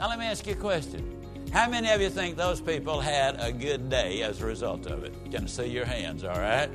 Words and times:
Now, 0.00 0.08
let 0.08 0.18
me 0.18 0.26
ask 0.26 0.44
you 0.44 0.54
a 0.54 0.56
question. 0.56 1.22
How 1.52 1.70
many 1.70 1.88
of 1.88 2.00
you 2.00 2.10
think 2.10 2.36
those 2.36 2.60
people 2.60 3.00
had 3.00 3.36
a 3.38 3.52
good 3.52 3.88
day 3.88 4.22
as 4.22 4.42
a 4.42 4.46
result 4.46 4.86
of 4.86 5.04
it? 5.04 5.14
Can 5.30 5.44
I 5.44 5.46
see 5.46 5.66
your 5.66 5.84
hands, 5.84 6.24
all 6.24 6.36
right? 6.36 6.68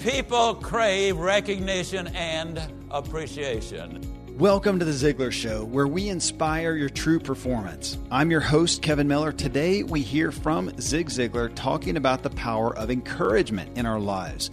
People 0.00 0.56
crave 0.56 1.16
recognition 1.16 2.08
and 2.08 2.60
appreciation. 2.90 4.00
Welcome 4.36 4.80
to 4.80 4.84
the 4.84 4.90
Ziglar 4.90 5.30
Show, 5.30 5.64
where 5.64 5.86
we 5.86 6.08
inspire 6.08 6.74
your 6.74 6.88
true 6.88 7.20
performance. 7.20 7.96
I'm 8.10 8.32
your 8.32 8.40
host, 8.40 8.82
Kevin 8.82 9.06
Miller. 9.06 9.30
Today, 9.30 9.84
we 9.84 10.02
hear 10.02 10.32
from 10.32 10.72
Zig 10.80 11.10
Ziglar 11.10 11.54
talking 11.54 11.96
about 11.96 12.24
the 12.24 12.30
power 12.30 12.76
of 12.76 12.90
encouragement 12.90 13.78
in 13.78 13.86
our 13.86 14.00
lives. 14.00 14.50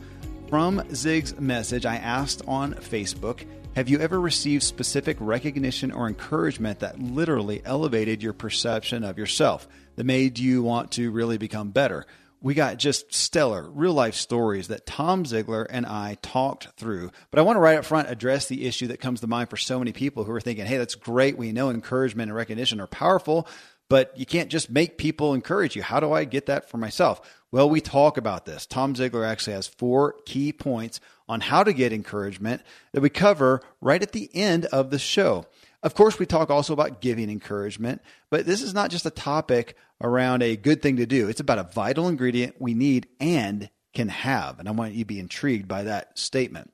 From 0.48 0.84
Zig's 0.94 1.40
message, 1.40 1.88
I 1.88 1.96
asked 1.96 2.44
on 2.48 2.76
Facebook 2.76 3.46
Have 3.76 3.88
you 3.88 4.00
ever 4.00 4.20
received 4.20 4.64
specific 4.64 5.16
recognition 5.20 5.92
or 5.92 6.08
encouragement 6.08 6.80
that 6.80 7.00
literally 7.00 7.62
elevated 7.64 8.22
your 8.22 8.34
perception 8.34 9.04
of 9.04 9.18
yourself, 9.18 9.68
that 9.96 10.04
made 10.04 10.38
you 10.38 10.62
want 10.62 10.92
to 10.94 11.10
really 11.10 11.38
become 11.38 11.72
better? 11.72 12.06
we 12.42 12.56
got 12.56 12.78
just 12.78 13.14
stellar 13.14 13.70
real 13.70 13.94
life 13.94 14.16
stories 14.16 14.70
that 14.70 14.86
Tom 14.88 15.24
Ziglar 15.26 15.68
and 15.70 15.86
I 15.86 16.18
talked 16.24 16.70
through. 16.76 17.12
But 17.30 17.40
I 17.40 17.44
want 17.44 17.58
to 17.58 17.62
right 17.62 17.78
up 17.78 17.86
front 17.86 18.10
address 18.10 18.48
the 18.48 18.66
issue 18.66 18.88
that 18.88 19.00
comes 19.00 19.22
to 19.22 19.28
mind 19.28 19.50
for 19.50 19.58
so 19.58 19.78
many 19.78 19.92
people 19.92 20.24
who 20.24 20.32
are 20.32 20.42
thinking, 20.42 20.66
hey, 20.66 20.78
that's 20.78 20.96
great. 20.96 21.38
We 21.38 21.52
know 21.52 21.70
encouragement 21.70 22.30
and 22.30 22.36
recognition 22.36 22.82
are 22.82 22.88
powerful, 22.88 23.48
but 23.90 24.18
you 24.18 24.26
can't 24.26 24.50
just 24.50 24.72
make 24.72 24.98
people 24.98 25.36
encourage 25.36 25.76
you. 25.76 25.84
How 25.84 26.00
do 26.00 26.12
I 26.12 26.26
get 26.26 26.48
that 26.48 26.68
for 26.68 26.78
myself? 26.78 27.22
Well, 27.52 27.70
we 27.70 27.80
talk 27.80 28.18
about 28.18 28.46
this. 28.46 28.66
Tom 28.66 28.96
Ziglar 28.96 29.28
actually 29.28 29.54
has 29.54 29.68
four 29.68 30.16
key 30.26 30.52
points 30.52 31.00
on 31.32 31.40
how 31.40 31.64
to 31.64 31.72
get 31.72 31.94
encouragement 31.94 32.62
that 32.92 33.00
we 33.00 33.10
cover 33.10 33.62
right 33.80 34.02
at 34.02 34.12
the 34.12 34.30
end 34.34 34.66
of 34.66 34.90
the 34.90 35.00
show. 35.00 35.46
Of 35.82 35.96
course, 35.96 36.20
we 36.20 36.26
talk 36.26 36.50
also 36.50 36.74
about 36.74 37.00
giving 37.00 37.30
encouragement, 37.30 38.02
but 38.30 38.46
this 38.46 38.62
is 38.62 38.74
not 38.74 38.92
just 38.92 39.06
a 39.06 39.12
topic 39.12 39.78
around 40.02 40.44
a 40.44 40.58
good 40.58 40.82
thing 40.82 40.98
to 40.98 41.06
do. 41.06 41.30
It's 41.30 41.40
about 41.40 41.58
a 41.58 41.64
vital 41.64 42.10
ingredient 42.10 42.58
we 42.60 42.74
need 42.74 43.08
and 43.22 43.70
can 43.94 44.10
have. 44.10 44.60
And 44.60 44.68
I 44.68 44.72
want 44.72 44.92
you 44.92 45.06
to 45.06 45.08
be 45.08 45.22
intrigued 45.22 45.70
by 45.70 45.84
that 45.84 46.20
statement. 46.20 46.70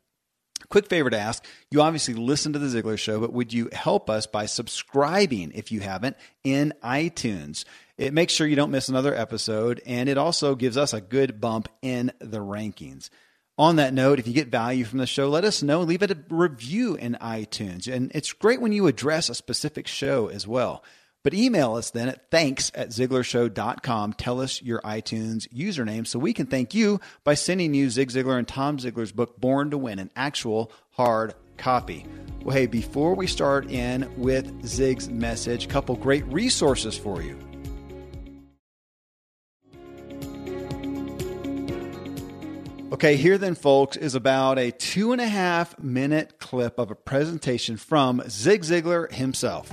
Quick 0.70 0.88
favor 0.88 1.12
to 1.12 1.20
ask 1.20 1.46
you 1.70 1.84
obviously 1.84 2.16
listen 2.16 2.54
to 2.54 2.60
the 2.60 2.66
Ziglar 2.66 2.98
Show, 2.98 3.20
but 3.20 3.32
would 3.32 3.54
you 3.54 3.70
help 3.72 4.10
us 4.10 4.26
by 4.26 4.48
subscribing 4.48 5.52
if 5.54 5.72
you 5.72 5.82
haven't 5.82 6.18
in 6.44 6.74
iTunes? 6.84 7.64
It 7.96 8.12
makes 8.12 8.34
sure 8.34 8.48
you 8.48 8.56
don't 8.56 8.72
miss 8.72 8.90
another 8.90 9.14
episode, 9.14 9.84
and 9.86 10.10
it 10.10 10.18
also 10.18 10.56
gives 10.56 10.78
us 10.78 10.94
a 10.94 11.02
good 11.02 11.40
bump 11.40 11.70
in 11.84 12.12
the 12.20 12.40
rankings. 12.40 13.12
On 13.58 13.78
that 13.78 13.94
note, 13.94 14.20
if 14.20 14.28
you 14.28 14.34
get 14.34 14.50
value 14.50 14.86
from 14.86 15.00
the 15.00 15.08
show, 15.08 15.30
let 15.30 15.44
us 15.44 15.64
know. 15.64 15.82
Leave 15.82 16.04
it 16.04 16.12
a 16.12 16.18
review 16.30 16.96
in 16.96 17.18
iTunes. 17.20 17.92
And 17.92 18.12
it's 18.14 18.32
great 18.32 18.62
when 18.62 18.72
you 18.72 18.86
address 18.86 19.30
a 19.30 19.36
specific 19.36 19.88
show 19.88 20.28
as 20.28 20.48
well. 20.48 20.84
But 21.24 21.34
email 21.34 21.76
us 21.76 21.90
then 21.90 22.08
at 22.08 22.30
thanks 22.30 22.72
at 22.76 22.90
ziglarshow.com. 22.90 24.14
Tell 24.14 24.40
us 24.40 24.62
your 24.62 24.80
iTunes 24.82 25.48
username 25.52 26.06
so 26.06 26.20
we 26.20 26.34
can 26.34 26.46
thank 26.46 26.76
you 26.76 27.02
by 27.24 27.34
sending 27.34 27.74
you 27.74 27.90
Zig 27.90 28.10
Ziglar 28.10 28.38
and 28.38 28.48
Tom 28.48 28.78
Ziglar's 28.78 29.12
book, 29.12 29.42
Born 29.42 29.72
to 29.72 29.78
Win, 29.78 30.00
an 30.00 30.12
actual 30.16 30.72
hard 30.92 31.34
copy. 31.58 32.06
Well, 32.44 32.56
hey, 32.56 32.68
before 32.68 33.16
we 33.16 33.26
start 33.26 33.70
in 33.72 34.10
with 34.18 34.66
Zig's 34.68 35.10
message, 35.10 35.68
couple 35.68 35.96
great 35.96 36.26
resources 36.28 36.96
for 36.96 37.22
you. 37.24 37.38
Okay, 42.90 43.18
here 43.18 43.38
then, 43.38 43.54
folks, 43.54 43.98
is 43.98 44.16
about 44.16 44.58
a 44.58 44.72
two 44.72 45.12
and 45.12 45.20
a 45.20 45.28
half 45.28 45.78
minute 45.78 46.40
clip 46.40 46.80
of 46.80 46.90
a 46.90 46.96
presentation 46.96 47.76
from 47.76 48.24
Zig 48.30 48.62
Ziglar 48.62 49.12
himself. 49.12 49.70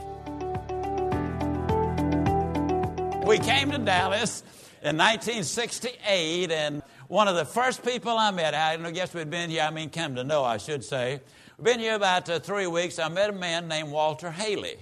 We 3.24 3.38
came 3.38 3.70
to 3.70 3.78
Dallas 3.78 4.42
in 4.82 4.96
1968, 4.96 6.50
and 6.50 6.82
one 7.06 7.28
of 7.28 7.36
the 7.36 7.44
first 7.44 7.84
people 7.84 8.18
I 8.18 8.32
met, 8.32 8.52
I 8.52 8.74
don't 8.74 8.82
know, 8.82 8.90
guess 8.90 9.14
we'd 9.14 9.30
been 9.30 9.48
here, 9.48 9.62
I 9.62 9.70
mean, 9.70 9.90
come 9.90 10.16
to 10.16 10.24
know, 10.24 10.42
I 10.42 10.56
should 10.56 10.82
say. 10.82 11.20
We've 11.56 11.64
been 11.64 11.78
here 11.78 11.94
about 11.94 12.28
uh, 12.28 12.40
three 12.40 12.66
weeks. 12.66 12.98
I 12.98 13.08
met 13.10 13.30
a 13.30 13.32
man 13.32 13.68
named 13.68 13.92
Walter 13.92 14.32
Hailey. 14.32 14.76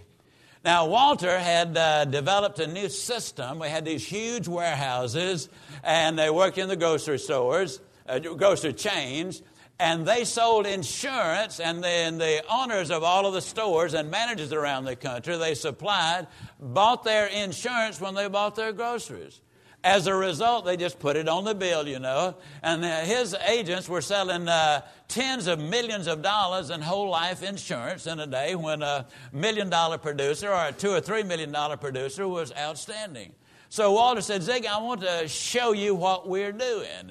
Now, 0.64 0.86
Walter 0.86 1.38
had 1.38 1.76
uh, 1.76 2.06
developed 2.06 2.60
a 2.60 2.66
new 2.66 2.88
system. 2.88 3.58
We 3.58 3.68
had 3.68 3.84
these 3.84 4.06
huge 4.06 4.48
warehouses, 4.48 5.50
and 5.84 6.18
they 6.18 6.30
worked 6.30 6.56
in 6.56 6.70
the 6.70 6.76
grocery 6.76 7.18
stores 7.18 7.78
uh, 8.08 8.18
grocery 8.18 8.72
chains, 8.72 9.42
and 9.78 10.06
they 10.06 10.24
sold 10.24 10.66
insurance, 10.66 11.58
and 11.58 11.82
then 11.82 12.18
the 12.18 12.44
owners 12.48 12.90
of 12.90 13.02
all 13.02 13.26
of 13.26 13.34
the 13.34 13.40
stores 13.40 13.94
and 13.94 14.10
managers 14.10 14.52
around 14.52 14.84
the 14.84 14.96
country 14.96 15.36
they 15.36 15.54
supplied 15.54 16.28
bought 16.60 17.04
their 17.04 17.26
insurance 17.26 18.00
when 18.00 18.14
they 18.14 18.28
bought 18.28 18.54
their 18.54 18.72
groceries. 18.72 19.40
As 19.84 20.06
a 20.06 20.14
result, 20.14 20.64
they 20.64 20.76
just 20.76 21.00
put 21.00 21.16
it 21.16 21.28
on 21.28 21.42
the 21.44 21.56
bill, 21.56 21.88
you 21.88 21.98
know. 21.98 22.36
And 22.62 22.84
uh, 22.84 23.00
his 23.00 23.34
agents 23.48 23.88
were 23.88 24.00
selling 24.00 24.46
uh, 24.46 24.82
tens 25.08 25.48
of 25.48 25.58
millions 25.58 26.06
of 26.06 26.22
dollars 26.22 26.70
in 26.70 26.80
whole 26.80 27.10
life 27.10 27.42
insurance 27.42 28.06
in 28.06 28.20
a 28.20 28.26
day 28.26 28.54
when 28.54 28.82
a 28.82 29.06
million 29.32 29.68
dollar 29.68 29.98
producer 29.98 30.50
or 30.50 30.66
a 30.68 30.72
two 30.72 30.90
or 30.90 31.00
three 31.00 31.24
million 31.24 31.50
dollar 31.50 31.76
producer 31.76 32.28
was 32.28 32.52
outstanding. 32.56 33.32
So 33.70 33.90
Walter 33.90 34.20
said, 34.20 34.44
Zig, 34.44 34.66
I 34.66 34.78
want 34.80 35.00
to 35.00 35.26
show 35.26 35.72
you 35.72 35.96
what 35.96 36.28
we're 36.28 36.52
doing. 36.52 37.10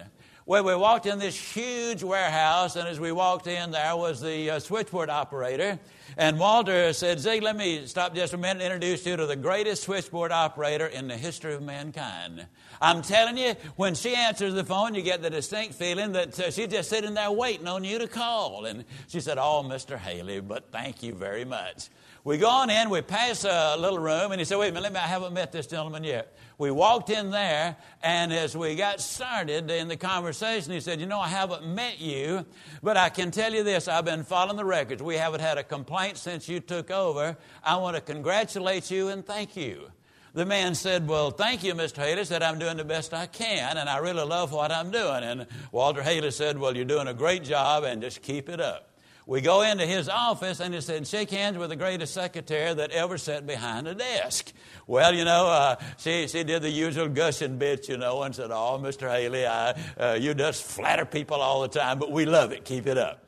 Well, 0.52 0.66
we 0.66 0.76
walked 0.76 1.06
in 1.06 1.18
this 1.18 1.38
huge 1.38 2.04
warehouse, 2.04 2.76
and 2.76 2.86
as 2.86 3.00
we 3.00 3.14
walked 3.14 3.48
in, 3.48 3.72
there 3.72 3.96
was 3.96 4.20
the 4.20 4.50
uh, 4.50 4.60
switchboard 4.60 5.10
operator. 5.10 5.80
And 6.18 6.38
Walter 6.38 6.92
said, 6.92 7.22
Zig, 7.22 7.42
let 7.42 7.56
me 7.56 7.86
stop 7.86 8.14
just 8.14 8.34
a 8.34 8.38
minute 8.38 8.62
and 8.62 8.74
introduce 8.74 9.06
you 9.06 9.16
to 9.16 9.26
the 9.26 9.38
greatest 9.38 9.84
switchboard 9.84 10.34
operator 10.34 10.88
in 10.88 11.08
the 11.08 11.16
history 11.16 11.54
of 11.54 11.62
mankind. 11.62 12.46
I'm 12.82 13.02
telling 13.02 13.38
you, 13.38 13.54
when 13.78 13.96
she 13.96 14.14
answers 14.14 14.54
the 14.54 14.66
phone, 14.66 14.94
you 14.94 15.04
get 15.04 15.22
the 15.22 15.30
distinct 15.30 15.76
feeling 15.76 16.12
that 16.12 16.38
uh, 16.38 16.52
she's 16.52 16.68
just 16.68 16.90
sitting 16.90 17.14
there 17.14 17.32
waiting 17.32 17.70
on 17.70 17.86
you 17.86 18.00
to 18.00 18.10
call. 18.10 18.66
And 18.66 18.84
she 19.08 19.22
said, 19.22 19.38
Oh, 19.38 19.64
Mr. 19.66 19.98
Hailey, 19.98 20.42
but 20.42 20.70
thank 20.70 21.02
you 21.02 21.14
very 21.14 21.46
much. 21.46 21.88
We 22.24 22.38
go 22.38 22.50
on 22.50 22.70
in, 22.70 22.92
we 22.92 23.02
pass 23.02 23.46
a 23.46 23.76
little 23.80 23.98
room, 23.98 24.32
and 24.32 24.40
he 24.40 24.46
said, 24.46 24.60
Wait 24.60 24.70
a 24.70 24.74
minute, 24.74 24.96
I 24.96 25.08
haven't 25.08 25.34
met 25.34 25.52
this 25.52 25.66
gentleman 25.66 26.04
yet. 26.04 26.38
We 26.60 26.70
walked 26.70 27.10
in 27.10 27.32
there, 27.32 27.76
and 28.04 28.32
as 28.32 28.56
we 28.56 28.76
got 28.76 29.02
started 29.02 29.72
in 29.72 29.88
the 29.88 29.98
conversation, 29.98 30.72
he 30.72 30.82
said, 30.82 31.00
You 31.00 31.08
know, 31.08 31.20
I 31.20 31.30
haven't 31.30 31.66
met 31.66 32.00
you, 32.00 32.46
but 32.84 32.96
I 32.96 33.10
can 33.10 33.32
tell 33.32 33.52
you 33.52 33.64
this 33.64 33.88
I've 33.88 34.06
been 34.06 34.24
following 34.24 34.58
the 34.58 34.66
records. 34.66 35.02
We 35.02 35.16
haven't 35.16 35.40
had 35.40 35.58
a 35.58 35.64
complaint 35.64 36.18
since 36.18 36.48
you 36.48 36.60
took 36.60 36.92
over. 36.92 37.36
I 37.64 37.78
want 37.78 37.96
to 37.96 38.02
congratulate 38.02 38.92
you 38.92 39.08
and 39.08 39.26
thank 39.26 39.58
you. 39.58 39.92
The 40.36 40.46
man 40.46 40.76
said, 40.76 41.08
Well, 41.08 41.32
thank 41.32 41.64
you, 41.64 41.74
Mr. 41.74 41.98
Hailey. 41.98 42.24
Said, 42.26 42.44
I'm 42.44 42.60
doing 42.60 42.78
the 42.78 42.86
best 42.86 43.16
I 43.16 43.26
can, 43.26 43.78
and 43.78 43.90
I 43.90 43.98
really 43.98 44.24
love 44.24 44.52
what 44.52 44.72
I'm 44.72 44.92
doing. 44.92 45.24
And 45.24 45.48
Walter 45.72 46.04
Hailey 46.04 46.30
said, 46.30 46.60
Well, 46.60 46.76
you're 46.76 46.86
doing 46.86 47.08
a 47.08 47.16
great 47.16 47.44
job, 47.44 47.84
and 47.84 48.00
just 48.00 48.22
keep 48.22 48.48
it 48.48 48.62
up. 48.62 48.91
We 49.28 49.42
go 49.42 49.62
into 49.62 49.86
his 49.86 50.10
office 50.10 50.60
and 50.60 50.74
he 50.74 50.82
said, 50.82 51.08
Shake 51.08 51.30
hands 51.30 51.58
with 51.58 51.70
the 51.70 51.76
greatest 51.76 52.14
secretary 52.14 52.74
that 52.74 52.92
ever 52.92 53.18
sat 53.18 53.46
behind 53.46 53.88
a 53.88 53.94
desk. 53.94 54.52
Well, 54.88 55.14
you 55.14 55.26
know, 55.26 55.48
uh, 55.48 55.76
she, 55.98 56.28
she 56.28 56.44
did 56.44 56.64
the 56.64 56.70
usual 56.70 57.08
gushing 57.08 57.58
bit, 57.58 57.88
you 57.88 57.98
know, 57.98 58.24
and 58.24 58.36
said, 58.36 58.50
Oh, 58.52 58.80
Mr. 58.82 59.10
Hailey, 59.10 59.46
I, 59.46 59.80
uh, 59.98 60.18
you 60.20 60.34
just 60.34 60.64
flatter 60.64 61.06
people 61.06 61.38
all 61.38 61.62
the 61.62 61.68
time, 61.68 62.00
but 62.00 62.12
we 62.12 62.26
love 62.26 62.52
it. 62.52 62.66
Keep 62.66 62.88
it 62.88 62.98
up. 62.98 63.24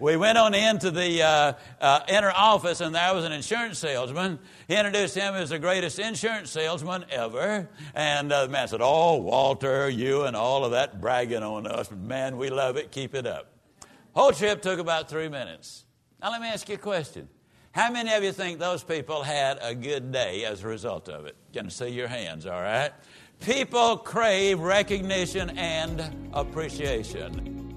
We 0.00 0.16
went 0.16 0.38
on 0.38 0.54
into 0.54 0.92
the 0.92 1.22
uh, 1.22 1.52
uh, 1.80 2.00
inner 2.08 2.30
office, 2.30 2.80
and 2.80 2.94
there 2.94 3.12
was 3.14 3.24
an 3.24 3.32
insurance 3.32 3.80
salesman. 3.80 4.38
He 4.68 4.76
introduced 4.76 5.16
him 5.16 5.34
as 5.34 5.50
the 5.50 5.58
greatest 5.58 5.98
insurance 5.98 6.50
salesman 6.50 7.04
ever. 7.10 7.68
And 7.94 8.32
uh, 8.32 8.46
the 8.46 8.52
man 8.52 8.68
said, 8.68 8.80
Oh, 8.80 9.16
Walter, 9.16 9.88
you 9.88 10.22
and 10.22 10.36
all 10.36 10.64
of 10.64 10.70
that 10.72 11.00
bragging 11.00 11.42
on 11.42 11.66
us. 11.66 11.90
Man, 11.90 12.36
we 12.36 12.48
love 12.48 12.76
it. 12.76 12.92
Keep 12.92 13.16
it 13.16 13.26
up. 13.26 13.57
Whole 14.18 14.32
trip 14.32 14.62
took 14.62 14.80
about 14.80 15.08
three 15.08 15.28
minutes. 15.28 15.84
Now, 16.20 16.32
let 16.32 16.40
me 16.40 16.48
ask 16.48 16.68
you 16.68 16.74
a 16.74 16.78
question. 16.78 17.28
How 17.70 17.88
many 17.92 18.12
of 18.12 18.24
you 18.24 18.32
think 18.32 18.58
those 18.58 18.82
people 18.82 19.22
had 19.22 19.60
a 19.62 19.76
good 19.76 20.10
day 20.10 20.44
as 20.44 20.64
a 20.64 20.66
result 20.66 21.08
of 21.08 21.26
it? 21.26 21.36
I 21.56 21.68
see 21.68 21.90
your 21.90 22.08
hands, 22.08 22.44
all 22.44 22.60
right? 22.60 22.90
People 23.40 23.96
crave 23.96 24.58
recognition 24.58 25.56
and 25.56 26.32
appreciation. 26.32 27.76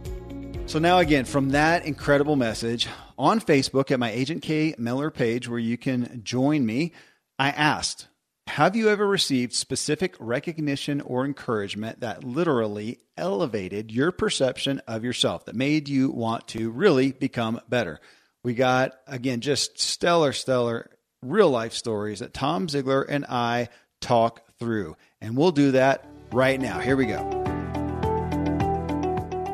So, 0.66 0.80
now 0.80 0.98
again, 0.98 1.26
from 1.26 1.52
that 1.52 1.86
incredible 1.86 2.36
message 2.36 2.88
on 3.20 3.40
Facebook 3.40 3.92
at 3.92 4.00
my 4.00 4.10
Agent 4.10 4.42
K 4.42 4.74
Miller 4.80 5.12
page, 5.12 5.48
where 5.48 5.60
you 5.60 5.78
can 5.78 6.22
join 6.24 6.66
me, 6.66 6.92
I 7.38 7.52
asked, 7.52 8.08
have 8.52 8.76
you 8.76 8.90
ever 8.90 9.08
received 9.08 9.54
specific 9.54 10.14
recognition 10.20 11.00
or 11.00 11.24
encouragement 11.24 12.02
that 12.02 12.26
literally 12.26 13.00
elevated 13.16 13.90
your 13.94 14.12
perception 14.12 14.82
of 14.88 15.06
yourself, 15.06 15.46
that 15.46 15.56
made 15.56 15.88
you 15.88 16.12
want 16.12 16.50
to 16.50 16.70
really 16.70 17.14
become 17.14 17.62
better? 17.70 18.02
We 18.44 18.54
got, 18.54 18.92
again, 19.08 19.40
just 19.40 19.80
stellar, 19.80 20.34
stellar 20.34 20.90
real 21.22 21.50
life 21.50 21.72
stories 21.72 22.20
that 22.20 22.34
Tom 22.34 22.68
Ziglar 22.68 23.06
and 23.08 23.24
I 23.24 23.70
talk 24.02 24.42
through. 24.60 24.98
And 25.22 25.38
we'll 25.38 25.54
do 25.54 25.72
that 25.72 26.06
right 26.34 26.60
now. 26.60 26.80
Here 26.80 26.98
we 26.98 27.06
go. 27.06 27.24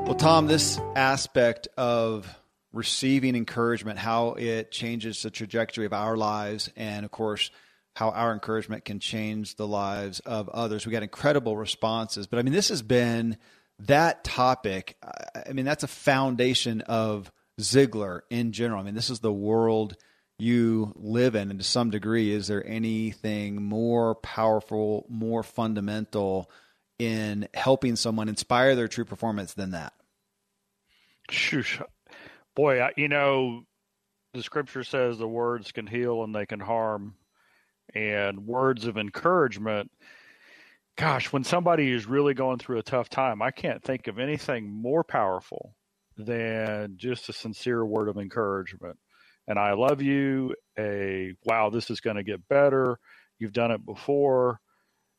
Well, 0.07 0.15
Tom, 0.15 0.47
this 0.47 0.79
aspect 0.95 1.67
of 1.77 2.27
receiving 2.73 3.35
encouragement, 3.35 3.99
how 3.99 4.29
it 4.29 4.71
changes 4.71 5.21
the 5.21 5.29
trajectory 5.29 5.85
of 5.85 5.93
our 5.93 6.17
lives, 6.17 6.71
and 6.75 7.05
of 7.05 7.11
course, 7.11 7.51
how 7.97 8.11
our 8.11 8.31
encouragement 8.31 8.85
can 8.85 8.99
change 8.99 9.55
the 9.55 9.65
lives 9.65 10.19
of 10.19 10.49
others. 10.49 10.85
We 10.85 10.91
got 10.91 11.01
incredible 11.01 11.57
responses, 11.57 12.27
but 12.27 12.37
I 12.37 12.43
mean, 12.43 12.53
this 12.53 12.69
has 12.69 12.83
been 12.83 13.37
that 13.79 14.23
topic. 14.23 14.97
I 15.03 15.51
mean, 15.51 15.65
that's 15.65 15.81
a 15.81 15.87
foundation 15.87 16.81
of 16.81 17.31
Ziglar 17.59 18.19
in 18.29 18.51
general. 18.51 18.79
I 18.79 18.83
mean, 18.83 18.93
this 18.93 19.09
is 19.09 19.21
the 19.21 19.33
world 19.33 19.97
you 20.37 20.93
live 20.95 21.33
in, 21.33 21.49
and 21.49 21.59
to 21.59 21.65
some 21.65 21.89
degree, 21.89 22.31
is 22.31 22.45
there 22.45 22.63
anything 22.67 23.63
more 23.63 24.13
powerful, 24.13 25.07
more 25.09 25.41
fundamental 25.41 26.51
in 26.99 27.47
helping 27.55 27.95
someone 27.95 28.29
inspire 28.29 28.75
their 28.75 28.87
true 28.87 29.05
performance 29.05 29.55
than 29.55 29.71
that? 29.71 29.93
Shush. 31.31 31.81
Boy, 32.55 32.87
you 32.95 33.07
know, 33.07 33.63
the 34.35 34.43
scripture 34.43 34.83
says 34.83 35.17
the 35.17 35.27
words 35.27 35.71
can 35.71 35.87
heal 35.87 36.23
and 36.23 36.35
they 36.35 36.45
can 36.45 36.59
harm 36.59 37.15
and 37.95 38.45
words 38.45 38.85
of 38.85 38.97
encouragement. 38.97 39.91
Gosh, 40.97 41.31
when 41.31 41.43
somebody 41.43 41.91
is 41.91 42.07
really 42.07 42.33
going 42.33 42.57
through 42.57 42.79
a 42.79 42.83
tough 42.83 43.09
time, 43.09 43.41
I 43.41 43.51
can't 43.51 43.83
think 43.83 44.07
of 44.07 44.19
anything 44.19 44.69
more 44.69 45.03
powerful 45.03 45.75
than 46.17 46.95
just 46.97 47.29
a 47.29 47.33
sincere 47.33 47.85
word 47.85 48.09
of 48.09 48.17
encouragement. 48.17 48.97
And 49.47 49.57
I 49.59 49.73
love 49.73 50.01
you. 50.01 50.55
A 50.77 51.33
wow, 51.45 51.69
this 51.69 51.89
is 51.89 52.01
going 52.01 52.17
to 52.17 52.23
get 52.23 52.47
better. 52.49 52.97
You've 53.39 53.53
done 53.53 53.71
it 53.71 53.85
before. 53.85 54.59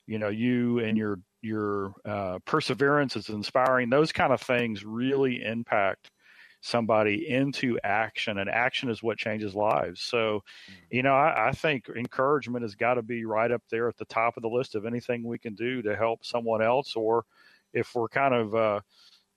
You 0.07 0.19
know, 0.19 0.29
you 0.29 0.81
and 0.81 0.99
your 0.99 1.21
your 1.41 1.95
uh, 2.05 2.39
perseverance 2.45 3.17
is 3.17 3.29
inspiring. 3.29 3.91
Those 3.91 4.13
kind 4.13 4.33
of 4.33 4.41
things 4.41 4.85
really 4.85 5.43
impact 5.45 6.11
somebody 6.61 7.29
into 7.29 7.79
action, 7.85 8.39
and 8.39 8.51
action 8.51 8.91
is 8.91 9.03
what 9.03 9.19
changes 9.19 9.55
lives. 9.55 10.01
So, 10.01 10.43
mm. 10.71 10.75
you 10.91 11.03
know, 11.03 11.15
I, 11.15 11.49
I 11.49 11.53
think 11.53 11.89
encouragement 11.89 12.63
has 12.63 12.75
got 12.75 12.95
to 12.95 13.03
be 13.03 13.25
right 13.25 13.51
up 13.51 13.63
there 13.71 13.89
at 13.89 13.97
the 13.97 14.05
top 14.05 14.37
of 14.37 14.43
the 14.43 14.49
list 14.49 14.75
of 14.75 14.85
anything 14.85 15.23
we 15.23 15.39
can 15.39 15.55
do 15.55 15.83
to 15.83 15.97
help 15.97 16.25
someone 16.25 16.63
else, 16.63 16.97
or 16.97 17.25
if 17.73 17.95
we're 17.95 18.09
kind 18.09 18.35
of 18.35 18.55
uh, 18.55 18.81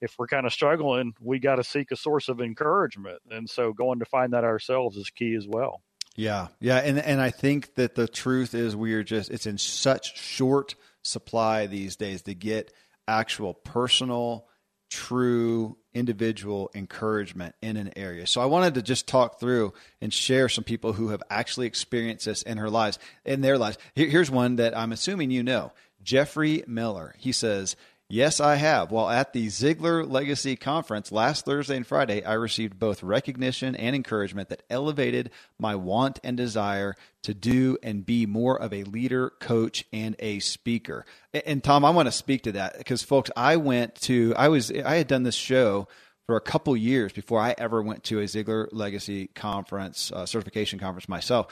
if 0.00 0.16
we're 0.18 0.26
kind 0.26 0.46
of 0.46 0.52
struggling, 0.52 1.14
we 1.20 1.38
got 1.38 1.56
to 1.56 1.64
seek 1.64 1.92
a 1.92 1.96
source 1.96 2.28
of 2.28 2.40
encouragement, 2.40 3.20
and 3.30 3.48
so 3.48 3.72
going 3.72 4.00
to 4.00 4.04
find 4.04 4.32
that 4.32 4.44
ourselves 4.44 4.96
is 4.96 5.10
key 5.10 5.34
as 5.34 5.46
well. 5.46 5.82
Yeah, 6.16 6.48
yeah, 6.60 6.78
and 6.78 6.98
and 6.98 7.20
I 7.20 7.30
think 7.30 7.76
that 7.76 7.94
the 7.94 8.08
truth 8.08 8.54
is 8.54 8.76
we 8.76 8.94
are 8.94 9.04
just 9.04 9.30
it's 9.30 9.46
in 9.46 9.58
such 9.58 10.18
short 10.18 10.74
supply 11.02 11.66
these 11.66 11.96
days 11.96 12.22
to 12.22 12.34
get 12.34 12.72
actual 13.08 13.54
personal 13.54 14.46
true 14.92 15.74
individual 15.94 16.70
encouragement 16.74 17.54
in 17.62 17.78
an 17.78 17.90
area. 17.96 18.26
So 18.26 18.42
I 18.42 18.46
wanted 18.46 18.74
to 18.74 18.82
just 18.82 19.06
talk 19.06 19.40
through 19.40 19.72
and 20.02 20.12
share 20.12 20.50
some 20.50 20.64
people 20.64 20.92
who 20.92 21.08
have 21.08 21.22
actually 21.30 21.66
experienced 21.66 22.26
this 22.26 22.42
in 22.42 22.58
her 22.58 22.68
lives, 22.68 22.98
in 23.24 23.40
their 23.40 23.56
lives. 23.56 23.78
Here's 23.94 24.30
one 24.30 24.56
that 24.56 24.76
I'm 24.76 24.92
assuming 24.92 25.30
you 25.30 25.42
know. 25.42 25.72
Jeffrey 26.02 26.62
Miller. 26.66 27.14
He 27.16 27.32
says, 27.32 27.74
Yes, 28.12 28.40
I 28.40 28.56
have. 28.56 28.90
While 28.90 29.08
at 29.08 29.32
the 29.32 29.46
Ziglar 29.46 30.06
Legacy 30.06 30.54
Conference 30.54 31.12
last 31.12 31.46
Thursday 31.46 31.78
and 31.78 31.86
Friday, 31.86 32.22
I 32.22 32.34
received 32.34 32.78
both 32.78 33.02
recognition 33.02 33.74
and 33.74 33.96
encouragement 33.96 34.50
that 34.50 34.64
elevated 34.68 35.30
my 35.58 35.76
want 35.76 36.20
and 36.22 36.36
desire 36.36 36.94
to 37.22 37.32
do 37.32 37.78
and 37.82 38.04
be 38.04 38.26
more 38.26 38.60
of 38.60 38.74
a 38.74 38.84
leader, 38.84 39.30
coach, 39.40 39.86
and 39.94 40.14
a 40.18 40.40
speaker. 40.40 41.06
And 41.32 41.64
Tom, 41.64 41.86
I 41.86 41.90
want 41.90 42.06
to 42.06 42.12
speak 42.12 42.42
to 42.42 42.52
that 42.52 42.76
because, 42.76 43.02
folks, 43.02 43.30
I 43.34 43.56
went 43.56 43.94
to, 44.02 44.34
I 44.36 44.48
was, 44.48 44.70
I 44.70 44.96
had 44.96 45.06
done 45.06 45.22
this 45.22 45.34
show 45.34 45.88
for 46.26 46.36
a 46.36 46.40
couple 46.42 46.76
years 46.76 47.14
before 47.14 47.40
I 47.40 47.54
ever 47.56 47.80
went 47.80 48.04
to 48.04 48.20
a 48.20 48.24
Ziglar 48.24 48.68
Legacy 48.72 49.28
Conference, 49.28 50.12
uh, 50.12 50.26
certification 50.26 50.78
conference 50.78 51.08
myself 51.08 51.46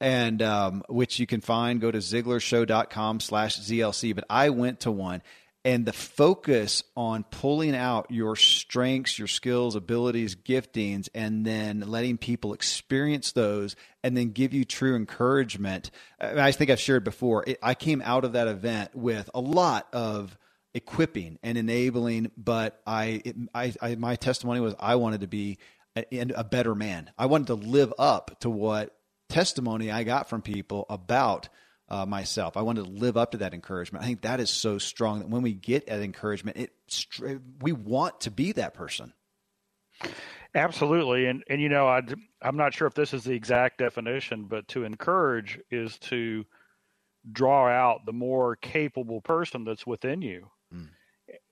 and 0.00 0.40
um, 0.40 0.82
which 0.88 1.18
you 1.18 1.26
can 1.26 1.40
find 1.40 1.80
go 1.80 1.90
to 1.90 1.98
ziglarshow.com 1.98 3.20
slash 3.20 3.60
zlc 3.60 4.14
but 4.14 4.24
i 4.30 4.48
went 4.48 4.80
to 4.80 4.90
one 4.90 5.22
and 5.64 5.84
the 5.84 5.92
focus 5.92 6.82
on 6.96 7.24
pulling 7.24 7.76
out 7.76 8.10
your 8.10 8.34
strengths, 8.34 9.18
your 9.18 9.28
skills, 9.28 9.76
abilities, 9.76 10.34
giftings, 10.34 11.08
and 11.14 11.44
then 11.44 11.80
letting 11.80 12.16
people 12.16 12.54
experience 12.54 13.32
those 13.32 13.76
and 14.02 14.16
then 14.16 14.30
give 14.30 14.54
you 14.54 14.64
true 14.64 14.96
encouragement. 14.96 15.90
I 16.18 16.52
think 16.52 16.70
I've 16.70 16.80
shared 16.80 17.04
before, 17.04 17.44
it, 17.46 17.58
I 17.62 17.74
came 17.74 18.00
out 18.02 18.24
of 18.24 18.32
that 18.32 18.48
event 18.48 18.94
with 18.94 19.28
a 19.34 19.40
lot 19.40 19.86
of 19.92 20.36
equipping 20.72 21.38
and 21.42 21.58
enabling, 21.58 22.30
but 22.38 22.80
I, 22.86 23.20
it, 23.24 23.36
I, 23.54 23.74
I 23.82 23.94
my 23.96 24.16
testimony 24.16 24.60
was 24.60 24.74
I 24.80 24.94
wanted 24.94 25.20
to 25.20 25.26
be 25.26 25.58
a, 25.94 26.04
a 26.36 26.44
better 26.44 26.74
man. 26.74 27.10
I 27.18 27.26
wanted 27.26 27.48
to 27.48 27.54
live 27.54 27.92
up 27.98 28.40
to 28.40 28.50
what 28.50 28.96
testimony 29.28 29.90
I 29.90 30.04
got 30.04 30.28
from 30.28 30.40
people 30.40 30.86
about 30.88 31.48
uh, 31.90 32.06
myself. 32.06 32.56
I 32.56 32.62
wanted 32.62 32.84
to 32.84 32.90
live 32.90 33.16
up 33.16 33.32
to 33.32 33.38
that 33.38 33.52
encouragement. 33.52 34.04
I 34.04 34.06
think 34.06 34.22
that 34.22 34.40
is 34.40 34.50
so 34.50 34.78
strong 34.78 35.18
that 35.20 35.28
when 35.28 35.42
we 35.42 35.52
get 35.52 35.86
that 35.88 36.00
encouragement, 36.00 36.56
it 36.56 36.72
we 37.60 37.72
want 37.72 38.20
to 38.22 38.30
be 38.30 38.52
that 38.52 38.74
person. 38.74 39.12
Absolutely, 40.54 41.26
and 41.26 41.42
and 41.48 41.60
you 41.60 41.68
know, 41.68 41.88
I 41.88 42.02
I'm 42.40 42.56
not 42.56 42.74
sure 42.74 42.86
if 42.86 42.94
this 42.94 43.12
is 43.12 43.24
the 43.24 43.34
exact 43.34 43.78
definition, 43.78 44.44
but 44.44 44.68
to 44.68 44.84
encourage 44.84 45.58
is 45.70 45.98
to 45.98 46.44
draw 47.30 47.68
out 47.68 48.06
the 48.06 48.12
more 48.12 48.56
capable 48.56 49.20
person 49.20 49.64
that's 49.64 49.86
within 49.86 50.22
you. 50.22 50.50
Mm. 50.74 50.88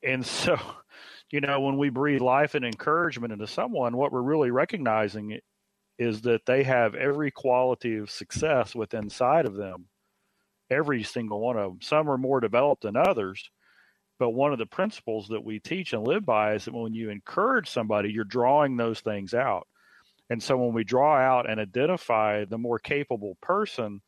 And 0.02 0.25
so, 0.25 0.58
you 1.31 1.41
know, 1.41 1.61
when 1.61 1.76
we 1.76 1.91
breathe 1.91 2.23
life 2.23 2.55
and 2.55 2.64
encouragement 2.64 3.32
into 3.32 3.46
someone, 3.46 3.96
what 3.96 4.12
we're 4.12 4.23
really 4.23 4.50
recognizing 4.50 5.41
is 5.99 6.23
that 6.23 6.46
they 6.46 6.62
have 6.62 6.94
every 6.94 7.31
quality 7.31 7.96
of 7.96 8.11
success 8.11 8.75
within 8.75 9.05
inside 9.05 9.44
of 9.44 9.55
them 9.55 9.88
every 10.70 11.03
single 11.03 11.41
one 11.41 11.56
of 11.56 11.73
them. 11.73 11.82
Some 11.82 12.11
are 12.11 12.19
more 12.19 12.41
developed 12.41 12.82
than 12.82 12.97
others. 12.97 13.50
But 14.19 14.31
one 14.31 14.53
of 14.53 14.59
the 14.59 14.67
principles 14.67 15.29
that 15.29 15.44
we 15.44 15.61
teach 15.61 15.93
and 15.93 16.06
live 16.06 16.26
by 16.26 16.55
is 16.55 16.65
that 16.65 16.75
when 16.75 16.94
you 16.94 17.11
encourage 17.11 17.70
somebody, 17.70 18.11
you're 18.11 18.25
drawing 18.25 18.76
those 18.76 19.00
things 19.00 19.32
out. 19.32 19.69
And 20.31 20.43
so 20.43 20.56
when 20.56 20.75
we 20.75 20.85
draw 20.85 21.17
out 21.17 21.49
and 21.49 21.61
identify 21.61 22.44
the 22.44 22.59
more 22.59 22.79
capable 22.79 23.37
person, 23.41 24.00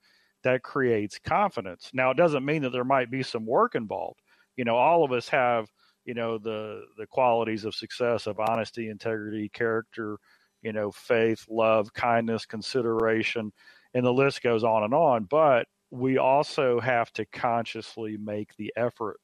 that 0.43 0.63
creates 0.63 1.19
confidence. 1.19 1.91
Now, 1.93 2.11
it 2.11 2.17
doesn't 2.17 2.45
mean 2.45 2.63
that 2.63 2.71
there 2.71 2.85
might 2.85 3.11
be 3.11 3.23
some 3.23 3.47
work 3.47 3.75
involved. 3.75 4.21
You 4.57 4.65
know, 4.65 4.77
all 4.77 5.05
of 5.05 5.13
us 5.13 5.29
have, 5.29 5.69
you 6.05 6.15
know, 6.15 6.39
the 6.39 6.83
the 6.97 7.07
qualities 7.07 7.65
of 7.65 7.75
success 7.75 8.27
of 8.27 8.41
honesty, 8.41 8.89
integrity, 8.89 9.49
character, 9.51 10.17
you 10.63 10.73
know, 10.73 10.91
faith, 10.91 11.45
love, 11.49 11.93
kindness, 11.93 12.47
consideration, 12.47 13.53
and 13.95 14.05
the 14.05 14.13
list 14.13 14.43
goes 14.43 14.65
on 14.65 14.83
and 14.83 14.95
on. 14.95 15.25
But 15.25 15.67
we 15.91 16.19
also 16.19 16.81
have 16.81 17.13
to 17.13 17.25
consciously 17.27 18.17
make 18.17 18.55
the 18.57 18.73
effort 18.77 19.19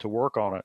to 0.00 0.08
work 0.08 0.36
on 0.36 0.56
it. 0.56 0.64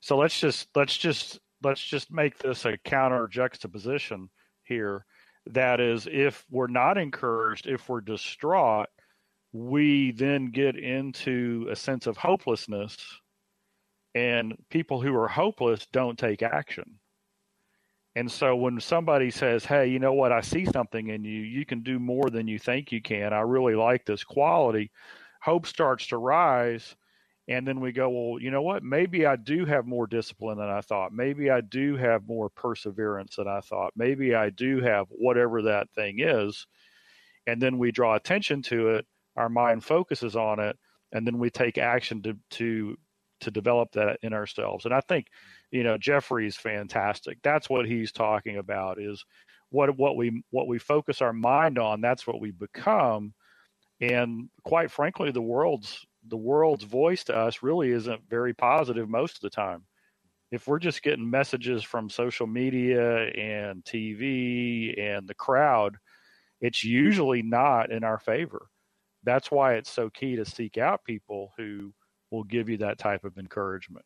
So 0.00 0.16
let's 0.16 0.38
just 0.38 0.68
let's 0.74 0.96
just 0.96 1.40
let's 1.62 1.82
just 1.82 2.10
make 2.10 2.38
this 2.38 2.64
a 2.64 2.78
counter 2.78 3.28
juxtaposition 3.28 4.28
here. 4.64 5.04
That 5.46 5.80
is, 5.80 6.06
if 6.10 6.44
we're 6.50 6.68
not 6.68 6.98
encouraged, 6.98 7.66
if 7.66 7.88
we're 7.88 8.00
distraught, 8.00 8.88
we 9.52 10.12
then 10.12 10.46
get 10.46 10.76
into 10.76 11.66
a 11.70 11.76
sense 11.76 12.06
of 12.06 12.16
hopelessness, 12.16 12.96
and 14.14 14.56
people 14.70 15.00
who 15.00 15.14
are 15.16 15.28
hopeless 15.28 15.86
don't 15.92 16.18
take 16.18 16.42
action. 16.42 16.98
And 18.14 18.30
so 18.30 18.54
when 18.56 18.78
somebody 18.80 19.30
says, 19.30 19.64
"Hey, 19.64 19.86
you 19.88 19.98
know 19.98 20.12
what? 20.12 20.32
I 20.32 20.42
see 20.42 20.64
something 20.66 21.08
in 21.08 21.24
you. 21.24 21.40
You 21.40 21.64
can 21.64 21.82
do 21.82 21.98
more 21.98 22.28
than 22.30 22.46
you 22.48 22.58
think 22.58 22.92
you 22.92 23.00
can. 23.00 23.32
I 23.32 23.40
really 23.40 23.74
like 23.74 24.04
this 24.04 24.24
quality." 24.24 24.90
Hope 25.42 25.66
starts 25.66 26.06
to 26.08 26.18
rise, 26.18 26.94
and 27.48 27.66
then 27.66 27.80
we 27.80 27.90
go, 27.92 28.10
"Well, 28.10 28.40
you 28.40 28.50
know 28.50 28.62
what? 28.62 28.82
Maybe 28.82 29.26
I 29.26 29.36
do 29.36 29.64
have 29.64 29.86
more 29.86 30.06
discipline 30.06 30.58
than 30.58 30.68
I 30.68 30.82
thought. 30.82 31.12
Maybe 31.12 31.50
I 31.50 31.62
do 31.62 31.96
have 31.96 32.28
more 32.28 32.50
perseverance 32.50 33.36
than 33.36 33.48
I 33.48 33.60
thought. 33.60 33.92
Maybe 33.96 34.34
I 34.34 34.50
do 34.50 34.80
have 34.80 35.06
whatever 35.10 35.62
that 35.62 35.90
thing 35.90 36.20
is." 36.20 36.66
And 37.46 37.60
then 37.60 37.78
we 37.78 37.92
draw 37.92 38.14
attention 38.14 38.62
to 38.62 38.90
it, 38.90 39.06
our 39.36 39.48
mind 39.48 39.84
focuses 39.84 40.36
on 40.36 40.60
it, 40.60 40.78
and 41.12 41.26
then 41.26 41.38
we 41.38 41.50
take 41.50 41.78
action 41.78 42.22
to 42.22 42.34
to 42.50 42.96
to 43.42 43.50
develop 43.50 43.92
that 43.92 44.18
in 44.22 44.32
ourselves. 44.32 44.84
And 44.84 44.94
I 44.94 45.00
think 45.00 45.26
you 45.70 45.82
know 45.84 45.98
Jeffrey's 45.98 46.56
fantastic. 46.56 47.38
That's 47.42 47.68
what 47.70 47.86
he's 47.86 48.12
talking 48.12 48.56
about 48.56 49.00
is 49.00 49.24
what 49.70 49.96
what 49.98 50.16
we 50.16 50.42
what 50.50 50.68
we 50.68 50.78
focus 50.78 51.22
our 51.22 51.32
mind 51.32 51.78
on. 51.78 52.00
That's 52.00 52.26
what 52.26 52.40
we 52.40 52.50
become. 52.50 53.34
And 54.00 54.48
quite 54.64 54.90
frankly, 54.90 55.30
the 55.30 55.42
world's 55.42 56.06
the 56.28 56.36
world's 56.36 56.84
voice 56.84 57.24
to 57.24 57.36
us 57.36 57.62
really 57.62 57.90
isn't 57.90 58.28
very 58.28 58.54
positive 58.54 59.08
most 59.08 59.36
of 59.36 59.40
the 59.42 59.50
time. 59.50 59.84
If 60.50 60.68
we're 60.68 60.78
just 60.78 61.02
getting 61.02 61.30
messages 61.30 61.82
from 61.82 62.10
social 62.10 62.46
media 62.46 63.30
and 63.30 63.82
TV 63.84 65.00
and 65.00 65.26
the 65.26 65.34
crowd, 65.34 65.96
it's 66.60 66.84
usually 66.84 67.42
not 67.42 67.90
in 67.90 68.04
our 68.04 68.18
favor. 68.18 68.66
That's 69.24 69.50
why 69.50 69.74
it's 69.74 69.90
so 69.90 70.10
key 70.10 70.36
to 70.36 70.44
seek 70.44 70.78
out 70.78 71.04
people 71.04 71.52
who 71.56 71.92
will 72.32 72.44
give 72.44 72.68
you 72.68 72.78
that 72.78 72.98
type 72.98 73.24
of 73.24 73.38
encouragement. 73.38 74.04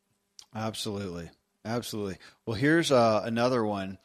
Absolutely. 0.54 1.30
Absolutely. 1.64 2.18
Well, 2.44 2.56
here's 2.56 2.92
uh, 2.92 3.22
another 3.24 3.64
one. 3.64 3.98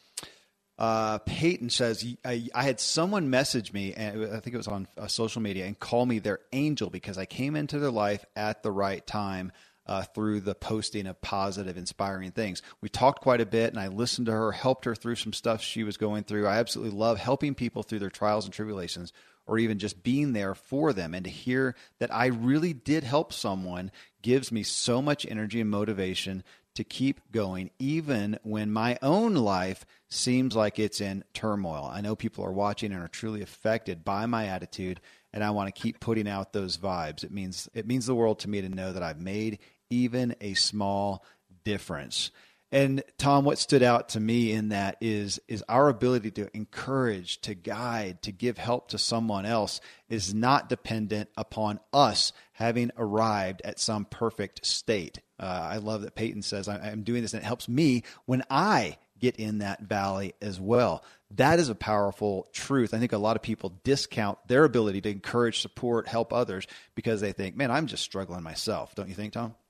Uh, 0.77 1.19
Peyton 1.19 1.69
says, 1.69 2.03
I, 2.25 2.47
I, 2.55 2.63
had 2.63 2.79
someone 2.79 3.29
message 3.29 3.71
me, 3.71 3.93
and 3.93 4.25
I 4.33 4.39
think 4.39 4.55
it 4.55 4.57
was 4.57 4.67
on 4.67 4.87
uh, 4.97 5.05
social 5.05 5.39
media, 5.39 5.67
and 5.67 5.77
call 5.77 6.07
me 6.07 6.17
their 6.17 6.39
angel 6.53 6.89
because 6.89 7.19
I 7.19 7.25
came 7.25 7.55
into 7.55 7.77
their 7.77 7.91
life 7.91 8.25
at 8.35 8.63
the 8.63 8.71
right 8.71 9.05
time 9.05 9.51
uh, 9.85 10.01
through 10.01 10.39
the 10.41 10.55
posting 10.55 11.05
of 11.05 11.21
positive, 11.21 11.77
inspiring 11.77 12.31
things. 12.31 12.63
We 12.81 12.89
talked 12.89 13.21
quite 13.21 13.41
a 13.41 13.45
bit, 13.45 13.71
and 13.71 13.79
I 13.79 13.89
listened 13.89 14.25
to 14.25 14.31
her, 14.31 14.51
helped 14.51 14.85
her 14.85 14.95
through 14.95 15.15
some 15.15 15.33
stuff 15.33 15.61
she 15.61 15.83
was 15.83 15.97
going 15.97 16.23
through. 16.23 16.47
I 16.47 16.57
absolutely 16.57 16.97
love 16.97 17.19
helping 17.19 17.53
people 17.53 17.83
through 17.83 17.99
their 17.99 18.09
trials 18.09 18.45
and 18.45 18.53
tribulations, 18.53 19.13
or 19.45 19.57
even 19.57 19.79
just 19.79 20.03
being 20.03 20.33
there 20.33 20.55
for 20.55 20.93
them. 20.93 21.13
And 21.13 21.25
to 21.25 21.31
hear 21.31 21.75
that 21.99 22.13
I 22.13 22.27
really 22.27 22.73
did 22.73 23.03
help 23.03 23.33
someone 23.33 23.91
gives 24.21 24.51
me 24.51 24.63
so 24.63 25.01
much 25.01 25.25
energy 25.29 25.61
and 25.61 25.69
motivation 25.69 26.43
to 26.75 26.83
keep 26.83 27.19
going, 27.31 27.69
even 27.79 28.39
when 28.43 28.71
my 28.71 28.97
own 29.01 29.35
life 29.35 29.85
seems 30.09 30.55
like 30.55 30.79
it's 30.79 31.01
in 31.01 31.23
turmoil. 31.33 31.89
I 31.91 32.01
know 32.01 32.15
people 32.15 32.45
are 32.45 32.51
watching 32.51 32.93
and 32.93 33.03
are 33.03 33.09
truly 33.09 33.41
affected 33.41 34.05
by 34.05 34.25
my 34.25 34.45
attitude, 34.47 35.01
and 35.33 35.43
I 35.43 35.49
want 35.51 35.73
to 35.73 35.81
keep 35.81 35.99
putting 35.99 36.29
out 36.29 36.53
those 36.53 36.77
vibes. 36.77 37.23
It 37.23 37.31
means 37.31 37.69
it 37.73 37.87
means 37.87 38.05
the 38.05 38.15
world 38.15 38.39
to 38.39 38.49
me 38.49 38.61
to 38.61 38.69
know 38.69 38.93
that 38.93 39.03
I've 39.03 39.19
made 39.19 39.59
even 39.89 40.35
a 40.39 40.53
small 40.53 41.25
difference. 41.65 42.31
And 42.71 43.03
Tom, 43.17 43.43
what 43.43 43.57
stood 43.57 43.83
out 43.83 44.09
to 44.09 44.19
me 44.19 44.53
in 44.53 44.69
that 44.69 44.95
is 45.01 45.41
is 45.47 45.63
our 45.67 45.89
ability 45.89 46.31
to 46.31 46.55
encourage, 46.55 47.41
to 47.41 47.53
guide, 47.53 48.21
to 48.21 48.31
give 48.31 48.57
help 48.57 48.89
to 48.89 48.97
someone 48.97 49.45
else 49.45 49.81
is 50.09 50.33
not 50.33 50.69
dependent 50.69 51.29
upon 51.35 51.79
us 51.91 52.31
having 52.53 52.91
arrived 52.97 53.61
at 53.65 53.79
some 53.79 54.05
perfect 54.05 54.65
state. 54.65 55.19
Uh, 55.37 55.69
I 55.71 55.77
love 55.77 56.03
that 56.03 56.15
Peyton 56.15 56.43
says 56.43 56.69
I'm 56.69 57.03
doing 57.03 57.21
this 57.21 57.33
and 57.33 57.43
it 57.43 57.45
helps 57.45 57.67
me 57.67 58.03
when 58.25 58.43
I 58.49 58.97
get 59.19 59.35
in 59.35 59.59
that 59.59 59.81
valley 59.81 60.33
as 60.41 60.59
well. 60.59 61.03
That 61.31 61.59
is 61.59 61.69
a 61.69 61.75
powerful 61.75 62.47
truth. 62.53 62.93
I 62.93 62.99
think 62.99 63.13
a 63.13 63.17
lot 63.17 63.35
of 63.35 63.41
people 63.41 63.73
discount 63.83 64.37
their 64.47 64.63
ability 64.63 65.01
to 65.01 65.09
encourage, 65.09 65.61
support, 65.61 66.07
help 66.07 66.31
others 66.33 66.67
because 66.95 67.21
they 67.21 67.31
think, 67.33 67.55
"Man, 67.55 67.69
I'm 67.71 67.87
just 67.87 68.03
struggling 68.03 68.43
myself." 68.43 68.95
Don't 68.95 69.09
you 69.09 69.15
think, 69.15 69.33
Tom? 69.33 69.55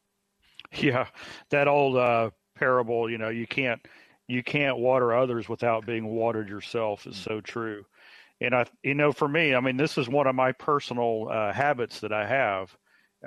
Yeah, 0.73 1.07
that 1.49 1.67
old 1.67 1.97
uh, 1.97 2.29
parable, 2.61 3.09
you 3.09 3.17
know, 3.17 3.29
you 3.29 3.47
can't 3.47 3.81
you 4.27 4.43
can't 4.43 4.77
water 4.77 5.13
others 5.15 5.49
without 5.49 5.87
being 5.87 6.07
watered 6.07 6.47
yourself 6.47 7.07
is 7.07 7.17
so 7.17 7.41
true. 7.41 7.83
And 8.39 8.55
I, 8.55 8.65
you 8.83 8.95
know, 8.95 9.11
for 9.11 9.27
me, 9.27 9.55
I 9.55 9.59
mean, 9.61 9.77
this 9.77 9.97
is 9.97 10.07
one 10.09 10.27
of 10.27 10.35
my 10.35 10.53
personal 10.53 11.27
uh, 11.31 11.53
habits 11.53 12.01
that 12.01 12.13
I 12.13 12.27
have. 12.27 12.75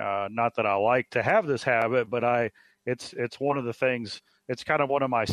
Uh, 0.01 0.29
not 0.31 0.55
that 0.55 0.65
I 0.65 0.75
like 0.75 1.09
to 1.11 1.23
have 1.23 1.47
this 1.47 1.63
habit, 1.63 2.09
but 2.09 2.23
I, 2.23 2.51
it's 2.85 3.13
it's 3.17 3.39
one 3.39 3.57
of 3.57 3.65
the 3.65 3.73
things. 3.73 4.21
It's 4.49 4.63
kind 4.63 4.81
of 4.81 4.89
one 4.89 5.03
of 5.03 5.11
my, 5.11 5.25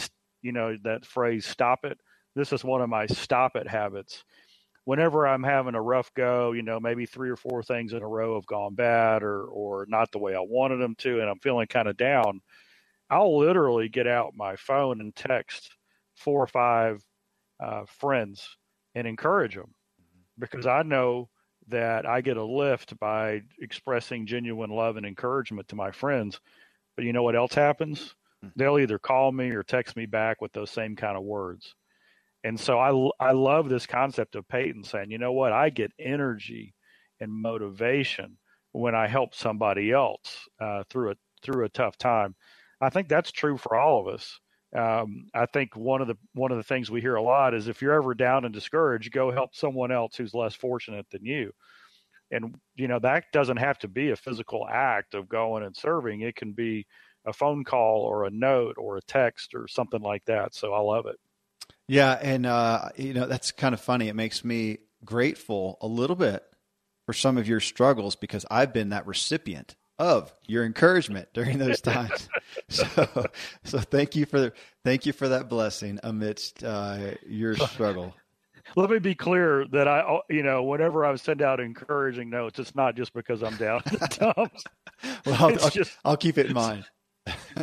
you 0.43 0.53
know, 0.53 0.77
that 0.85 1.07
phrase 1.07 1.47
"stop 1.47 1.85
it." 1.85 1.99
This 2.37 2.53
is 2.53 2.65
one 2.65 2.83
of 2.83 2.91
my 2.91 3.07
stop 3.07 3.57
it 3.57 3.69
habits. 3.69 4.25
Whenever 4.85 5.29
I'm 5.29 5.45
having 5.45 5.77
a 5.77 5.83
rough 5.83 6.13
go, 6.15 6.53
you 6.53 6.63
know, 6.63 6.81
maybe 6.81 7.07
three 7.07 7.31
or 7.31 7.37
four 7.37 7.63
things 7.63 7.93
in 7.93 8.03
a 8.03 8.09
row 8.09 8.37
have 8.37 8.47
gone 8.47 8.75
bad 8.75 9.23
or 9.23 9.45
or 9.47 9.87
not 9.89 10.13
the 10.13 10.19
way 10.19 10.35
I 10.35 10.41
wanted 10.41 10.79
them 10.79 10.97
to, 10.99 11.21
and 11.21 11.31
I'm 11.31 11.41
feeling 11.41 11.69
kind 11.69 11.89
of 11.89 11.97
down 11.97 12.41
I'll 13.13 13.39
literally 13.39 13.91
get 13.91 14.07
out 14.07 14.33
my 14.35 14.57
phone 14.57 15.03
and 15.03 15.15
text 15.15 15.77
four 16.17 16.43
or 16.43 16.47
five 16.47 17.05
uh, 17.63 17.83
friends 18.01 18.57
and 18.95 19.07
encourage 19.07 19.55
them 19.55 19.75
because 20.39 20.67
I 20.67 20.83
know 20.83 21.29
that 21.69 22.07
I 22.07 22.23
get 22.23 22.39
a 22.39 22.45
lift 22.45 22.99
by 22.99 23.43
expressing 23.61 24.25
genuine 24.25 24.71
love 24.71 24.97
and 24.97 25.05
encouragement 25.05 25.69
to 25.69 25.77
my 25.77 25.91
friends. 25.91 26.41
But 26.97 27.05
you 27.05 27.13
know 27.13 27.23
what 27.23 27.37
else 27.37 27.53
happens? 27.53 28.15
Hmm. 28.43 28.49
They'll 28.57 28.79
either 28.79 28.99
call 28.99 29.31
me 29.31 29.51
or 29.51 29.63
text 29.63 29.95
me 29.95 30.07
back 30.07 30.41
with 30.41 30.55
those 30.55 30.71
same 30.71 30.97
kind 30.97 31.19
of 31.19 31.23
words. 31.23 31.75
And 32.45 32.59
so 32.59 32.79
I, 32.79 33.29
I 33.29 33.33
love 33.33 33.69
this 33.69 33.87
concept 33.87 34.37
of 34.37 34.49
Peyton 34.49 34.85
saying, 34.85 35.11
you 35.11 35.19
know 35.19 35.33
what? 35.33 35.53
I 35.53 35.69
get 35.69 35.93
energy 35.99 36.75
and 37.21 37.31
motivation 37.31 38.39
when 38.73 38.95
I 38.95 39.07
help 39.07 39.35
somebody 39.35 39.93
else 39.93 40.49
uh, 40.59 40.85
through 40.89 41.11
a 41.11 41.15
through 41.43 41.67
a 41.67 41.69
tough 41.69 41.99
time. 41.99 42.35
I 42.83 42.91
think 42.91 43.09
that's 43.09 43.31
true 43.31 43.57
for 43.57 43.77
all 43.77 44.01
of 44.01 44.13
us. 44.13 44.39
Um, 44.77 45.29
I 45.33 45.47
think 45.47 45.77
one 45.77 46.01
of 46.01 46.09
the 46.09 46.17
one 46.33 46.51
of 46.51 46.57
the 46.57 46.65
things 46.65 46.91
we 46.91 47.01
hear 47.01 47.15
a 47.15 47.23
lot 47.23 47.55
is 47.55 47.69
if 47.69 47.81
you're 47.81 47.93
ever 47.93 48.15
down 48.15 48.45
and 48.45 48.53
discouraged, 48.53 49.13
go 49.13 49.31
help 49.31 49.55
someone 49.55 49.93
else 49.93 50.17
who's 50.17 50.35
less 50.35 50.55
fortunate 50.55 51.07
than 51.11 51.25
you. 51.25 51.53
And 52.31 52.57
you 52.75 52.89
know 52.89 52.99
that 53.01 53.25
doesn't 53.33 53.59
have 53.59 53.79
to 53.81 53.89
be 53.89 54.11
a 54.11 54.17
physical 54.17 54.67
act 54.69 55.15
of 55.15 55.29
going 55.29 55.63
and 55.63 55.77
serving. 55.77 56.23
It 56.23 56.35
can 56.35 56.53
be 56.53 56.87
a 57.25 57.33
phone 57.33 57.63
call 57.63 58.01
or 58.01 58.25
a 58.25 58.31
note 58.31 58.77
or 58.79 58.97
a 58.97 59.03
text 59.03 59.55
or 59.55 59.69
something 59.69 60.01
like 60.01 60.25
that. 60.25 60.55
So 60.55 60.73
I 60.73 60.81
love 60.81 61.07
it. 61.07 61.17
Yeah, 61.87 62.19
and 62.21 62.47
uh, 62.47 62.89
you 62.97 63.13
know 63.15 63.27
that's 63.27 63.53
kind 63.53 63.75
of 63.75 63.81
funny. 63.81 64.09
It 64.09 64.17
makes 64.17 64.45
me 64.45 64.79
grateful 65.05 65.77
a 65.83 65.87
little 65.87 66.17
bit 66.17 66.43
for 67.07 67.13
some 67.13 67.37
of 67.37 67.47
your 67.47 67.61
struggles 67.61 68.17
because 68.17 68.47
I've 68.51 68.73
been 68.73 68.89
that 68.89 69.07
recipient 69.07 69.77
of 69.99 70.33
your 70.47 70.65
encouragement 70.65 71.29
during 71.33 71.59
those 71.59 71.81
times. 71.83 72.29
so, 72.69 73.27
so 73.65 73.79
thank 73.79 74.17
you 74.17 74.27
for 74.27 74.41
the, 74.41 74.53
thank 74.85 75.07
you 75.07 75.13
for 75.13 75.29
that 75.29 75.49
blessing 75.49 75.99
amidst 76.03 76.65
uh, 76.65 77.13
your 77.27 77.57
struggle. 77.57 78.15
Let 78.77 78.91
me 78.91 78.99
be 78.99 79.15
clear 79.15 79.67
that 79.73 79.89
I, 79.89 80.21
you 80.31 80.43
know, 80.43 80.63
whenever 80.63 81.05
I 81.05 81.15
send 81.17 81.43
out 81.43 81.61
encouraging 81.61 82.31
notes, 82.31 82.59
it's 82.59 82.75
not 82.75 82.95
just 82.95 83.13
because 83.13 83.43
I'm 83.43 83.57
down 83.57 83.83
in 83.91 83.99
the 83.99 84.35
dumps. 84.35 84.65
well, 85.27 85.35
I'll, 85.35 85.65
I'll, 85.65 85.71
just, 85.71 85.99
I'll 86.05 86.17
keep 86.17 86.39
it 86.39 86.47
in 86.47 86.55
mind. 86.55 86.85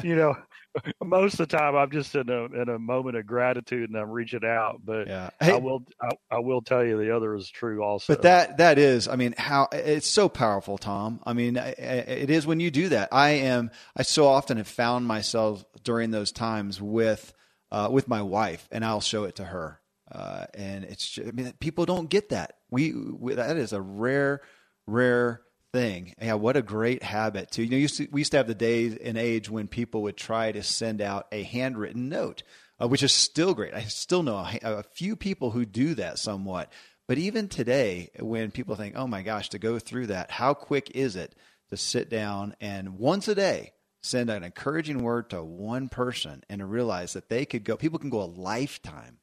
you 0.03 0.15
know, 0.15 0.35
most 1.03 1.39
of 1.39 1.47
the 1.49 1.57
time 1.57 1.75
I'm 1.75 1.91
just 1.91 2.15
in 2.15 2.29
a 2.29 2.45
in 2.45 2.69
a 2.69 2.79
moment 2.79 3.17
of 3.17 3.25
gratitude 3.25 3.89
and 3.89 3.97
I'm 3.97 4.09
reaching 4.09 4.45
out. 4.45 4.81
But 4.83 5.07
yeah. 5.07 5.29
Hey, 5.39 5.53
I 5.53 5.57
will 5.57 5.85
I, 6.01 6.09
I, 6.31 6.39
will 6.39 6.61
tell 6.61 6.83
you 6.83 6.97
the 6.97 7.15
other 7.15 7.35
is 7.35 7.49
true 7.49 7.83
also. 7.83 8.13
But 8.13 8.23
that 8.23 8.57
that 8.57 8.77
is, 8.77 9.07
I 9.07 9.15
mean, 9.15 9.33
how 9.37 9.67
it's 9.71 10.07
so 10.07 10.29
powerful, 10.29 10.77
Tom. 10.77 11.19
I 11.25 11.33
mean, 11.33 11.57
it 11.57 12.29
is 12.29 12.45
when 12.45 12.59
you 12.59 12.71
do 12.71 12.89
that. 12.89 13.09
I 13.11 13.29
am. 13.29 13.71
I 13.95 14.03
so 14.03 14.27
often 14.27 14.57
have 14.57 14.67
found 14.67 15.05
myself 15.05 15.63
during 15.83 16.11
those 16.11 16.31
times 16.31 16.81
with 16.81 17.33
uh, 17.71 17.89
with 17.91 18.07
my 18.07 18.21
wife, 18.21 18.67
and 18.71 18.83
I'll 18.85 19.01
show 19.01 19.23
it 19.23 19.35
to 19.37 19.45
her. 19.45 19.79
Uh, 20.11 20.45
and 20.55 20.83
it's 20.85 21.07
just, 21.07 21.27
I 21.27 21.31
mean, 21.31 21.53
people 21.59 21.85
don't 21.85 22.09
get 22.09 22.29
that. 22.29 22.55
We, 22.71 22.93
we 22.93 23.35
that 23.35 23.57
is 23.57 23.73
a 23.73 23.81
rare, 23.81 24.41
rare 24.87 25.41
thing. 25.71 26.13
Yeah, 26.21 26.35
what 26.35 26.57
a 26.57 26.61
great 26.61 27.03
habit 27.03 27.51
too. 27.51 27.63
You 27.63 27.71
know, 27.71 27.77
used 27.77 27.97
to, 27.97 28.07
we 28.11 28.21
used 28.21 28.31
to 28.31 28.37
have 28.37 28.47
the 28.47 28.55
days 28.55 28.95
and 28.95 29.17
age 29.17 29.49
when 29.49 29.67
people 29.67 30.01
would 30.03 30.17
try 30.17 30.51
to 30.51 30.63
send 30.63 31.01
out 31.01 31.27
a 31.31 31.43
handwritten 31.43 32.09
note, 32.09 32.43
uh, 32.81 32.87
which 32.87 33.03
is 33.03 33.11
still 33.11 33.53
great. 33.53 33.73
I 33.73 33.83
still 33.83 34.23
know 34.23 34.37
a, 34.37 34.59
a, 34.63 34.83
few 34.83 35.15
people 35.15 35.51
who 35.51 35.65
do 35.65 35.95
that 35.95 36.19
somewhat. 36.19 36.71
But 37.07 37.17
even 37.17 37.47
today, 37.47 38.11
when 38.19 38.51
people 38.51 38.75
think, 38.75 38.95
"Oh 38.95 39.07
my 39.07 39.23
gosh," 39.23 39.49
to 39.49 39.59
go 39.59 39.79
through 39.79 40.07
that, 40.07 40.31
how 40.31 40.53
quick 40.53 40.91
is 40.93 41.15
it 41.15 41.35
to 41.69 41.77
sit 41.77 42.09
down 42.09 42.55
and 42.61 42.97
once 42.97 43.27
a 43.27 43.35
day 43.35 43.73
send 44.01 44.29
an 44.29 44.43
encouraging 44.43 45.03
word 45.03 45.29
to 45.29 45.43
one 45.43 45.89
person 45.89 46.43
and 46.49 46.59
to 46.59 46.65
realize 46.65 47.13
that 47.13 47.29
they 47.29 47.45
could 47.45 47.63
go, 47.63 47.75
people 47.75 47.99
can 47.99 48.09
go 48.09 48.21
a 48.21 48.23
lifetime 48.23 49.17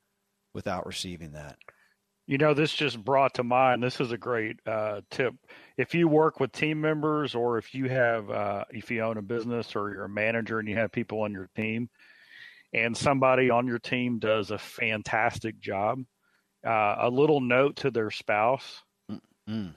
without 0.53 0.87
receiving 0.87 1.33
that. 1.33 1.57
You 2.27 2.39
know, 2.39 2.55
this 2.55 2.73
just 2.73 3.03
brought 3.03 3.35
to 3.35 3.45
mind. 3.45 3.83
This 3.83 4.01
is 4.01 4.11
a 4.11 4.19
great 4.19 4.57
uh, 4.67 5.03
tip. 5.11 5.35
If 5.77 5.95
you 5.95 6.09
work 6.09 6.41
with 6.41 6.51
team 6.51 6.81
members, 6.81 7.37
or 7.37 7.59
if 7.59 7.73
you 7.73 7.89
have, 7.89 8.29
uh, 8.29 8.65
if 8.71 8.91
you 8.91 9.03
own 9.03 9.17
a 9.17 9.23
business, 9.23 9.77
or 9.77 9.93
you're 9.93 10.05
a 10.05 10.09
manager 10.09 10.59
and 10.59 10.69
you 10.69 10.77
have 10.77 10.91
people 10.91 11.21
on 11.21 11.33
your 11.33 11.49
team, 11.55 11.89
and 12.73 12.97
somebody 12.97 13.49
on 13.51 13.69
your 13.69 13.79
team 13.79 14.19
does 14.19 14.51
a 14.51 14.59
fantastic 14.59 15.61
job, 15.61 16.03
uh, 16.67 16.97
a 16.99 17.11
little 17.11 17.41
note 17.41 17.77
to 17.77 17.93
their 17.93 18.11
spouse 18.11 18.83
mm-hmm. 19.09 19.69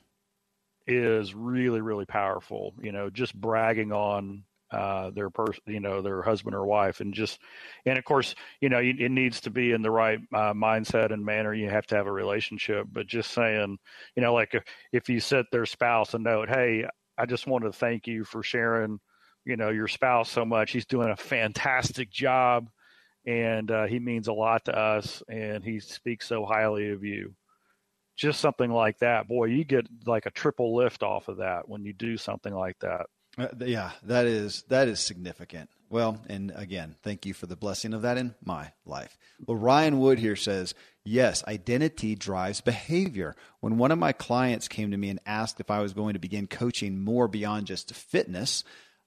is 0.88 1.36
really, 1.36 1.82
really 1.82 2.06
powerful. 2.06 2.74
You 2.82 2.92
know, 2.92 3.12
just 3.12 3.36
bragging 3.36 3.92
on 3.92 4.44
uh, 4.72 5.10
their 5.12 5.30
person, 5.30 5.62
you 5.66 5.80
know, 5.80 6.02
their 6.02 6.22
husband 6.22 6.56
or 6.56 6.66
wife, 6.66 7.00
and 7.02 7.14
just, 7.14 7.40
and 7.86 7.98
of 7.98 8.04
course, 8.04 8.36
you 8.62 8.70
know, 8.70 8.80
it 8.80 9.12
needs 9.12 9.42
to 9.42 9.50
be 9.50 9.72
in 9.72 9.82
the 9.82 9.92
right 9.92 10.20
uh, 10.34 10.54
mindset 10.54 11.12
and 11.12 11.26
manner. 11.26 11.54
You 11.54 11.70
have 11.70 11.88
to 11.88 11.96
have 11.96 12.08
a 12.08 12.12
relationship, 12.12 12.88
but 12.92 13.08
just 13.08 13.32
saying, 13.32 13.78
you 14.16 14.22
know, 14.22 14.34
like 14.34 14.54
if, 14.54 14.64
if 14.92 15.10
you 15.10 15.20
sent 15.20 15.48
their 15.52 15.66
spouse 15.66 16.14
a 16.14 16.20
note, 16.20 16.50
hey, 16.50 16.86
I 17.18 17.26
just 17.26 17.48
want 17.48 17.66
to 17.66 17.72
thank 17.72 18.08
you 18.08 18.24
for 18.24 18.44
sharing, 18.44 19.00
you 19.46 19.58
know, 19.58 19.70
your 19.70 19.88
spouse 19.88 20.30
so 20.30 20.46
much. 20.46 20.72
He's 20.72 20.86
doing 20.86 21.10
a 21.10 21.18
fantastic 21.18 22.12
job, 22.12 22.70
and 23.26 23.70
uh, 23.72 23.86
he 23.86 24.00
means 24.00 24.28
a 24.28 24.34
lot 24.34 24.66
to 24.66 24.78
us, 24.78 25.24
and 25.28 25.64
he 25.64 25.80
speaks 25.80 26.28
so 26.28 26.46
highly 26.46 26.92
of 26.92 27.04
you. 27.04 27.34
Just 28.16 28.40
something 28.42 28.70
like 28.70 29.00
that, 29.00 29.28
boy, 29.28 29.46
you 29.46 29.64
get 29.64 29.88
like 30.06 30.26
a 30.26 30.32
triple 30.32 30.76
lift 30.76 31.04
off 31.04 31.28
of 31.28 31.38
that 31.38 31.68
when 31.68 31.86
you 31.86 31.94
do 31.94 32.18
something 32.18 32.54
like 32.54 32.78
that. 32.80 33.08
Uh, 33.38 33.48
yeah, 33.60 33.92
that 34.04 34.26
is 34.26 34.64
that 34.70 34.88
is 34.88 35.00
significant. 35.00 35.70
Well, 35.90 36.20
and 36.28 36.52
again, 36.56 36.96
thank 37.04 37.26
you 37.26 37.34
for 37.34 37.48
the 37.48 37.56
blessing 37.56 37.94
of 37.94 38.04
that 38.04 38.18
in 38.18 38.36
my 38.44 38.74
life. 38.86 39.18
Well, 39.46 39.58
Ryan 39.58 40.00
Wood 40.00 40.20
here 40.20 40.36
says, 40.36 40.76
yes, 41.04 41.44
identity 41.48 42.14
drives 42.14 42.62
behavior. 42.62 43.36
When 43.60 43.80
one 43.80 43.92
of 43.92 43.98
my 43.98 44.12
clients 44.12 44.68
came 44.68 44.92
to 44.92 44.98
me 44.98 45.10
and 45.10 45.20
asked 45.26 45.60
if 45.60 45.72
I 45.72 45.80
was 45.80 45.94
going 45.94 46.14
to 46.14 46.20
begin 46.20 46.46
coaching 46.46 47.04
more 47.04 47.28
beyond 47.28 47.66
just 47.66 47.94
fitness, 47.96 48.64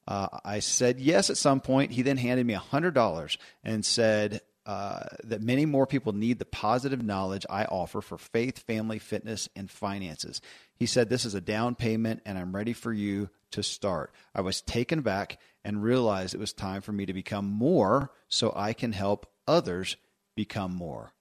uh, 0.08 0.26
I 0.44 0.58
said 0.58 0.98
yes 0.98 1.30
at 1.30 1.36
some 1.36 1.60
point. 1.60 1.92
He 1.92 2.02
then 2.02 2.16
handed 2.16 2.46
me 2.46 2.54
$100 2.54 3.36
and 3.62 3.84
said, 3.84 4.40
uh, 4.64 5.04
that 5.24 5.42
many 5.42 5.66
more 5.66 5.86
people 5.86 6.12
need 6.12 6.38
the 6.38 6.44
positive 6.44 7.02
knowledge 7.02 7.44
I 7.50 7.64
offer 7.64 8.00
for 8.00 8.16
faith, 8.16 8.60
family, 8.60 9.00
fitness, 9.00 9.48
and 9.56 9.68
finances. 9.68 10.40
He 10.76 10.86
said, 10.86 11.08
This 11.08 11.24
is 11.24 11.34
a 11.34 11.40
down 11.40 11.74
payment, 11.74 12.22
and 12.24 12.38
I'm 12.38 12.54
ready 12.54 12.72
for 12.72 12.92
you 12.92 13.28
to 13.52 13.62
start. 13.62 14.12
I 14.34 14.40
was 14.40 14.60
taken 14.60 15.02
back 15.02 15.38
and 15.64 15.82
realized 15.82 16.34
it 16.34 16.40
was 16.40 16.52
time 16.52 16.82
for 16.82 16.92
me 16.92 17.06
to 17.06 17.12
become 17.12 17.46
more 17.46 18.10
so 18.28 18.52
I 18.54 18.72
can 18.72 18.92
help 18.92 19.26
others 19.46 19.96
become 20.34 20.74
more. 20.74 21.12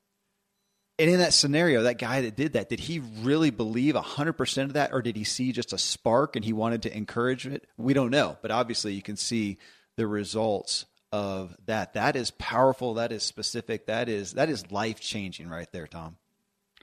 And 0.99 1.09
in 1.09 1.19
that 1.19 1.33
scenario, 1.33 1.83
that 1.83 1.97
guy 1.97 2.21
that 2.21 2.35
did 2.35 2.53
that, 2.53 2.69
did 2.69 2.79
he 2.79 2.99
really 2.99 3.49
believe 3.49 3.95
100% 3.95 4.63
of 4.63 4.73
that, 4.73 4.93
or 4.93 5.01
did 5.01 5.15
he 5.15 5.23
see 5.23 5.51
just 5.51 5.73
a 5.73 5.77
spark 5.77 6.35
and 6.35 6.45
he 6.45 6.53
wanted 6.53 6.83
to 6.83 6.95
encourage 6.95 7.47
it? 7.47 7.65
We 7.77 7.93
don't 7.93 8.11
know. 8.11 8.37
But 8.41 8.51
obviously, 8.51 8.93
you 8.93 9.01
can 9.01 9.17
see 9.17 9.57
the 9.97 10.05
results 10.05 10.85
of 11.11 11.55
that. 11.65 11.93
That 11.93 12.15
is 12.15 12.31
powerful. 12.31 12.95
That 12.95 13.11
is 13.11 13.23
specific. 13.23 13.87
That 13.87 14.09
is 14.09 14.33
that 14.33 14.49
is 14.49 14.71
life 14.71 14.99
changing 14.99 15.49
right 15.49 15.71
there, 15.71 15.87
Tom. 15.87 16.17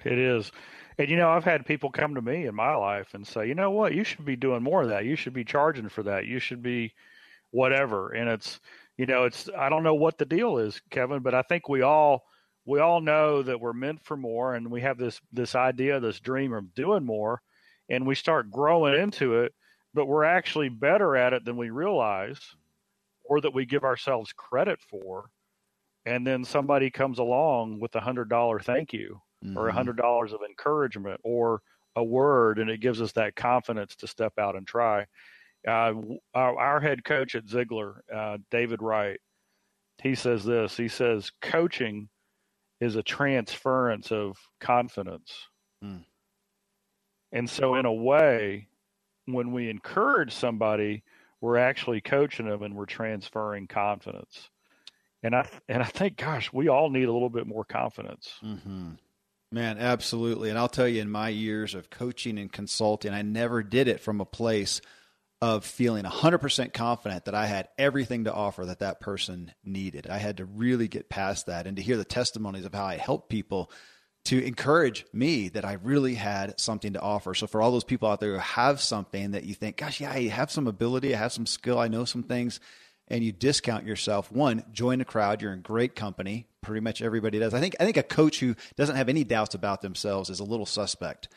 It 0.05 0.19
is. 0.19 0.51
And 0.99 1.09
you 1.09 1.17
know, 1.17 1.31
I've 1.31 1.45
had 1.45 1.65
people 1.65 1.91
come 1.91 2.15
to 2.17 2.23
me 2.23 2.47
in 2.47 2.55
my 2.55 2.75
life 2.75 3.15
and 3.15 3.27
say, 3.27 3.47
you 3.47 3.55
know 3.55 3.71
what, 3.71 3.95
you 3.95 4.05
should 4.05 4.25
be 4.25 4.37
doing 4.37 4.63
more 4.63 4.83
of 4.83 4.89
that. 4.89 5.05
You 5.05 5.17
should 5.17 5.33
be 5.33 5.45
charging 5.45 5.89
for 5.89 6.03
that. 6.05 6.27
You 6.27 6.41
should 6.41 6.63
be 6.63 6.93
whatever. 7.51 8.13
And 8.13 8.29
it's 8.29 8.61
you 8.97 9.07
know, 9.07 9.25
it's 9.25 9.49
I 9.57 9.69
don't 9.69 9.85
know 9.85 9.95
what 9.95 10.19
the 10.19 10.25
deal 10.25 10.59
is, 10.59 10.81
Kevin, 10.91 11.21
but 11.21 11.35
I 11.35 11.43
think 11.43 11.69
we 11.69 11.83
all 11.83 12.25
we 12.67 12.81
all 12.81 13.01
know 13.01 13.43
that 13.43 13.61
we're 13.61 13.73
meant 13.73 14.03
for 14.05 14.17
more 14.17 14.55
and 14.55 14.71
we 14.71 14.81
have 14.83 14.99
this 14.99 15.21
this 15.33 15.55
idea, 15.55 16.01
this 16.01 16.21
dream 16.21 16.53
of 16.53 16.75
doing 16.75 17.05
more, 17.05 17.43
and 17.89 18.07
we 18.07 18.15
start 18.17 18.51
growing 18.51 19.01
into 19.01 19.41
it, 19.41 19.55
but 19.95 20.07
we're 20.07 20.25
actually 20.25 20.69
better 20.69 21.17
at 21.17 21.33
it 21.33 21.45
than 21.45 21.57
we 21.57 21.71
realize 21.71 22.41
or 23.25 23.41
that 23.41 23.55
we 23.55 23.67
give 23.67 23.85
ourselves 23.85 24.33
credit 24.33 24.81
for 24.91 25.31
and 26.07 26.27
then 26.27 26.45
somebody 26.45 26.91
comes 26.91 27.19
along 27.19 27.79
with 27.81 27.95
a 27.95 28.01
hundred 28.01 28.29
dollar 28.29 28.59
thank 28.59 28.93
you 28.93 29.21
mm-hmm. 29.45 29.57
or 29.57 29.69
a 29.69 29.73
hundred 29.73 29.97
dollars 29.97 30.33
of 30.33 30.41
encouragement 30.49 31.21
or 31.25 31.63
a 31.97 32.05
word 32.05 32.59
and 32.59 32.71
it 32.71 32.81
gives 32.81 33.01
us 33.01 33.13
that 33.13 33.35
confidence 33.35 33.97
to 33.97 34.07
step 34.07 34.39
out 34.39 34.57
and 34.57 34.67
try 34.67 35.05
uh, 35.67 35.93
our, 36.35 36.59
our, 36.59 36.81
head 36.81 37.05
coach 37.05 37.35
at 37.35 37.47
Ziglar, 37.47 38.01
uh, 38.15 38.39
David 38.51 38.81
Wright, 38.81 39.19
he 40.03 40.15
says 40.15 40.45
this. 40.45 40.77
He 40.77 40.89
says 40.89 41.33
coaching 41.43 42.09
is 42.81 42.97
a 42.97 43.03
transference 43.03 44.13
of 44.13 44.37
confidence. 44.61 45.33
Mm. 45.85 46.05
And 47.33 47.51
so, 47.51 47.75
in 47.75 47.87
a 47.87 47.93
way, 47.93 48.69
when 49.27 49.53
we 49.53 49.69
encourage 49.69 50.33
somebody, 50.33 51.03
we're 51.41 51.59
actually 51.59 52.01
coaching 52.01 52.49
them 52.49 52.63
and 52.63 52.75
we're 52.75 52.87
transferring 52.87 53.67
confidence. 53.67 54.49
And 55.23 55.35
I 55.35 55.49
and 55.69 55.83
I 55.83 55.87
think, 55.87 56.17
gosh, 56.17 56.53
we 56.53 56.69
all 56.69 56.91
need 56.91 57.09
a 57.09 57.13
little 57.13 57.31
bit 57.31 57.47
more 57.47 57.65
confidence. 57.65 58.35
Mm-hmm. 58.45 58.93
Man, 59.51 59.79
absolutely. 59.79 60.51
And 60.51 60.59
I'll 60.59 60.69
tell 60.69 60.89
you, 60.89 61.01
in 61.01 61.11
my 61.11 61.31
years 61.31 61.75
of 61.75 61.89
coaching 61.89 62.39
and 62.39 62.53
consulting, 62.53 63.13
I 63.13 63.23
never 63.23 63.63
did 63.63 63.89
it 63.89 64.01
from 64.01 64.21
a 64.21 64.27
place 64.27 64.81
of 65.41 65.65
feeling 65.65 66.05
100% 66.05 66.75
confident 66.75 67.25
that 67.25 67.35
I 67.35 67.47
had 67.47 67.69
everything 67.79 68.25
to 68.25 68.35
offer 68.35 68.67
that 68.67 68.81
that 68.81 69.01
person 69.01 69.53
needed. 69.65 70.07
I 70.09 70.19
had 70.19 70.39
to 70.39 70.45
really 70.45 70.89
get 70.89 71.09
past 71.09 71.47
that 71.47 71.67
and 71.67 71.77
to 71.77 71.83
hear 71.83 71.97
the 71.97 72.05
testimonies 72.05 72.65
of 72.65 72.75
how 72.75 72.85
I 72.85 72.97
helped 72.97 73.31
people 73.31 73.71
to 74.25 74.45
encourage 74.45 75.07
me 75.13 75.49
that 75.49 75.65
I 75.65 75.79
really 75.83 76.15
had 76.15 76.61
something 76.61 76.93
to 76.93 77.01
offer. 77.01 77.35
So 77.35 77.47
for 77.47 77.63
all 77.63 77.71
those 77.71 77.85
people 77.85 78.11
out 78.11 78.21
there 78.21 78.33
who 78.33 78.39
have 78.39 78.81
something 78.81 79.31
that 79.31 79.45
you 79.45 79.55
think, 79.55 79.77
gosh, 79.77 80.01
yeah, 80.01 80.11
I 80.11 80.25
have 80.25 80.51
some 80.51 80.67
ability, 80.67 81.15
I 81.15 81.19
have 81.19 81.33
some 81.33 81.47
skill, 81.47 81.79
I 81.79 81.89
know 81.89 82.05
some 82.05 82.25
things, 82.25 82.61
and 83.09 83.25
you 83.25 83.33
discount 83.33 83.87
yourself, 83.87 84.31
one, 84.31 84.65
join 84.73 84.99
the 84.99 85.05
crowd. 85.05 85.43
You're 85.43 85.53
in 85.53 85.63
great 85.63 85.97
company. 85.97 86.47
Pretty 86.63 86.81
much 86.81 87.03
everybody 87.03 87.39
does. 87.39 87.55
I 87.55 87.61
think 87.61 87.77
I 87.81 87.85
think 87.85 87.97
a 87.97 88.03
coach 88.03 88.41
who 88.41 88.55
doesn't 88.77 88.97
have 88.97 89.09
any 89.09 89.25
doubts 89.25 89.55
about 89.55 89.83
themselves 89.83 90.31
is 90.31 90.41
a 90.41 90.45
little 90.45 90.67
suspect. 90.67 91.29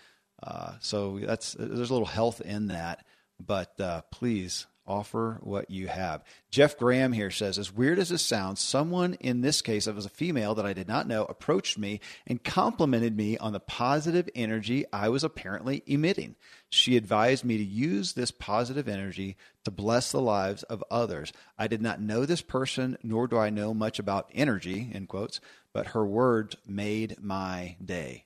Uh, 0.43 0.73
so 0.79 1.19
that's 1.19 1.53
there's 1.53 1.89
a 1.89 1.93
little 1.93 2.05
health 2.05 2.41
in 2.41 2.67
that 2.67 3.05
but 3.45 3.79
uh, 3.79 4.01
please 4.11 4.67
offer 4.85 5.39
what 5.41 5.69
you 5.69 5.87
have. 5.87 6.23
Jeff 6.49 6.77
Graham 6.77 7.13
here 7.13 7.31
says, 7.31 7.57
as 7.57 7.73
weird 7.73 7.99
as 7.99 8.09
this 8.09 8.21
sounds, 8.21 8.59
someone 8.59 9.15
in 9.15 9.41
this 9.41 9.61
case, 9.61 9.87
it 9.87 9.95
was 9.95 10.05
a 10.05 10.09
female 10.09 10.55
that 10.55 10.65
I 10.65 10.73
did 10.73 10.87
not 10.87 11.07
know, 11.07 11.25
approached 11.25 11.77
me 11.77 11.99
and 12.27 12.43
complimented 12.43 13.15
me 13.15 13.37
on 13.37 13.53
the 13.53 13.59
positive 13.59 14.29
energy 14.35 14.85
I 14.91 15.09
was 15.09 15.23
apparently 15.23 15.83
emitting. 15.85 16.35
She 16.69 16.97
advised 16.97 17.45
me 17.45 17.57
to 17.57 17.63
use 17.63 18.13
this 18.13 18.31
positive 18.31 18.87
energy 18.87 19.37
to 19.65 19.71
bless 19.71 20.11
the 20.11 20.21
lives 20.21 20.63
of 20.63 20.83
others. 20.89 21.31
I 21.57 21.67
did 21.67 21.81
not 21.81 22.01
know 22.01 22.25
this 22.25 22.41
person, 22.41 22.97
nor 23.03 23.27
do 23.27 23.37
I 23.37 23.49
know 23.49 23.73
much 23.73 23.99
about 23.99 24.31
energy, 24.33 24.89
in 24.93 25.07
quotes, 25.07 25.39
but 25.73 25.87
her 25.87 26.05
words 26.05 26.55
made 26.65 27.17
my 27.21 27.75
day. 27.83 28.25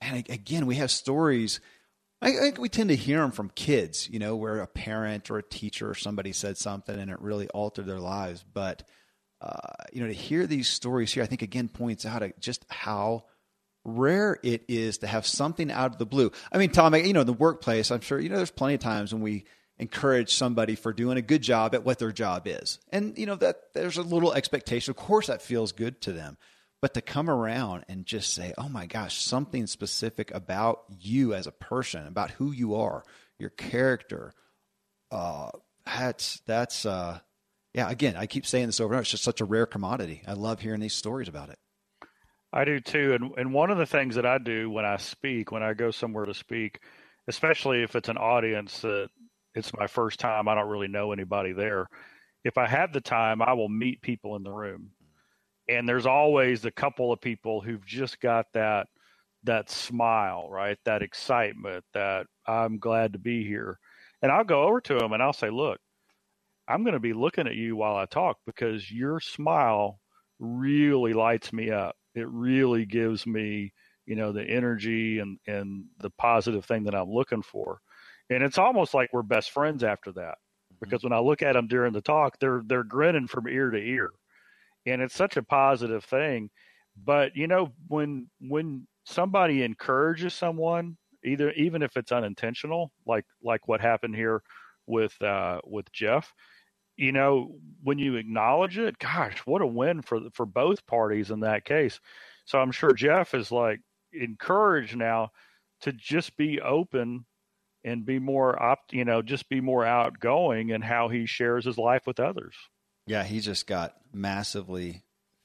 And 0.00 0.28
again, 0.30 0.66
we 0.66 0.76
have 0.76 0.90
stories 0.90 1.60
I 2.22 2.32
think 2.32 2.58
we 2.58 2.68
tend 2.68 2.90
to 2.90 2.96
hear 2.96 3.20
them 3.20 3.30
from 3.30 3.50
kids, 3.50 4.08
you 4.10 4.18
know, 4.18 4.36
where 4.36 4.60
a 4.60 4.66
parent 4.66 5.30
or 5.30 5.38
a 5.38 5.42
teacher 5.42 5.88
or 5.88 5.94
somebody 5.94 6.32
said 6.32 6.58
something 6.58 6.98
and 6.98 7.10
it 7.10 7.20
really 7.20 7.48
altered 7.48 7.86
their 7.86 8.00
lives. 8.00 8.44
But, 8.52 8.86
uh, 9.40 9.84
you 9.92 10.02
know, 10.02 10.08
to 10.08 10.12
hear 10.12 10.46
these 10.46 10.68
stories 10.68 11.12
here, 11.12 11.22
I 11.22 11.26
think 11.26 11.42
again 11.42 11.68
points 11.68 12.04
out 12.04 12.22
just 12.38 12.66
how 12.68 13.24
rare 13.84 14.38
it 14.42 14.64
is 14.68 14.98
to 14.98 15.06
have 15.06 15.26
something 15.26 15.72
out 15.72 15.92
of 15.92 15.98
the 15.98 16.04
blue. 16.04 16.30
I 16.52 16.58
mean, 16.58 16.70
Tom, 16.70 16.94
you 16.94 17.14
know, 17.14 17.22
in 17.22 17.26
the 17.26 17.32
workplace, 17.32 17.90
I'm 17.90 18.00
sure, 18.00 18.20
you 18.20 18.28
know, 18.28 18.36
there's 18.36 18.50
plenty 18.50 18.74
of 18.74 18.80
times 18.80 19.14
when 19.14 19.22
we 19.22 19.44
encourage 19.78 20.34
somebody 20.34 20.74
for 20.74 20.92
doing 20.92 21.16
a 21.16 21.22
good 21.22 21.40
job 21.40 21.74
at 21.74 21.84
what 21.84 21.98
their 21.98 22.12
job 22.12 22.46
is. 22.46 22.78
And, 22.90 23.16
you 23.16 23.24
know, 23.24 23.36
that 23.36 23.72
there's 23.72 23.96
a 23.96 24.02
little 24.02 24.34
expectation. 24.34 24.90
Of 24.90 24.96
course, 24.98 25.28
that 25.28 25.40
feels 25.40 25.72
good 25.72 26.02
to 26.02 26.12
them. 26.12 26.36
But 26.82 26.94
to 26.94 27.02
come 27.02 27.28
around 27.28 27.84
and 27.88 28.06
just 28.06 28.32
say, 28.32 28.54
oh 28.56 28.68
my 28.68 28.86
gosh, 28.86 29.20
something 29.20 29.66
specific 29.66 30.30
about 30.34 30.84
you 30.98 31.34
as 31.34 31.46
a 31.46 31.52
person, 31.52 32.06
about 32.06 32.30
who 32.30 32.52
you 32.52 32.74
are, 32.74 33.04
your 33.38 33.50
character, 33.50 34.32
uh, 35.10 35.50
that's, 35.84 36.40
that's, 36.46 36.86
uh, 36.86 37.18
yeah, 37.74 37.90
again, 37.90 38.16
I 38.16 38.26
keep 38.26 38.46
saying 38.46 38.66
this 38.66 38.80
over 38.80 38.94
and 38.94 38.96
over. 38.96 39.02
It's 39.02 39.10
just 39.10 39.24
such 39.24 39.40
a 39.40 39.44
rare 39.44 39.66
commodity. 39.66 40.22
I 40.26 40.32
love 40.32 40.60
hearing 40.60 40.80
these 40.80 40.94
stories 40.94 41.28
about 41.28 41.50
it. 41.50 41.58
I 42.52 42.64
do 42.64 42.80
too. 42.80 43.12
And, 43.12 43.32
and 43.36 43.54
one 43.54 43.70
of 43.70 43.78
the 43.78 43.86
things 43.86 44.16
that 44.16 44.26
I 44.26 44.38
do 44.38 44.70
when 44.70 44.84
I 44.84 44.96
speak, 44.96 45.52
when 45.52 45.62
I 45.62 45.74
go 45.74 45.90
somewhere 45.90 46.24
to 46.24 46.34
speak, 46.34 46.80
especially 47.28 47.82
if 47.82 47.94
it's 47.94 48.08
an 48.08 48.16
audience 48.16 48.80
that 48.80 49.08
it's 49.54 49.72
my 49.76 49.86
first 49.86 50.18
time, 50.18 50.48
I 50.48 50.54
don't 50.54 50.68
really 50.68 50.88
know 50.88 51.12
anybody 51.12 51.52
there. 51.52 51.86
If 52.42 52.58
I 52.58 52.66
have 52.66 52.92
the 52.92 53.00
time, 53.00 53.42
I 53.42 53.52
will 53.52 53.68
meet 53.68 54.02
people 54.02 54.34
in 54.36 54.42
the 54.42 54.50
room 54.50 54.90
and 55.70 55.88
there's 55.88 56.06
always 56.06 56.64
a 56.64 56.70
couple 56.70 57.12
of 57.12 57.20
people 57.20 57.60
who've 57.60 57.86
just 57.86 58.20
got 58.20 58.46
that 58.54 58.88
that 59.44 59.70
smile, 59.70 60.48
right? 60.50 60.76
That 60.84 61.02
excitement 61.02 61.84
that 61.94 62.26
I'm 62.46 62.78
glad 62.78 63.14
to 63.14 63.18
be 63.18 63.46
here. 63.46 63.78
And 64.20 64.30
I'll 64.30 64.44
go 64.44 64.64
over 64.64 64.82
to 64.82 64.98
them 64.98 65.12
and 65.12 65.22
I'll 65.22 65.32
say, 65.32 65.48
"Look, 65.48 65.78
I'm 66.68 66.82
going 66.82 66.94
to 66.94 67.00
be 67.00 67.12
looking 67.12 67.46
at 67.46 67.54
you 67.54 67.76
while 67.76 67.96
I 67.96 68.06
talk 68.06 68.38
because 68.44 68.90
your 68.90 69.20
smile 69.20 70.00
really 70.40 71.14
lights 71.14 71.52
me 71.52 71.70
up. 71.70 71.96
It 72.14 72.28
really 72.28 72.84
gives 72.84 73.26
me, 73.26 73.72
you 74.06 74.16
know, 74.16 74.32
the 74.32 74.44
energy 74.44 75.20
and 75.20 75.38
and 75.46 75.84
the 76.00 76.10
positive 76.10 76.64
thing 76.64 76.84
that 76.84 76.94
I'm 76.96 77.10
looking 77.10 77.42
for. 77.42 77.80
And 78.28 78.42
it's 78.42 78.58
almost 78.58 78.92
like 78.92 79.10
we're 79.12 79.22
best 79.22 79.52
friends 79.52 79.84
after 79.84 80.12
that. 80.12 80.34
Mm-hmm. 80.34 80.76
Because 80.80 81.04
when 81.04 81.12
I 81.12 81.20
look 81.20 81.42
at 81.42 81.52
them 81.52 81.68
during 81.68 81.92
the 81.92 82.02
talk, 82.02 82.38
they're 82.40 82.62
they're 82.66 82.84
grinning 82.84 83.28
from 83.28 83.48
ear 83.48 83.70
to 83.70 83.78
ear 83.78 84.10
and 84.86 85.02
it's 85.02 85.14
such 85.14 85.36
a 85.36 85.42
positive 85.42 86.04
thing 86.04 86.50
but 87.04 87.34
you 87.36 87.46
know 87.46 87.72
when 87.88 88.28
when 88.40 88.86
somebody 89.04 89.62
encourages 89.62 90.34
someone 90.34 90.96
either 91.24 91.50
even 91.52 91.82
if 91.82 91.96
it's 91.96 92.12
unintentional 92.12 92.90
like 93.06 93.24
like 93.42 93.66
what 93.68 93.80
happened 93.80 94.14
here 94.14 94.42
with 94.86 95.20
uh 95.22 95.60
with 95.64 95.90
Jeff 95.92 96.32
you 96.96 97.12
know 97.12 97.54
when 97.82 97.98
you 97.98 98.16
acknowledge 98.16 98.78
it 98.78 98.98
gosh 98.98 99.38
what 99.46 99.62
a 99.62 99.66
win 99.66 100.02
for 100.02 100.20
for 100.32 100.46
both 100.46 100.86
parties 100.86 101.30
in 101.30 101.40
that 101.40 101.64
case. 101.64 102.00
So 102.44 102.58
i'm 102.58 102.72
sure 102.72 102.92
Jeff 102.92 103.34
is 103.34 103.52
like 103.52 103.80
encouraged 104.12 104.96
now 104.96 105.30
to 105.82 105.92
just 105.92 106.36
be 106.36 106.60
open 106.60 107.24
and 107.84 108.04
be 108.04 108.18
more 108.18 108.60
opt 108.62 108.92
you 108.92 109.04
know 109.04 109.22
just 109.22 109.48
be 109.48 109.60
more 109.60 109.84
outgoing 109.84 110.70
in 110.70 110.82
how 110.82 111.08
he 111.08 111.26
shares 111.26 111.64
his 111.64 111.78
life 111.78 112.06
with 112.06 112.20
others 112.20 112.54
yeah, 113.10 113.24
he 113.24 113.40
just 113.40 113.66
got 113.66 113.96
massively 114.12 115.02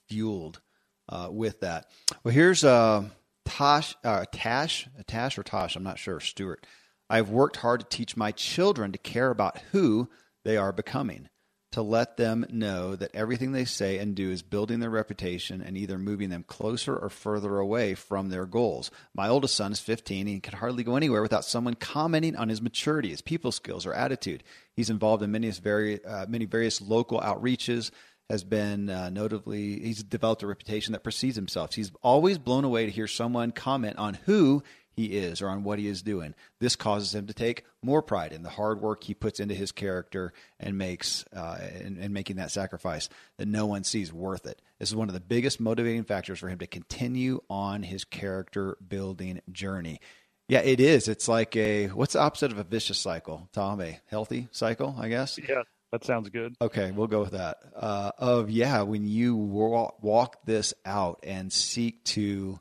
fueled 0.07 0.61
uh, 1.09 1.29
with 1.31 1.61
that. 1.61 1.87
Well, 2.23 2.31
here's 2.31 2.63
uh, 2.63 3.05
Tosh, 3.43 3.95
uh, 4.03 4.25
Tash, 4.31 4.87
Tash 5.07 5.39
or 5.39 5.43
Tosh, 5.43 5.75
I'm 5.75 5.81
not 5.81 5.97
sure, 5.97 6.19
Stewart. 6.19 6.63
I've 7.09 7.31
worked 7.31 7.57
hard 7.57 7.79
to 7.79 7.87
teach 7.87 8.15
my 8.15 8.31
children 8.31 8.91
to 8.91 8.99
care 8.99 9.31
about 9.31 9.57
who 9.71 10.09
they 10.43 10.57
are 10.57 10.71
becoming 10.71 11.27
to 11.75 11.81
let 11.81 12.15
them 12.15 12.45
know 12.49 12.95
that 12.95 13.13
everything 13.13 13.51
they 13.51 13.65
say 13.65 13.97
and 13.97 14.15
do 14.15 14.31
is 14.31 14.41
building 14.41 14.79
their 14.79 14.89
reputation 14.89 15.59
and 15.61 15.75
either 15.75 15.97
moving 15.97 16.29
them 16.29 16.45
closer 16.47 16.95
or 16.95 17.09
further 17.09 17.59
away 17.59 17.93
from 17.93 18.29
their 18.29 18.45
goals. 18.45 18.89
My 19.13 19.27
oldest 19.27 19.57
son 19.57 19.73
is 19.73 19.81
15 19.81 20.21
and 20.21 20.29
he 20.29 20.39
can 20.39 20.57
hardly 20.57 20.85
go 20.85 20.95
anywhere 20.95 21.21
without 21.21 21.43
someone 21.43 21.73
commenting 21.73 22.37
on 22.37 22.47
his 22.47 22.61
maturity, 22.61 23.09
his 23.09 23.19
people 23.19 23.51
skills, 23.51 23.85
or 23.85 23.93
attitude. 23.93 24.41
He's 24.73 24.89
involved 24.89 25.21
in 25.21 25.33
many, 25.33 25.51
very, 25.51 26.01
uh, 26.05 26.25
many 26.29 26.45
various 26.45 26.79
local 26.79 27.19
outreaches 27.19 27.91
has 28.29 28.45
been 28.45 28.89
uh, 28.89 29.09
notably, 29.09 29.77
he's 29.81 30.01
developed 30.01 30.43
a 30.43 30.47
reputation 30.47 30.93
that 30.93 31.03
precedes 31.03 31.35
himself. 31.35 31.75
He's 31.75 31.91
always 32.01 32.37
blown 32.37 32.63
away 32.63 32.85
to 32.85 32.91
hear 32.91 33.05
someone 33.05 33.51
comment 33.51 33.97
on 33.97 34.13
who 34.25 34.63
he 34.95 35.17
is 35.17 35.41
or 35.41 35.49
on 35.49 35.63
what 35.63 35.79
he 35.79 35.87
is 35.87 36.01
doing. 36.01 36.33
This 36.59 36.75
causes 36.75 37.13
him 37.13 37.27
to 37.27 37.33
take 37.33 37.65
more 37.81 38.01
pride 38.01 38.31
in 38.31 38.43
the 38.43 38.49
hard 38.49 38.81
work 38.81 39.03
he 39.03 39.13
puts 39.13 39.39
into 39.39 39.53
his 39.53 39.71
character 39.71 40.33
and 40.59 40.77
makes 40.77 41.25
uh, 41.35 41.57
and, 41.59 41.97
and 41.97 42.13
making 42.13 42.37
that 42.37 42.51
sacrifice 42.51 43.09
that 43.37 43.47
no 43.47 43.65
one 43.65 43.83
sees 43.83 44.13
worth 44.13 44.45
it. 44.45 44.61
This 44.79 44.89
is 44.89 44.95
one 44.95 45.09
of 45.09 45.13
the 45.13 45.19
biggest 45.19 45.59
motivating 45.59 46.03
factors 46.03 46.39
for 46.39 46.49
him 46.49 46.59
to 46.59 46.67
continue 46.67 47.41
on 47.49 47.83
his 47.83 48.03
character 48.03 48.77
building 48.87 49.41
journey. 49.51 49.99
Yeah, 50.47 50.61
it 50.61 50.79
is. 50.79 51.07
It's 51.07 51.27
like 51.27 51.55
a 51.55 51.87
what's 51.87 52.13
the 52.13 52.19
opposite 52.19 52.51
of 52.51 52.59
a 52.59 52.63
vicious 52.63 52.99
cycle, 52.99 53.49
Tom? 53.51 53.81
A 53.81 53.99
healthy 54.07 54.47
cycle, 54.51 54.95
I 54.99 55.09
guess. 55.09 55.39
Yeah, 55.49 55.63
that 55.91 56.03
sounds 56.03 56.29
good. 56.29 56.55
Okay, 56.61 56.91
we'll 56.91 57.07
go 57.07 57.21
with 57.21 57.31
that. 57.31 57.57
Uh, 57.75 58.11
of 58.17 58.49
yeah, 58.49 58.83
when 58.83 59.07
you 59.07 59.35
walk, 59.35 60.03
walk 60.03 60.45
this 60.45 60.73
out 60.85 61.19
and 61.23 61.51
seek 61.51 62.03
to 62.05 62.59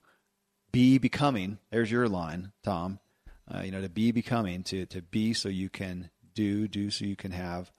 be 0.75 0.99
becoming. 0.99 1.59
There's 1.71 1.91
your 1.91 2.09
line, 2.09 2.51
Tom. 2.65 2.99
Uh, 3.49 3.63
you 3.63 3.71
know, 3.71 3.81
to 3.81 3.89
be 3.89 4.11
becoming, 4.11 4.65
to 4.65 4.87
to 4.87 5.03
be 5.03 5.33
so 5.33 5.49
you 5.49 5.69
can 5.69 6.11
do, 6.35 6.67
do 6.67 6.91
so 6.91 7.05
you 7.05 7.17
can 7.17 7.31
have. 7.31 7.71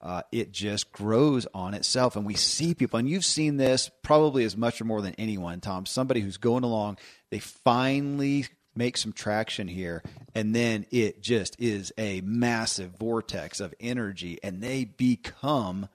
Uh, 0.00 0.22
it 0.32 0.52
just 0.52 0.90
grows 0.92 1.46
on 1.54 1.72
itself, 1.74 2.16
and 2.16 2.26
we 2.26 2.34
see 2.34 2.74
people, 2.74 2.98
and 2.98 3.08
you've 3.08 3.24
seen 3.24 3.56
this 3.56 3.90
probably 4.02 4.44
as 4.44 4.56
much 4.56 4.80
or 4.80 4.84
more 4.84 5.00
than 5.00 5.14
anyone, 5.16 5.60
Tom. 5.60 5.86
Somebody 5.86 6.20
who's 6.20 6.36
going 6.36 6.64
along, 6.64 6.98
they 7.30 7.38
finally 7.38 8.46
make 8.74 8.96
some 8.96 9.12
traction 9.12 9.68
here, 9.68 10.02
and 10.34 10.54
then 10.54 10.84
it 10.90 11.22
just 11.22 11.54
is 11.60 11.92
a 11.96 12.20
massive 12.22 12.98
vortex 12.98 13.60
of 13.60 13.72
energy, 13.78 14.40
and 14.42 14.60
they 14.60 14.84
become 14.84 15.88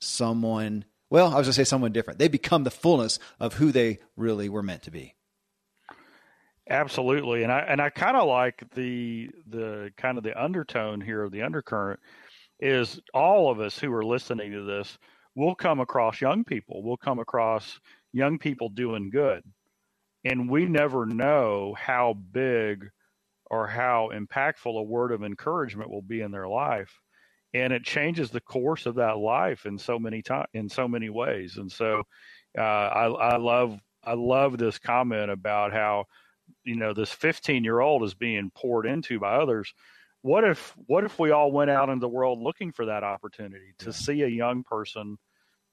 someone. 0.00 0.84
Well, 1.08 1.26
I 1.26 1.36
was 1.36 1.46
going 1.46 1.52
to 1.52 1.52
say 1.52 1.64
someone 1.64 1.92
different. 1.92 2.18
They 2.18 2.28
become 2.28 2.64
the 2.64 2.70
fullness 2.70 3.20
of 3.38 3.54
who 3.54 3.70
they 3.70 4.00
really 4.16 4.48
were 4.48 4.62
meant 4.62 4.82
to 4.82 4.90
be. 4.90 5.14
Absolutely, 6.68 7.42
and 7.42 7.52
I 7.52 7.60
and 7.60 7.80
I 7.80 7.90
kind 7.90 8.16
of 8.16 8.26
like 8.26 8.64
the 8.74 9.30
the 9.48 9.92
kind 9.98 10.16
of 10.16 10.24
the 10.24 10.40
undertone 10.42 11.00
here 11.00 11.22
of 11.22 11.30
the 11.30 11.42
undercurrent 11.42 12.00
is 12.60 13.00
all 13.12 13.50
of 13.50 13.60
us 13.60 13.78
who 13.78 13.92
are 13.92 14.04
listening 14.04 14.52
to 14.52 14.64
this 14.64 14.98
will 15.34 15.54
come 15.54 15.80
across 15.80 16.20
young 16.22 16.44
people. 16.44 16.82
We'll 16.82 16.96
come 16.96 17.18
across 17.18 17.80
young 18.12 18.38
people 18.38 18.70
doing 18.70 19.10
good, 19.10 19.42
and 20.24 20.48
we 20.50 20.66
never 20.66 21.06
know 21.06 21.74
how 21.78 22.14
big 22.32 22.88
or 23.50 23.66
how 23.66 24.10
impactful 24.14 24.78
a 24.78 24.82
word 24.82 25.12
of 25.12 25.22
encouragement 25.22 25.90
will 25.90 26.02
be 26.02 26.20
in 26.22 26.30
their 26.30 26.48
life 26.48 27.00
and 27.54 27.72
it 27.72 27.84
changes 27.84 28.30
the 28.30 28.40
course 28.40 28.86
of 28.86 28.96
that 28.96 29.18
life 29.18 29.66
in 29.66 29.78
so 29.78 29.98
many 29.98 30.22
time 30.22 30.46
in 30.54 30.68
so 30.68 30.88
many 30.88 31.10
ways 31.10 31.56
and 31.56 31.70
so 31.70 32.02
uh, 32.58 32.62
I, 32.62 33.06
I 33.06 33.36
love 33.36 33.78
I 34.04 34.14
love 34.14 34.58
this 34.58 34.78
comment 34.78 35.30
about 35.30 35.72
how 35.72 36.06
you 36.64 36.76
know 36.76 36.92
this 36.92 37.10
15 37.10 37.64
year 37.64 37.80
old 37.80 38.02
is 38.02 38.14
being 38.14 38.50
poured 38.54 38.86
into 38.86 39.18
by 39.18 39.36
others 39.36 39.72
what 40.24 40.42
if 40.42 40.74
what 40.86 41.04
if 41.04 41.18
we 41.18 41.32
all 41.32 41.52
went 41.52 41.70
out 41.70 41.90
into 41.90 42.00
the 42.00 42.08
world 42.08 42.40
looking 42.40 42.72
for 42.72 42.86
that 42.86 43.04
opportunity 43.04 43.74
to 43.78 43.86
yeah. 43.86 43.92
see 43.92 44.22
a 44.22 44.26
young 44.26 44.64
person 44.64 45.18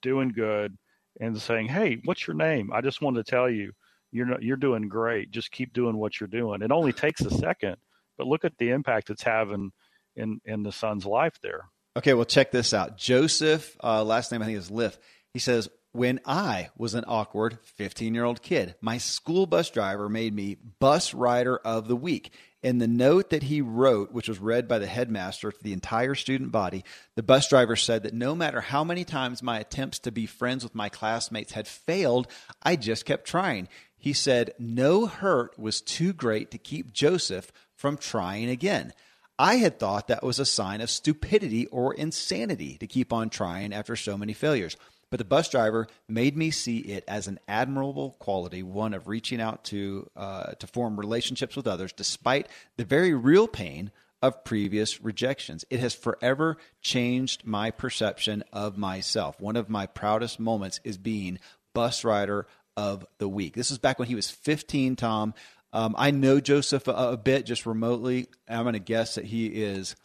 doing 0.01 0.27
good 0.27 0.77
and 1.21 1.41
saying 1.41 1.69
hey 1.69 2.01
what's 2.03 2.27
your 2.27 2.35
name? 2.35 2.69
I 2.73 2.81
just 2.81 3.01
wanted 3.01 3.25
to 3.25 3.31
tell 3.31 3.49
you 3.49 3.71
you're 4.11 4.25
not, 4.25 4.43
you're 4.43 4.57
doing 4.57 4.89
great. 4.89 5.31
Just 5.31 5.51
keep 5.51 5.71
doing 5.71 5.95
what 5.95 6.19
you're 6.19 6.27
doing. 6.27 6.61
It 6.61 6.71
only 6.71 6.91
takes 6.91 7.21
a 7.21 7.31
second 7.31 7.77
but 8.17 8.27
look 8.27 8.43
at 8.43 8.57
the 8.57 8.71
impact 8.71 9.09
it's 9.09 9.23
having 9.23 9.71
in 10.17 10.41
in 10.43 10.63
the 10.63 10.71
son's 10.73 11.05
life 11.05 11.39
there. 11.41 11.69
Okay 11.95 12.13
well 12.13 12.25
check 12.25 12.51
this 12.51 12.73
out. 12.73 12.97
Joseph 12.97 13.77
uh, 13.81 14.03
last 14.03 14.33
name 14.33 14.41
i 14.41 14.45
think 14.45 14.57
is 14.57 14.69
liff 14.69 14.99
he 15.31 15.39
says 15.39 15.69
when 15.93 16.21
I 16.25 16.69
was 16.77 16.93
an 16.93 17.03
awkward 17.07 17.59
15 17.63 18.13
year 18.13 18.23
old 18.23 18.41
kid, 18.41 18.75
my 18.81 18.97
school 18.97 19.45
bus 19.45 19.69
driver 19.69 20.07
made 20.07 20.33
me 20.33 20.57
bus 20.79 21.13
rider 21.13 21.57
of 21.57 21.87
the 21.87 21.95
week. 21.95 22.33
In 22.63 22.77
the 22.77 22.87
note 22.87 23.31
that 23.31 23.43
he 23.43 23.59
wrote, 23.59 24.11
which 24.11 24.29
was 24.29 24.39
read 24.39 24.67
by 24.67 24.77
the 24.77 24.87
headmaster 24.87 25.51
to 25.51 25.63
the 25.63 25.73
entire 25.73 26.13
student 26.13 26.51
body, 26.51 26.85
the 27.15 27.23
bus 27.23 27.49
driver 27.49 27.75
said 27.75 28.03
that 28.03 28.13
no 28.13 28.35
matter 28.35 28.61
how 28.61 28.83
many 28.83 29.03
times 29.03 29.41
my 29.41 29.59
attempts 29.59 29.97
to 29.99 30.11
be 30.11 30.27
friends 30.27 30.63
with 30.63 30.75
my 30.75 30.87
classmates 30.87 31.53
had 31.53 31.67
failed, 31.67 32.27
I 32.61 32.75
just 32.75 33.05
kept 33.05 33.25
trying. 33.25 33.67
He 33.97 34.13
said 34.13 34.53
no 34.59 35.07
hurt 35.07 35.57
was 35.57 35.81
too 35.81 36.13
great 36.13 36.51
to 36.51 36.57
keep 36.59 36.93
Joseph 36.93 37.51
from 37.75 37.97
trying 37.97 38.49
again. 38.49 38.93
I 39.39 39.55
had 39.55 39.79
thought 39.79 40.07
that 40.07 40.23
was 40.23 40.37
a 40.37 40.45
sign 40.45 40.81
of 40.81 40.89
stupidity 40.91 41.65
or 41.67 41.95
insanity 41.95 42.77
to 42.77 42.85
keep 42.85 43.11
on 43.11 43.31
trying 43.31 43.73
after 43.73 43.95
so 43.95 44.15
many 44.15 44.33
failures. 44.33 44.77
But 45.11 45.17
the 45.17 45.25
bus 45.25 45.49
driver 45.49 45.87
made 46.07 46.35
me 46.35 46.49
see 46.49 46.79
it 46.79 47.03
as 47.07 47.27
an 47.27 47.39
admirable 47.47 48.15
quality, 48.17 48.63
one 48.63 48.93
of 48.93 49.07
reaching 49.07 49.41
out 49.41 49.65
to 49.65 50.09
uh, 50.15 50.53
to 50.53 50.65
form 50.65 50.97
relationships 50.97 51.55
with 51.55 51.67
others, 51.67 51.93
despite 51.93 52.47
the 52.77 52.85
very 52.85 53.13
real 53.13 53.47
pain 53.47 53.91
of 54.21 54.43
previous 54.43 55.01
rejections. 55.01 55.65
It 55.69 55.81
has 55.81 55.93
forever 55.93 56.57
changed 56.81 57.45
my 57.45 57.71
perception 57.71 58.43
of 58.53 58.77
myself. 58.77 59.39
One 59.39 59.57
of 59.57 59.69
my 59.69 59.85
proudest 59.85 60.39
moments 60.39 60.79
is 60.83 60.97
being 60.97 61.39
bus 61.73 62.03
rider 62.05 62.47
of 62.77 63.05
the 63.17 63.27
week. 63.27 63.55
This 63.55 63.71
is 63.71 63.79
back 63.79 63.99
when 63.99 64.07
he 64.07 64.15
was 64.15 64.29
15, 64.29 64.95
Tom. 64.95 65.33
Um, 65.73 65.95
I 65.97 66.11
know 66.11 66.39
Joseph 66.39 66.87
a, 66.87 66.91
a 66.91 67.17
bit 67.17 67.45
just 67.45 67.65
remotely. 67.65 68.27
I'm 68.47 68.63
going 68.63 68.73
to 68.73 68.79
guess 68.79 69.15
that 69.15 69.25
he 69.25 69.47
is 69.47 69.95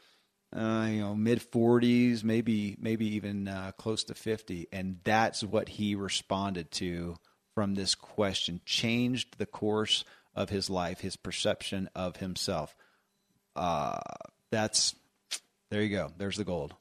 uh, 0.55 0.87
you 0.89 1.01
know, 1.01 1.15
mid 1.15 1.41
40s, 1.41 2.23
maybe 2.25 2.77
maybe 2.79 3.17
even 3.17 3.49
uh, 3.49 3.73
close 3.77 4.05
to 4.05 4.15
50, 4.15 4.69
and 4.73 4.99
that's 5.05 5.43
what 5.43 5.69
he 5.69 5.95
responded 5.95 6.71
to 6.73 7.17
from 7.55 7.75
this 7.75 7.95
question. 7.95 8.61
Changed 8.65 9.39
the 9.39 9.47
course 9.47 10.05
of 10.35 10.51
his 10.51 10.71
life, 10.71 11.01
his 11.01 11.17
perception 11.17 11.89
of 11.95 12.17
himself. 12.17 12.75
Uh, 13.55 13.99
that's 14.51 14.95
there 15.71 15.83
you 15.83 15.91
go. 15.91 16.13
There's 16.17 16.37
the 16.37 16.45
gold. 16.45 16.75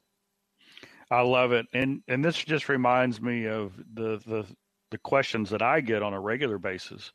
I 1.10 1.22
love 1.22 1.52
it, 1.52 1.68
and 1.74 2.02
and 2.08 2.24
this 2.24 2.38
just 2.38 2.70
reminds 2.70 3.22
me 3.22 3.48
of 3.48 3.74
the 3.94 4.22
the 4.26 4.46
the 4.92 4.98
questions 5.00 5.50
that 5.50 5.62
I 5.62 5.82
get 5.82 6.04
on 6.04 6.14
a 6.14 6.20
regular 6.20 6.58
basis, 6.58 7.12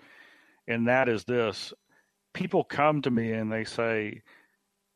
and 0.66 0.88
that 0.88 1.08
is 1.08 1.24
this: 1.24 1.72
people 2.32 2.64
come 2.64 3.02
to 3.02 3.10
me 3.10 3.32
and 3.32 3.50
they 3.50 3.64
say 3.64 4.22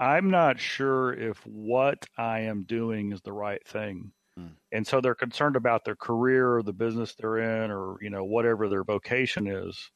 I'm 0.04 0.30
not 0.30 0.60
sure 0.60 1.14
if 1.14 1.38
what 1.46 2.04
I 2.18 2.40
am 2.40 2.64
doing 2.64 3.12
is 3.12 3.22
the 3.22 3.32
right 3.32 3.66
thing. 3.66 4.12
Mm. 4.38 4.50
And 4.70 4.86
so 4.86 5.00
they're 5.00 5.14
concerned 5.14 5.56
about 5.56 5.86
their 5.86 5.96
career 5.96 6.54
or 6.54 6.62
the 6.62 6.74
business 6.74 7.14
they're 7.14 7.38
in 7.38 7.70
or, 7.70 7.96
you 8.02 8.10
know, 8.10 8.22
whatever 8.22 8.68
their 8.68 8.84
vocation 8.84 9.46
is. 9.46 9.90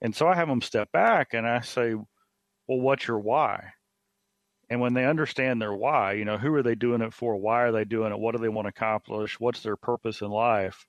And 0.00 0.14
so 0.14 0.26
I 0.26 0.34
have 0.34 0.48
them 0.48 0.60
step 0.60 0.90
back 0.90 1.34
and 1.34 1.46
I 1.46 1.60
say, 1.60 1.94
well, 1.94 2.80
what's 2.80 3.06
your 3.06 3.20
why? 3.20 3.62
And 4.70 4.80
when 4.80 4.92
they 4.92 5.06
understand 5.06 5.62
their 5.62 5.74
why, 5.74 6.14
you 6.14 6.24
know, 6.24 6.36
who 6.36 6.52
are 6.54 6.64
they 6.64 6.74
doing 6.74 7.00
it 7.00 7.14
for? 7.14 7.36
Why 7.36 7.62
are 7.62 7.72
they 7.72 7.84
doing 7.84 8.12
it? 8.12 8.18
What 8.18 8.34
do 8.34 8.42
they 8.42 8.48
want 8.48 8.66
to 8.66 8.70
accomplish? 8.70 9.38
What's 9.38 9.62
their 9.62 9.76
purpose 9.76 10.20
in 10.20 10.30
life? 10.30 10.84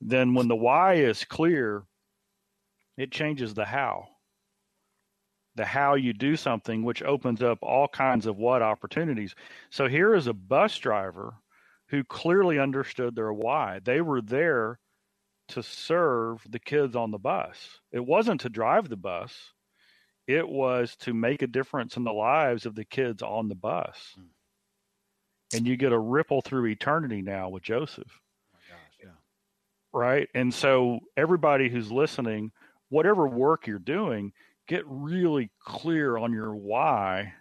Then 0.00 0.34
when 0.34 0.48
the 0.48 0.56
why 0.56 0.94
is 0.94 1.24
clear, 1.24 1.84
it 2.98 3.12
changes 3.12 3.54
the 3.54 3.64
how 3.64 4.08
the 5.60 5.66
how 5.66 5.94
you 5.94 6.14
do 6.14 6.36
something, 6.36 6.82
which 6.82 7.02
opens 7.02 7.42
up 7.42 7.58
all 7.60 7.86
kinds 7.86 8.24
of 8.24 8.38
what 8.38 8.62
opportunities. 8.62 9.34
So 9.68 9.88
here 9.88 10.14
is 10.14 10.26
a 10.26 10.32
bus 10.32 10.78
driver 10.78 11.34
who 11.88 12.02
clearly 12.02 12.58
understood 12.58 13.14
their 13.14 13.30
why. 13.30 13.80
They 13.84 14.00
were 14.00 14.22
there 14.22 14.78
to 15.48 15.62
serve 15.62 16.42
the 16.48 16.58
kids 16.58 16.96
on 16.96 17.10
the 17.10 17.18
bus. 17.18 17.80
It 17.92 18.06
wasn't 18.06 18.40
to 18.40 18.48
drive 18.48 18.88
the 18.88 18.96
bus, 18.96 19.52
it 20.26 20.48
was 20.48 20.96
to 21.00 21.12
make 21.12 21.42
a 21.42 21.46
difference 21.46 21.98
in 21.98 22.04
the 22.04 22.12
lives 22.12 22.64
of 22.64 22.74
the 22.74 22.86
kids 22.86 23.22
on 23.22 23.48
the 23.48 23.54
bus. 23.54 24.14
Mm. 24.18 24.28
And 25.58 25.66
you 25.66 25.76
get 25.76 25.92
a 25.92 25.98
ripple 25.98 26.40
through 26.40 26.68
eternity 26.68 27.20
now 27.20 27.50
with 27.50 27.64
Joseph. 27.64 28.20
Oh 28.54 28.58
gosh, 28.66 28.78
yeah. 29.04 29.10
Right? 29.92 30.28
And 30.34 30.54
so 30.54 31.00
everybody 31.18 31.68
who's 31.68 31.92
listening, 31.92 32.50
whatever 32.88 33.28
work 33.28 33.66
you're 33.66 33.78
doing, 33.78 34.32
get 34.70 34.84
really 34.86 35.50
clear 35.64 36.16
on 36.16 36.32
your 36.32 36.54
why 36.54 37.34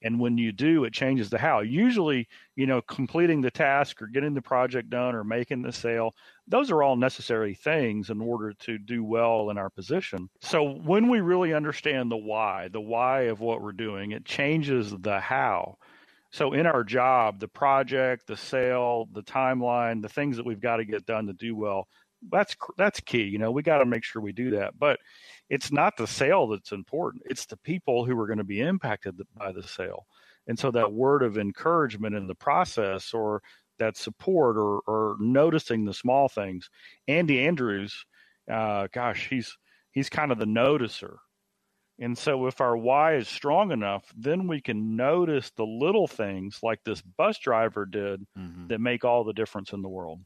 and 0.00 0.18
when 0.18 0.38
you 0.38 0.50
do 0.50 0.84
it 0.84 0.94
changes 0.94 1.28
the 1.28 1.36
how. 1.36 1.60
Usually 1.60 2.26
you 2.56 2.66
know 2.66 2.80
completing 2.80 3.42
the 3.42 3.50
task 3.50 4.00
or 4.00 4.06
getting 4.06 4.32
the 4.32 4.40
project 4.40 4.88
done 4.88 5.14
or 5.14 5.24
making 5.24 5.60
the 5.60 5.72
sale 5.72 6.14
those 6.48 6.70
are 6.70 6.82
all 6.82 6.96
necessary 6.96 7.54
things 7.54 8.08
in 8.08 8.20
order 8.22 8.54
to 8.60 8.78
do 8.78 9.04
well 9.04 9.50
in 9.50 9.58
our 9.58 9.68
position. 9.68 10.30
So 10.40 10.62
when 10.62 11.10
we 11.10 11.20
really 11.20 11.52
understand 11.52 12.10
the 12.10 12.16
why 12.16 12.68
the 12.68 12.80
why 12.80 13.24
of 13.24 13.40
what 13.40 13.60
we're 13.60 13.72
doing 13.72 14.12
it 14.12 14.24
changes 14.24 14.90
the 14.90 15.20
how. 15.20 15.76
So 16.32 16.54
in 16.54 16.64
our 16.64 16.82
job 16.82 17.40
the 17.40 17.48
project 17.48 18.26
the 18.26 18.38
sale 18.38 19.06
the 19.12 19.22
timeline 19.22 20.00
the 20.00 20.08
things 20.08 20.38
that 20.38 20.46
we've 20.46 20.62
got 20.62 20.78
to 20.78 20.86
get 20.86 21.04
done 21.04 21.26
to 21.26 21.34
do 21.34 21.54
well 21.54 21.88
that's 22.30 22.56
that's 22.78 23.00
key 23.00 23.24
you 23.24 23.36
know 23.36 23.50
we 23.50 23.62
got 23.62 23.78
to 23.78 23.84
make 23.84 24.02
sure 24.02 24.22
we 24.22 24.32
do 24.32 24.52
that. 24.52 24.78
But 24.78 24.98
it's 25.50 25.70
not 25.70 25.96
the 25.96 26.06
sale 26.06 26.46
that's 26.48 26.72
important 26.72 27.22
it's 27.26 27.46
the 27.46 27.56
people 27.58 28.04
who 28.04 28.18
are 28.18 28.26
going 28.26 28.38
to 28.38 28.44
be 28.44 28.60
impacted 28.60 29.20
by 29.36 29.52
the 29.52 29.62
sale 29.62 30.06
and 30.46 30.58
so 30.58 30.70
that 30.70 30.92
word 30.92 31.22
of 31.22 31.38
encouragement 31.38 32.14
in 32.14 32.26
the 32.26 32.34
process 32.34 33.14
or 33.14 33.42
that 33.78 33.96
support 33.96 34.56
or, 34.56 34.80
or 34.86 35.16
noticing 35.18 35.84
the 35.84 35.94
small 35.94 36.28
things. 36.28 36.68
Andy 37.08 37.46
Andrews, 37.46 38.04
uh, 38.50 38.88
gosh, 38.92 39.28
he's 39.28 39.56
he's 39.92 40.10
kind 40.10 40.32
of 40.32 40.38
the 40.38 40.44
noticer. 40.44 41.16
And 42.00 42.18
so 42.18 42.46
if 42.48 42.60
our 42.60 42.76
why 42.76 43.14
is 43.16 43.28
strong 43.28 43.70
enough, 43.70 44.12
then 44.16 44.48
we 44.48 44.60
can 44.60 44.96
notice 44.96 45.50
the 45.50 45.64
little 45.64 46.08
things 46.08 46.58
like 46.62 46.80
this 46.84 47.00
bus 47.00 47.38
driver 47.38 47.86
did 47.86 48.26
mm-hmm. 48.36 48.66
that 48.66 48.80
make 48.80 49.04
all 49.04 49.22
the 49.22 49.32
difference 49.32 49.72
in 49.72 49.80
the 49.80 49.88
world. 49.88 50.20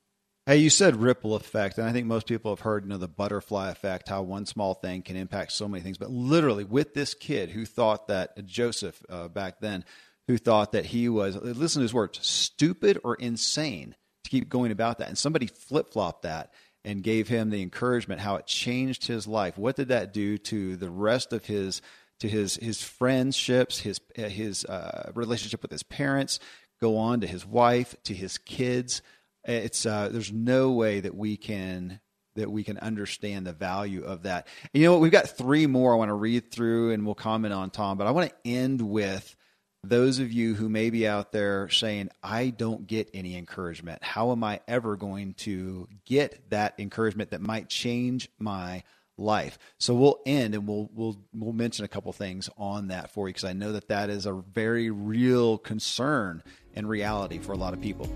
Hey, 0.48 0.56
you 0.56 0.70
said 0.70 0.96
ripple 0.96 1.34
effect, 1.34 1.76
and 1.76 1.87
I 1.87 1.92
think 1.92 2.06
most 2.06 2.26
people 2.26 2.50
have 2.52 2.61
heard, 2.61 2.84
you 2.84 2.88
know, 2.88 2.96
the 2.96 3.06
butterfly 3.06 3.68
effect, 3.68 4.08
how 4.08 4.22
one 4.22 4.46
small 4.46 4.72
thing 4.72 5.02
can 5.02 5.14
impact 5.14 5.52
so 5.52 5.68
many 5.68 5.82
things. 5.82 5.98
But 5.98 6.11
literally, 6.11 6.64
with 6.64 6.94
this 6.94 7.12
kid 7.12 7.50
who 7.50 7.66
thought 7.66 8.08
that 8.08 8.46
Joseph 8.46 8.98
uh, 9.11 9.28
back 9.28 9.61
then, 9.61 9.84
who 10.26 10.38
thought 10.38 10.72
that 10.72 10.87
he 10.87 11.11
was, 11.11 11.37
listen 11.37 11.80
to 11.80 11.84
his 11.84 11.92
words, 11.92 12.26
stupid 12.26 12.98
or 13.04 13.14
insane 13.16 13.94
to 14.24 14.30
keep 14.30 14.48
going 14.48 14.72
about 14.72 14.96
that, 15.00 15.08
and 15.08 15.18
somebody 15.18 15.48
flip 15.48 15.92
flopped 15.92 16.22
that 16.22 16.54
and 16.82 17.02
gave 17.02 17.28
him 17.28 17.50
the 17.50 17.61
encouragement, 17.61 18.22
how 18.22 18.37
it 18.37 18.46
changed 18.46 19.06
his 19.06 19.26
life. 19.26 19.58
What 19.58 19.76
did 19.76 19.88
that 19.88 20.14
do 20.14 20.38
to 20.38 20.76
the 20.76 20.88
rest 20.88 21.34
of 21.34 21.44
his 21.44 21.82
to 22.20 22.26
his 22.26 22.56
his 22.56 22.82
friendships, 22.82 23.80
his 23.80 24.00
his 24.14 24.64
uh, 24.64 25.12
relationship 25.14 25.61
with 25.61 25.72
his 25.72 25.82
parents, 25.82 26.40
go 26.80 26.96
on 26.96 27.20
to 27.20 27.26
his 27.26 27.44
wife, 27.44 27.94
to 28.04 28.14
his 28.14 28.38
kids? 28.38 29.02
It's 29.44 29.87
uh, 29.87 30.09
there's 30.11 30.33
no 30.33 30.72
way 30.72 31.01
that 31.01 31.14
we 31.14 31.37
can 31.37 32.01
that 32.37 32.51
we 32.51 32.62
can 32.62 32.79
understand 32.79 33.46
the 33.46 33.53
value 33.53 34.05
of 34.05 34.22
that. 34.22 34.46
And 34.72 34.81
you 34.81 34.87
know 34.87 34.92
what? 34.92 35.01
We've 35.01 35.12
got 35.12 35.29
three 35.29 35.66
more 35.66 35.92
I 35.92 35.96
want 35.96 36.11
to 36.11 36.14
read 36.14 36.51
through, 36.51 36.92
and 36.92 37.05
we'll 37.05 37.14
comment 37.14 37.53
on 37.53 37.70
Tom. 37.70 37.98
But 37.98 38.07
I 38.07 38.12
want 38.12 38.31
to 38.31 38.48
end 38.48 38.81
with 38.81 39.35
those 39.83 40.18
of 40.18 40.33
you 40.33 40.55
who 40.55 40.68
may 40.68 40.90
be 40.90 41.07
out 41.07 41.33
there 41.33 41.68
saying, 41.68 42.11
I 42.22 42.51
don't 42.51 42.87
get 42.87 43.11
any 43.14 43.37
encouragement. 43.37 44.03
How 44.03 44.33
am 44.33 44.42
I 44.42 44.61
ever 44.68 44.96
going 44.96 45.35
to 45.35 45.88
get 46.05 46.51
that 46.51 46.74
encouragement 46.79 47.31
that 47.31 47.40
might 47.40 47.68
change 47.68 48.29
my 48.38 48.83
life? 49.18 49.59
So 49.78 49.94
we'll 49.94 50.20
end 50.24 50.54
and 50.54 50.66
we'll 50.66 50.88
we'll 50.94 51.16
we'll 51.35 51.52
mention 51.52 51.85
a 51.85 51.88
couple 51.88 52.12
things 52.12 52.48
on 52.57 52.88
that 52.88 53.12
for 53.12 53.28
you 53.28 53.35
because 53.35 53.44
I 53.44 53.52
know 53.52 53.72
that 53.72 53.88
that 53.88 54.11
is 54.11 54.26
a 54.26 54.33
very 54.33 54.90
real 54.90 55.59
concern 55.59 56.42
and 56.74 56.88
reality 56.88 57.38
for 57.38 57.52
a 57.52 57.57
lot 57.57 57.74
of 57.74 57.81
people. 57.81 58.09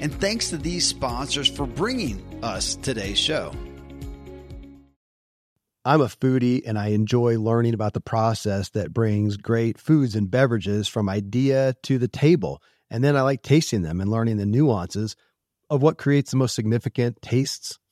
And 0.00 0.14
thanks 0.14 0.50
to 0.50 0.56
these 0.56 0.86
sponsors 0.86 1.48
for 1.48 1.66
bringing 1.66 2.22
us 2.42 2.76
today's 2.76 3.18
show. 3.18 3.52
I'm 5.84 6.00
a 6.02 6.06
foodie 6.06 6.62
and 6.66 6.78
I 6.78 6.88
enjoy 6.88 7.38
learning 7.38 7.72
about 7.72 7.94
the 7.94 8.00
process 8.00 8.68
that 8.70 8.92
brings 8.92 9.38
great 9.38 9.78
foods 9.78 10.14
and 10.14 10.30
beverages 10.30 10.86
from 10.86 11.08
idea 11.08 11.74
to 11.84 11.96
the 11.98 12.08
table. 12.08 12.62
And 12.90 13.02
then 13.02 13.16
I 13.16 13.22
like 13.22 13.42
tasting 13.42 13.82
them 13.82 14.00
and 14.00 14.10
learning 14.10 14.36
the 14.36 14.44
nuances 14.44 15.16
of 15.70 15.82
what 15.82 15.98
creates 15.98 16.30
the 16.30 16.36
most 16.36 16.54
significant 16.54 17.22
tastes 17.22 17.78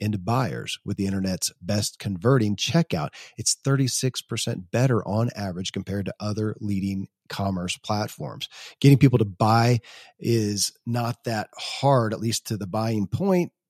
into 0.00 0.18
buyers 0.18 0.78
with 0.84 0.96
the 0.96 1.06
internet's 1.06 1.52
best 1.60 1.98
converting 1.98 2.56
checkout. 2.56 3.10
It's 3.36 3.54
36% 3.54 4.70
better 4.70 5.06
on 5.06 5.30
average 5.36 5.72
compared 5.72 6.06
to 6.06 6.14
other 6.18 6.56
leading 6.60 7.08
commerce 7.28 7.76
platforms. 7.76 8.48
Getting 8.80 8.98
people 8.98 9.18
to 9.18 9.24
buy 9.24 9.80
is 10.18 10.72
not 10.86 11.24
that 11.24 11.48
hard, 11.56 12.12
at 12.12 12.20
least 12.20 12.46
to 12.48 12.56
the 12.56 12.66
buying 12.66 13.06
point 13.06 13.52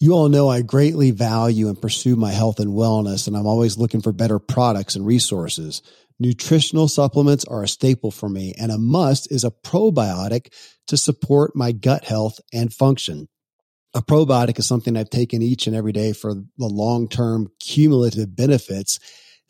You 0.00 0.12
all 0.12 0.28
know 0.28 0.48
I 0.48 0.62
greatly 0.62 1.10
value 1.10 1.68
and 1.68 1.80
pursue 1.80 2.14
my 2.14 2.30
health 2.30 2.60
and 2.60 2.70
wellness, 2.70 3.26
and 3.26 3.36
I'm 3.36 3.48
always 3.48 3.76
looking 3.76 4.00
for 4.00 4.12
better 4.12 4.38
products 4.38 4.94
and 4.94 5.04
resources. 5.04 5.82
Nutritional 6.20 6.86
supplements 6.86 7.44
are 7.44 7.64
a 7.64 7.68
staple 7.68 8.12
for 8.12 8.28
me, 8.28 8.54
and 8.56 8.70
a 8.70 8.78
must 8.78 9.30
is 9.32 9.42
a 9.42 9.50
probiotic 9.50 10.52
to 10.86 10.96
support 10.96 11.56
my 11.56 11.72
gut 11.72 12.04
health 12.04 12.38
and 12.52 12.72
function. 12.72 13.28
A 13.92 14.00
probiotic 14.00 14.60
is 14.60 14.66
something 14.66 14.96
I've 14.96 15.10
taken 15.10 15.42
each 15.42 15.66
and 15.66 15.74
every 15.74 15.92
day 15.92 16.12
for 16.12 16.34
the 16.34 16.66
long 16.66 17.08
term 17.08 17.48
cumulative 17.58 18.36
benefits 18.36 19.00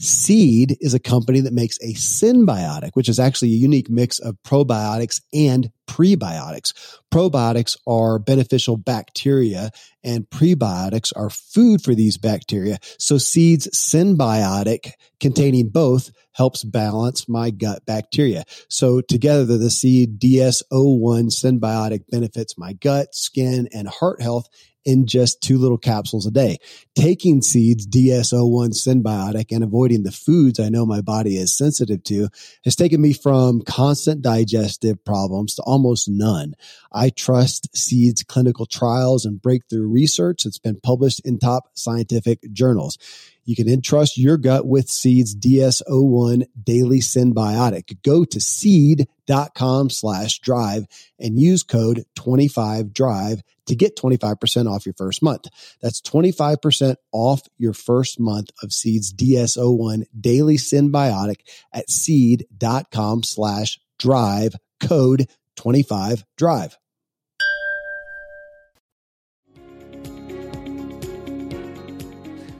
Seed 0.00 0.76
is 0.80 0.94
a 0.94 1.00
company 1.00 1.40
that 1.40 1.52
makes 1.52 1.76
a 1.78 1.94
synbiotic, 1.94 2.90
which 2.94 3.08
is 3.08 3.18
actually 3.18 3.52
a 3.52 3.56
unique 3.56 3.90
mix 3.90 4.20
of 4.20 4.36
probiotics 4.44 5.20
and 5.32 5.72
prebiotics. 5.88 6.72
Probiotics 7.12 7.76
are 7.86 8.20
beneficial 8.20 8.76
bacteria 8.76 9.70
and 10.04 10.28
prebiotics 10.30 11.12
are 11.16 11.30
food 11.30 11.82
for 11.82 11.96
these 11.96 12.16
bacteria. 12.16 12.78
So 12.98 13.18
Seed's 13.18 13.66
synbiotic 13.74 14.92
containing 15.18 15.70
both 15.70 16.12
helps 16.32 16.62
balance 16.62 17.28
my 17.28 17.50
gut 17.50 17.84
bacteria. 17.84 18.44
So 18.68 19.00
together 19.00 19.58
the 19.58 19.70
Seed 19.70 20.20
DS01 20.20 21.32
synbiotic 21.32 22.02
benefits 22.08 22.56
my 22.56 22.74
gut, 22.74 23.14
skin, 23.16 23.68
and 23.72 23.88
heart 23.88 24.22
health 24.22 24.48
in 24.88 25.06
just 25.06 25.42
two 25.42 25.58
little 25.58 25.76
capsules 25.76 26.26
a 26.26 26.30
day. 26.30 26.56
Taking 26.94 27.42
seeds 27.42 27.86
DS01 27.86 28.70
synbiotic, 28.70 29.54
and 29.54 29.62
avoiding 29.62 30.02
the 30.02 30.10
foods 30.10 30.58
I 30.58 30.70
know 30.70 30.86
my 30.86 31.02
body 31.02 31.36
is 31.36 31.54
sensitive 31.54 32.02
to 32.04 32.28
has 32.64 32.74
taken 32.74 33.02
me 33.02 33.12
from 33.12 33.60
constant 33.60 34.22
digestive 34.22 35.04
problems 35.04 35.54
to 35.56 35.62
almost 35.62 36.08
none. 36.08 36.54
I 36.90 37.10
trust 37.10 37.76
seeds 37.76 38.22
clinical 38.22 38.64
trials 38.64 39.26
and 39.26 39.42
breakthrough 39.42 39.86
research 39.86 40.44
that's 40.44 40.58
been 40.58 40.80
published 40.80 41.20
in 41.20 41.38
top 41.38 41.64
scientific 41.74 42.50
journals. 42.54 42.96
You 43.44 43.56
can 43.56 43.68
entrust 43.68 44.16
your 44.16 44.38
gut 44.38 44.66
with 44.66 44.88
Seed's 44.88 45.34
DS01 45.34 46.44
Daily 46.62 47.00
Synbiotic. 47.00 48.02
Go 48.02 48.24
to 48.24 48.40
seed.com 48.40 49.90
slash 49.90 50.38
drive 50.40 50.86
and 51.18 51.38
use 51.38 51.62
code 51.62 52.04
25drive 52.14 53.40
to 53.68 53.76
get 53.76 53.96
25% 53.96 54.70
off 54.70 54.86
your 54.86 54.94
first 54.94 55.22
month. 55.22 55.46
That's 55.80 56.00
25% 56.00 56.96
off 57.12 57.42
your 57.56 57.72
first 57.72 58.20
month 58.20 58.50
of 58.62 58.72
Seed's 58.72 59.12
DS01 59.12 60.04
Daily 60.18 60.56
synbiotic 60.56 61.40
at 61.72 61.90
seed.com 61.90 63.22
slash 63.22 63.78
drive 63.98 64.54
code 64.80 65.28
25 65.56 66.24
Drive. 66.36 66.78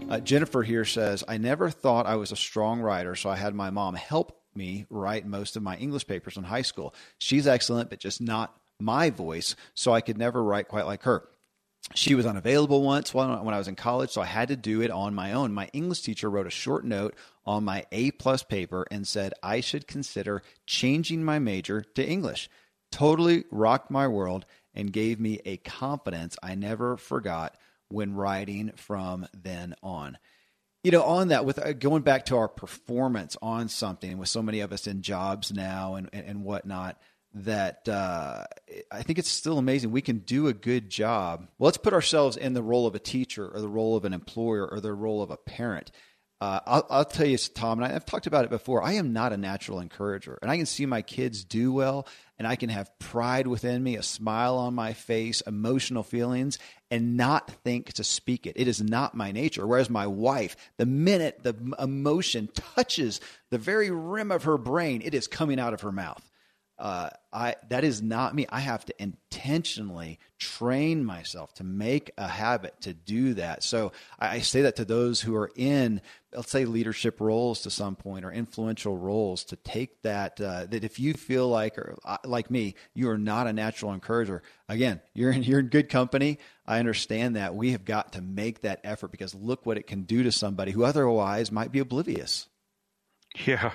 Uh, 0.09 0.18
Jennifer 0.21 0.62
here 0.62 0.87
says, 0.87 1.23
I 1.29 1.37
never 1.37 1.68
thought 1.68 2.07
I 2.07 2.16
was 2.16 2.33
a 2.33 2.37
strong 2.37 2.81
writer, 2.81 3.14
so 3.14 3.29
I 3.29 3.37
had 3.37 3.55
my 3.55 3.68
mom 3.68 3.94
help 3.94 4.40
me 4.55 4.87
write 4.88 5.27
most 5.27 5.55
of 5.55 5.62
my 5.62 5.77
English 5.77 6.07
papers 6.07 6.38
in 6.38 6.44
high 6.44 6.62
school. 6.62 6.94
She's 7.18 7.47
excellent, 7.47 7.90
but 7.90 8.01
just 8.01 8.21
not 8.21 8.59
my 8.80 9.10
voice, 9.10 9.56
so 9.74 9.92
I 9.92 10.00
could 10.00 10.18
never 10.18 10.42
write 10.42 10.68
quite 10.68 10.86
like 10.86 11.02
her. 11.02 11.28
She 11.94 12.14
was 12.14 12.26
unavailable 12.26 12.82
once 12.82 13.14
when 13.14 13.30
I 13.30 13.58
was 13.58 13.68
in 13.68 13.74
college, 13.74 14.10
so 14.10 14.20
I 14.20 14.26
had 14.26 14.48
to 14.48 14.56
do 14.56 14.82
it 14.82 14.90
on 14.90 15.14
my 15.14 15.32
own. 15.32 15.54
My 15.54 15.70
English 15.72 16.02
teacher 16.02 16.28
wrote 16.28 16.46
a 16.46 16.50
short 16.50 16.84
note 16.84 17.14
on 17.46 17.64
my 17.64 17.86
A 17.92 18.10
plus 18.10 18.42
paper 18.42 18.86
and 18.90 19.08
said 19.08 19.32
I 19.42 19.60
should 19.60 19.86
consider 19.86 20.42
changing 20.66 21.24
my 21.24 21.38
major 21.38 21.80
to 21.80 22.06
English. 22.06 22.50
Totally 22.92 23.44
rocked 23.50 23.90
my 23.90 24.06
world 24.06 24.44
and 24.74 24.92
gave 24.92 25.18
me 25.18 25.40
a 25.44 25.56
confidence 25.58 26.36
I 26.42 26.54
never 26.54 26.96
forgot 26.96 27.56
when 27.88 28.14
writing 28.14 28.72
from 28.76 29.26
then 29.32 29.74
on. 29.82 30.18
You 30.84 30.90
know, 30.92 31.02
on 31.02 31.28
that, 31.28 31.44
with 31.44 31.58
uh, 31.58 31.72
going 31.72 32.02
back 32.02 32.26
to 32.26 32.36
our 32.36 32.48
performance 32.48 33.36
on 33.42 33.68
something, 33.68 34.18
with 34.18 34.28
so 34.28 34.42
many 34.42 34.60
of 34.60 34.72
us 34.72 34.86
in 34.86 35.02
jobs 35.02 35.52
now 35.52 35.94
and, 35.96 36.08
and, 36.12 36.26
and 36.26 36.44
whatnot, 36.44 37.00
that 37.44 37.88
uh, 37.88 38.44
I 38.90 39.03
think 39.03 39.18
it's 39.18 39.29
still 39.29 39.59
amazing. 39.59 39.90
We 39.90 40.03
can 40.03 40.18
do 40.18 40.48
a 40.48 40.53
good 40.53 40.88
job. 40.90 41.48
Well, 41.59 41.66
let's 41.66 41.79
put 41.79 41.92
ourselves 41.92 42.37
in 42.37 42.55
the 42.55 42.62
role 42.62 42.87
of 42.87 42.94
a 42.94 42.98
teacher 42.98 43.48
or 43.48 43.61
the 43.61 43.68
role 43.68 43.96
of 43.96 44.05
an 44.05 44.12
employer 44.12 44.66
or 44.66 44.81
the 44.81 44.92
role 44.92 45.22
of 45.22 45.31
a 45.31 45.37
parent. 45.37 45.90
Uh, 46.40 46.61
I'll, 46.66 46.87
I'll, 46.88 47.05
tell 47.05 47.27
you, 47.27 47.37
Tom, 47.37 47.83
and 47.83 47.92
I've 47.92 48.07
talked 48.07 48.29
about 48.29 48.44
it 48.44 48.51
before. 48.51 48.81
I 48.81 48.92
am 48.92 49.12
not 49.12 49.33
a 49.33 49.37
natural 49.37 49.81
encourager, 49.81 50.38
and 50.40 50.48
I 50.48 50.57
can 50.57 50.66
see 50.66 50.87
my 50.87 51.03
kids 51.03 51.42
do 51.42 51.72
well, 51.72 52.07
and 52.38 52.46
I 52.46 52.55
can 52.55 52.68
have 52.68 52.96
pride 53.01 53.48
within 53.48 53.83
me, 53.83 53.96
a 53.96 54.05
smile 54.05 54.57
on 54.57 54.72
my 54.72 54.92
face, 54.92 55.40
emotional 55.40 56.05
feelings, 56.05 56.61
and 56.92 57.16
not 57.16 57.51
think 57.64 57.92
to 57.94 58.05
speak 58.05 58.46
it. 58.46 58.53
It 58.55 58.68
is 58.68 58.81
not 58.81 59.16
my 59.16 59.33
nature. 59.33 59.66
Whereas 59.66 59.90
my 59.90 60.07
wife, 60.07 60.55
the 60.77 60.87
minute 60.87 61.40
the 61.42 61.57
emotion 61.77 62.48
touches 62.55 63.20
the 63.51 63.59
very 63.59 63.90
rim 63.90 64.31
of 64.31 64.44
her 64.44 64.59
brain, 64.59 65.03
it 65.05 65.14
is 65.14 65.27
coming 65.27 65.59
out 65.59 65.74
of 65.74 65.81
her 65.81 65.92
mouth 65.92 66.27
uh, 66.78 67.10
I 67.32 67.56
that 67.68 67.84
is 67.84 68.00
not 68.00 68.34
me. 68.34 68.46
I 68.48 68.60
have 68.60 68.84
to 68.84 69.02
intentionally 69.02 70.18
train 70.38 71.04
myself 71.04 71.52
to 71.54 71.64
make 71.64 72.10
a 72.16 72.28
habit 72.28 72.80
to 72.82 72.94
do 72.94 73.34
that. 73.34 73.62
So 73.62 73.92
I, 74.18 74.36
I 74.36 74.38
say 74.40 74.62
that 74.62 74.76
to 74.76 74.84
those 74.84 75.20
who 75.20 75.34
are 75.34 75.50
in, 75.56 76.00
let's 76.32 76.50
say, 76.50 76.64
leadership 76.64 77.20
roles 77.20 77.62
to 77.62 77.70
some 77.70 77.96
point 77.96 78.24
or 78.24 78.32
influential 78.32 78.96
roles, 78.96 79.44
to 79.44 79.56
take 79.56 80.02
that. 80.02 80.40
Uh, 80.40 80.66
that 80.66 80.84
if 80.84 81.00
you 81.00 81.14
feel 81.14 81.48
like, 81.48 81.76
or 81.78 81.96
uh, 82.04 82.18
like 82.24 82.50
me, 82.50 82.74
you 82.94 83.10
are 83.10 83.18
not 83.18 83.46
a 83.46 83.52
natural 83.52 83.92
encourager. 83.92 84.42
Again, 84.68 85.00
you're 85.14 85.32
in 85.32 85.42
you're 85.44 85.60
in 85.60 85.68
good 85.68 85.88
company. 85.88 86.38
I 86.66 86.78
understand 86.78 87.36
that 87.36 87.54
we 87.54 87.72
have 87.72 87.84
got 87.84 88.12
to 88.12 88.22
make 88.22 88.60
that 88.62 88.80
effort 88.84 89.10
because 89.10 89.34
look 89.34 89.66
what 89.66 89.78
it 89.78 89.86
can 89.86 90.02
do 90.02 90.22
to 90.24 90.32
somebody 90.32 90.72
who 90.72 90.84
otherwise 90.84 91.50
might 91.52 91.72
be 91.72 91.78
oblivious. 91.78 92.47
Yeah. 93.46 93.72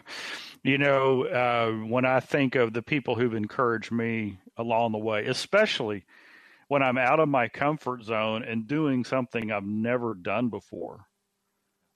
You 0.63 0.78
know, 0.78 1.26
uh, 1.26 1.86
when 1.88 2.06
I 2.06 2.21
think 2.21 2.56
of 2.56 2.71
the 2.71 2.82
people 2.82 3.15
who've 3.15 3.34
encouraged 3.34 3.91
me 3.91 4.39
along 4.56 4.93
the 4.93 4.97
way, 4.97 5.26
especially 5.26 6.06
when 6.69 6.82
I'm 6.82 6.97
out 6.97 7.19
of 7.19 7.28
my 7.28 7.49
comfort 7.49 8.04
zone 8.04 8.43
and 8.43 8.65
doing 8.65 9.04
something 9.04 9.52
I've 9.52 9.65
never 9.65 10.13
done 10.13 10.47
before, 10.47 11.06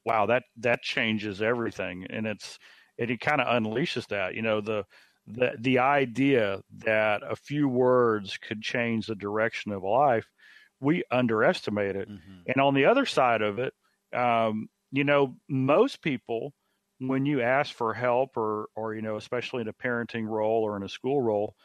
wow, 0.03 0.25
that 0.25 0.43
that 0.57 0.81
changes 0.81 1.41
everything, 1.41 2.07
and 2.09 2.27
it's 2.27 2.59
it, 2.97 3.09
it 3.09 3.21
kind 3.21 3.39
of 3.39 3.47
unleashes 3.47 4.07
that. 4.07 4.35
You 4.35 4.41
know, 4.41 4.59
the 4.59 4.85
the 5.25 5.51
the 5.57 5.79
idea 5.79 6.61
that 6.79 7.21
a 7.23 7.37
few 7.37 7.69
words 7.69 8.37
could 8.37 8.61
change 8.61 9.07
the 9.07 9.15
direction 9.15 9.71
of 9.71 9.83
life, 9.83 10.27
we 10.81 11.03
underestimate 11.09 11.95
it. 11.95 12.09
Mm-hmm. 12.09 12.41
And 12.47 12.61
on 12.61 12.73
the 12.73 12.85
other 12.85 13.05
side 13.05 13.41
of 13.41 13.59
it, 13.59 13.73
um, 14.13 14.67
you 14.91 15.05
know, 15.05 15.35
most 15.47 16.01
people 16.01 16.53
when 16.99 17.25
you 17.25 17.41
ask 17.41 17.73
for 17.73 17.93
help 17.93 18.37
or 18.37 18.67
or 18.75 18.95
you 18.95 19.01
know 19.01 19.17
especially 19.17 19.61
in 19.61 19.67
a 19.67 19.73
parenting 19.73 20.27
role 20.27 20.63
or 20.63 20.75
in 20.75 20.83
a 20.83 20.89
school 20.89 21.21
role 21.21 21.55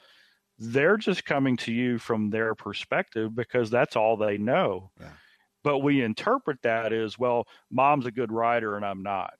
they're 0.59 0.97
just 0.97 1.25
coming 1.25 1.57
to 1.57 1.73
you 1.73 1.99
from 1.99 2.31
their 2.31 2.55
perspective 2.55 3.35
because 3.35 3.71
that's 3.71 3.97
all 3.97 4.16
they 4.16 4.37
know 4.37 4.90
yeah. 5.01 5.09
but 5.62 5.79
we 5.79 6.03
interpret 6.03 6.61
that 6.62 6.92
as 6.92 7.18
well 7.18 7.47
mom's 7.71 8.07
a 8.07 8.11
good 8.11 8.31
writer 8.31 8.77
and 8.77 8.85
i'm 8.85 9.03
not 9.03 9.33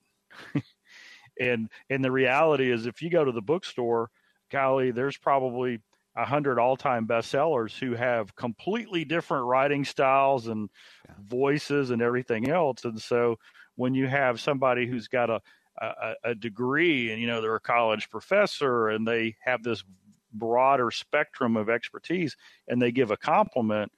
and 1.41 1.69
and 1.91 2.05
the 2.05 2.11
reality 2.11 2.71
is 2.71 2.87
if 2.87 3.03
you 3.03 3.11
go 3.11 3.25
to 3.25 3.33
the 3.33 3.43
bookstore 3.43 4.11
golly 4.51 4.91
there's 4.91 5.19
probably 5.19 5.79
a 6.15 6.25
hundred 6.27 6.59
all-time 6.59 7.07
bestsellers 7.07 7.79
who 7.79 7.95
have 7.95 8.35
completely 8.37 9.03
different 9.05 9.47
writing 9.47 9.85
styles 9.85 10.47
and 10.47 10.69
yeah. 11.07 11.15
voices 11.27 11.91
and 11.91 12.01
everything 12.01 12.49
else 12.49 12.85
and 12.85 13.01
so 13.01 13.39
when 13.77 13.95
you 13.95 14.07
have 14.07 14.41
somebody 14.41 14.87
who's 14.87 15.09
got 15.09 15.31
a 15.31 15.41
a, 15.81 16.15
a 16.25 16.35
degree 16.35 17.13
and 17.13 17.21
you 17.21 17.27
know 17.27 17.41
they're 17.41 17.55
a 17.55 17.61
college 17.61 18.11
professor 18.11 18.91
and 18.91 19.07
they 19.07 19.35
have 19.43 19.63
this 19.63 19.83
broader 20.35 20.91
spectrum 20.91 21.57
of 21.57 21.69
expertise 21.69 22.37
and 22.69 22.81
they 22.81 22.93
give 22.93 23.11
a 23.11 23.17
compliment 23.17 23.91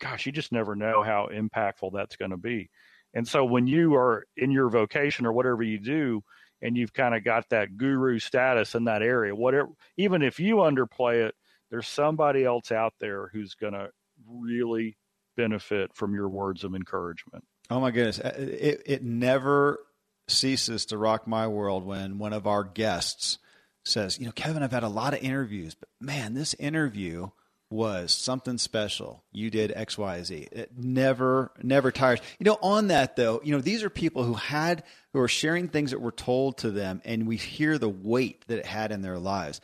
gosh 0.00 0.26
you 0.26 0.32
just 0.32 0.50
never 0.50 0.74
know 0.74 1.02
how 1.02 1.28
impactful 1.32 1.92
that's 1.92 2.16
going 2.16 2.30
to 2.30 2.36
be. 2.36 2.70
And 3.14 3.26
so 3.26 3.44
when 3.44 3.66
you 3.66 3.94
are 3.94 4.24
in 4.36 4.50
your 4.50 4.70
vocation 4.70 5.26
or 5.26 5.32
whatever 5.32 5.62
you 5.62 5.78
do 5.78 6.22
and 6.62 6.76
you've 6.76 6.92
kind 6.92 7.14
of 7.14 7.24
got 7.24 7.48
that 7.50 7.76
guru 7.76 8.18
status 8.18 8.74
in 8.74 8.84
that 8.84 9.02
area 9.02 9.34
whatever 9.34 9.68
even 9.96 10.22
if 10.22 10.40
you 10.40 10.56
underplay 10.56 11.26
it 11.26 11.34
there's 11.70 11.86
somebody 11.86 12.44
else 12.44 12.72
out 12.72 12.94
there 12.98 13.30
who's 13.32 13.54
going 13.54 13.72
to 13.72 13.90
really 14.26 14.96
benefit 15.36 15.94
from 15.94 16.14
your 16.14 16.28
words 16.28 16.64
of 16.64 16.74
encouragement. 16.74 17.44
Oh 17.70 17.80
my 17.80 17.90
goodness. 17.90 18.18
Uh, 18.18 18.34
it, 18.36 18.82
it 18.84 19.04
never 19.04 19.78
ceases 20.30 20.86
to 20.86 20.98
rock 20.98 21.26
my 21.26 21.46
world 21.46 21.84
when 21.84 22.18
one 22.18 22.32
of 22.32 22.46
our 22.46 22.64
guests 22.64 23.38
says, 23.84 24.18
You 24.18 24.26
know, 24.26 24.32
Kevin, 24.32 24.62
I've 24.62 24.72
had 24.72 24.82
a 24.82 24.88
lot 24.88 25.14
of 25.14 25.22
interviews, 25.22 25.74
but 25.74 25.88
man, 26.00 26.34
this 26.34 26.54
interview 26.54 27.30
was 27.70 28.12
something 28.12 28.58
special. 28.58 29.22
You 29.32 29.48
did 29.48 29.72
X, 29.74 29.96
Y, 29.96 30.22
Z. 30.24 30.48
It 30.50 30.72
never, 30.76 31.52
never 31.62 31.92
tires. 31.92 32.20
You 32.38 32.44
know, 32.44 32.58
on 32.62 32.88
that 32.88 33.16
though, 33.16 33.40
you 33.44 33.54
know, 33.54 33.60
these 33.60 33.84
are 33.84 33.90
people 33.90 34.24
who 34.24 34.34
had, 34.34 34.82
who 35.12 35.20
are 35.20 35.28
sharing 35.28 35.68
things 35.68 35.92
that 35.92 36.00
were 36.00 36.10
told 36.10 36.58
to 36.58 36.70
them, 36.70 37.00
and 37.04 37.28
we 37.28 37.36
hear 37.36 37.78
the 37.78 37.88
weight 37.88 38.44
that 38.48 38.58
it 38.58 38.66
had 38.66 38.90
in 38.90 39.02
their 39.02 39.18
lives. 39.18 39.60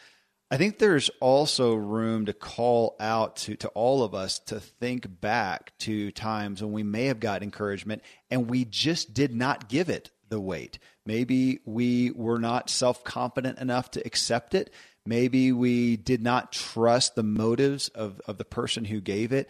I 0.49 0.59
think 0.59 0.79
there's 0.79 1.11
also 1.21 1.75
room 1.75 2.27
to 2.27 2.33
call 2.33 2.95
out 3.01 3.37
to, 3.37 3.57
to 3.57 3.69
all 3.71 4.05
of 4.05 4.15
us 4.15 4.39
to 4.47 4.61
think 4.61 5.21
back 5.21 5.77
to 5.81 6.13
times 6.13 6.63
when 6.63 6.73
we 6.73 6.85
may 6.85 7.07
have 7.07 7.19
got 7.19 7.43
encouragement 7.43 8.03
and 8.31 8.49
we 8.49 8.65
just 8.65 9.13
did 9.13 9.35
not 9.35 9.69
give 9.69 9.89
it 9.89 10.13
the 10.29 10.41
weight. 10.41 10.79
Maybe 11.05 11.61
we 11.65 12.11
were 12.11 12.39
not 12.39 12.71
self 12.71 13.05
confident 13.05 13.59
enough 13.59 13.91
to 13.93 14.07
accept 14.07 14.55
it. 14.55 14.73
Maybe 15.07 15.53
we 15.53 15.97
did 15.97 16.23
not 16.23 16.53
trust 16.53 17.15
the 17.15 17.23
motives 17.23 17.89
of, 17.89 18.21
of 18.27 18.39
the 18.39 18.45
person 18.45 18.85
who 18.85 19.01
gave 19.01 19.33
it. 19.33 19.49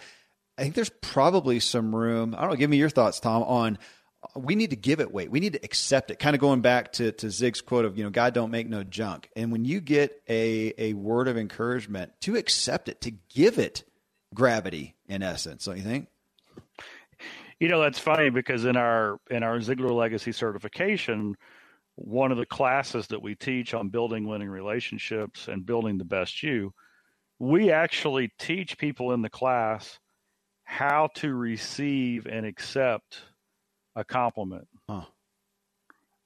I 0.58 0.62
think 0.62 0.74
there's 0.74 0.90
probably 0.90 1.60
some 1.60 1.94
room. 1.94 2.34
I 2.36 2.42
don't 2.42 2.50
know. 2.50 2.56
Give 2.56 2.70
me 2.70 2.76
your 2.76 2.90
thoughts, 2.90 3.20
Tom, 3.20 3.42
on 3.42 3.78
uh, 4.22 4.40
we 4.40 4.54
need 4.54 4.70
to 4.70 4.76
give 4.76 5.00
it 5.00 5.12
weight. 5.12 5.30
We 5.30 5.40
need 5.40 5.54
to 5.54 5.64
accept 5.64 6.10
it. 6.10 6.18
Kind 6.18 6.34
of 6.34 6.40
going 6.40 6.60
back 6.60 6.92
to, 6.94 7.12
to 7.12 7.30
Zig's 7.30 7.60
quote 7.60 7.84
of, 7.84 7.96
you 7.96 8.04
know, 8.04 8.10
God 8.10 8.34
don't 8.34 8.50
make 8.50 8.68
no 8.68 8.82
junk. 8.82 9.30
And 9.36 9.52
when 9.52 9.64
you 9.64 9.80
get 9.80 10.22
a, 10.28 10.72
a 10.78 10.92
word 10.94 11.28
of 11.28 11.36
encouragement, 11.36 12.12
to 12.22 12.36
accept 12.36 12.88
it, 12.88 13.00
to 13.02 13.12
give 13.28 13.58
it 13.58 13.84
gravity 14.34 14.96
in 15.08 15.22
essence, 15.22 15.64
don't 15.64 15.76
you 15.76 15.82
think? 15.82 16.08
You 17.60 17.68
know, 17.68 17.80
that's 17.80 17.98
funny 17.98 18.30
because 18.30 18.64
in 18.64 18.76
our 18.76 19.18
in 19.30 19.42
our 19.42 19.58
Ziglar 19.58 19.90
Legacy 19.90 20.32
certification, 20.32 21.36
one 21.94 22.30
of 22.30 22.38
the 22.38 22.46
classes 22.46 23.06
that 23.08 23.22
we 23.22 23.34
teach 23.34 23.72
on 23.72 23.88
building 23.88 24.26
winning 24.26 24.50
relationships 24.50 25.48
and 25.48 25.64
building 25.64 25.96
the 25.96 26.04
best 26.04 26.42
you, 26.42 26.74
we 27.38 27.70
actually 27.70 28.30
teach 28.38 28.76
people 28.76 29.12
in 29.12 29.22
the 29.22 29.30
class 29.30 29.98
how 30.64 31.08
to 31.14 31.32
receive 31.34 32.26
and 32.26 32.44
accept 32.44 33.22
a 33.94 34.04
compliment. 34.04 34.68
Huh. 34.88 35.04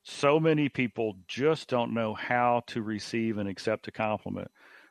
So 0.02 0.40
many 0.40 0.68
people 0.68 1.16
just 1.28 1.68
don't 1.68 1.94
know 1.94 2.14
how 2.14 2.62
to 2.68 2.82
receive 2.82 3.38
and 3.38 3.48
accept 3.48 3.86
a 3.86 3.92
compliment 3.92 4.50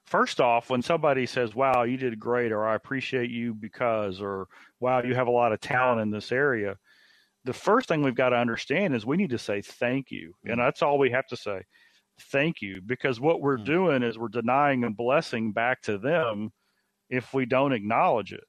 first 0.10 0.41
off, 0.41 0.72
when 0.72 0.82
somebody 0.82 1.28
says, 1.28 1.53
wow, 1.53 1.84
you 1.84 1.95
did 1.95 2.20
great, 2.20 2.51
or 2.51 2.68
I 2.68 2.74
appreciate 2.74 3.30
you 3.30 3.53
because, 3.53 4.20
or 4.20 4.47
wow, 4.80 5.03
you 5.03 5.14
have 5.14 5.28
a 5.28 5.32
lot 5.32 5.53
of 5.53 5.62
talent 5.62 6.01
in 6.01 6.10
this 6.10 6.32
area, 6.32 6.78
the 7.45 7.53
first 7.53 7.88
thing 7.88 8.01
we've 8.01 8.16
got 8.16 8.30
to 8.30 8.36
understand 8.36 8.95
is 8.95 9.05
we 9.05 9.18
need 9.18 9.30
to 9.30 9.38
say 9.38 9.62
thank 9.62 10.10
you. 10.10 10.30
Mm-hmm. 10.30 10.51
And 10.51 10.62
that's 10.62 10.82
all 10.82 10.97
we 10.97 11.12
have 11.12 11.28
to 11.28 11.38
say. 11.38 11.62
Thank 12.32 12.62
you. 12.62 12.82
Because 12.84 13.20
what 13.20 13.39
we're 13.39 13.57
mm-hmm. 13.57 13.72
doing 13.72 14.03
is 14.03 14.18
we're 14.18 14.30
denying 14.30 14.84
a 14.84 14.89
blessing 14.89 15.51
back 15.51 15.84
to 15.84 15.99
them 15.99 16.51
if 17.10 17.32
we 17.34 17.45
don't 17.45 17.74
acknowledge 17.74 18.34
it. 18.34 18.43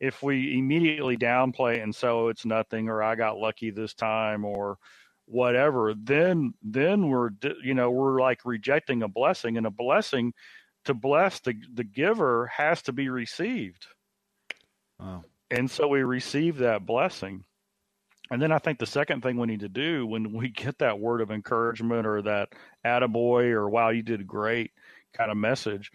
If 0.00 0.22
we 0.22 0.56
immediately 0.56 1.16
downplay 1.16 1.82
and 1.82 1.94
so 1.94 2.26
oh, 2.26 2.28
it's 2.28 2.46
nothing, 2.46 2.88
or 2.88 3.02
I 3.02 3.14
got 3.14 3.36
lucky 3.36 3.70
this 3.70 3.94
time, 3.94 4.44
or 4.44 4.78
whatever, 5.26 5.92
then 6.00 6.54
then 6.62 7.08
we're 7.08 7.30
you 7.64 7.74
know 7.74 7.90
we're 7.90 8.20
like 8.20 8.44
rejecting 8.44 9.02
a 9.02 9.08
blessing, 9.08 9.56
and 9.56 9.66
a 9.66 9.72
blessing 9.72 10.32
to 10.88 10.94
bless 10.94 11.40
the 11.40 11.54
the 11.72 11.84
giver 11.84 12.50
has 12.56 12.82
to 12.82 12.92
be 12.92 13.08
received. 13.08 13.86
Wow. 14.98 15.24
And 15.50 15.70
so 15.70 15.86
we 15.88 16.02
receive 16.02 16.58
that 16.58 16.84
blessing. 16.84 17.44
And 18.30 18.42
then 18.42 18.52
I 18.52 18.58
think 18.58 18.78
the 18.78 18.86
second 18.86 19.22
thing 19.22 19.38
we 19.38 19.46
need 19.46 19.60
to 19.60 19.68
do 19.68 20.06
when 20.06 20.32
we 20.32 20.48
get 20.48 20.78
that 20.78 20.98
word 20.98 21.20
of 21.20 21.30
encouragement 21.30 22.06
or 22.06 22.22
that 22.22 22.48
attaboy 22.84 23.50
or 23.52 23.68
wow, 23.68 23.90
you 23.90 24.02
did 24.02 24.26
great 24.26 24.72
kind 25.16 25.30
of 25.30 25.36
message 25.36 25.90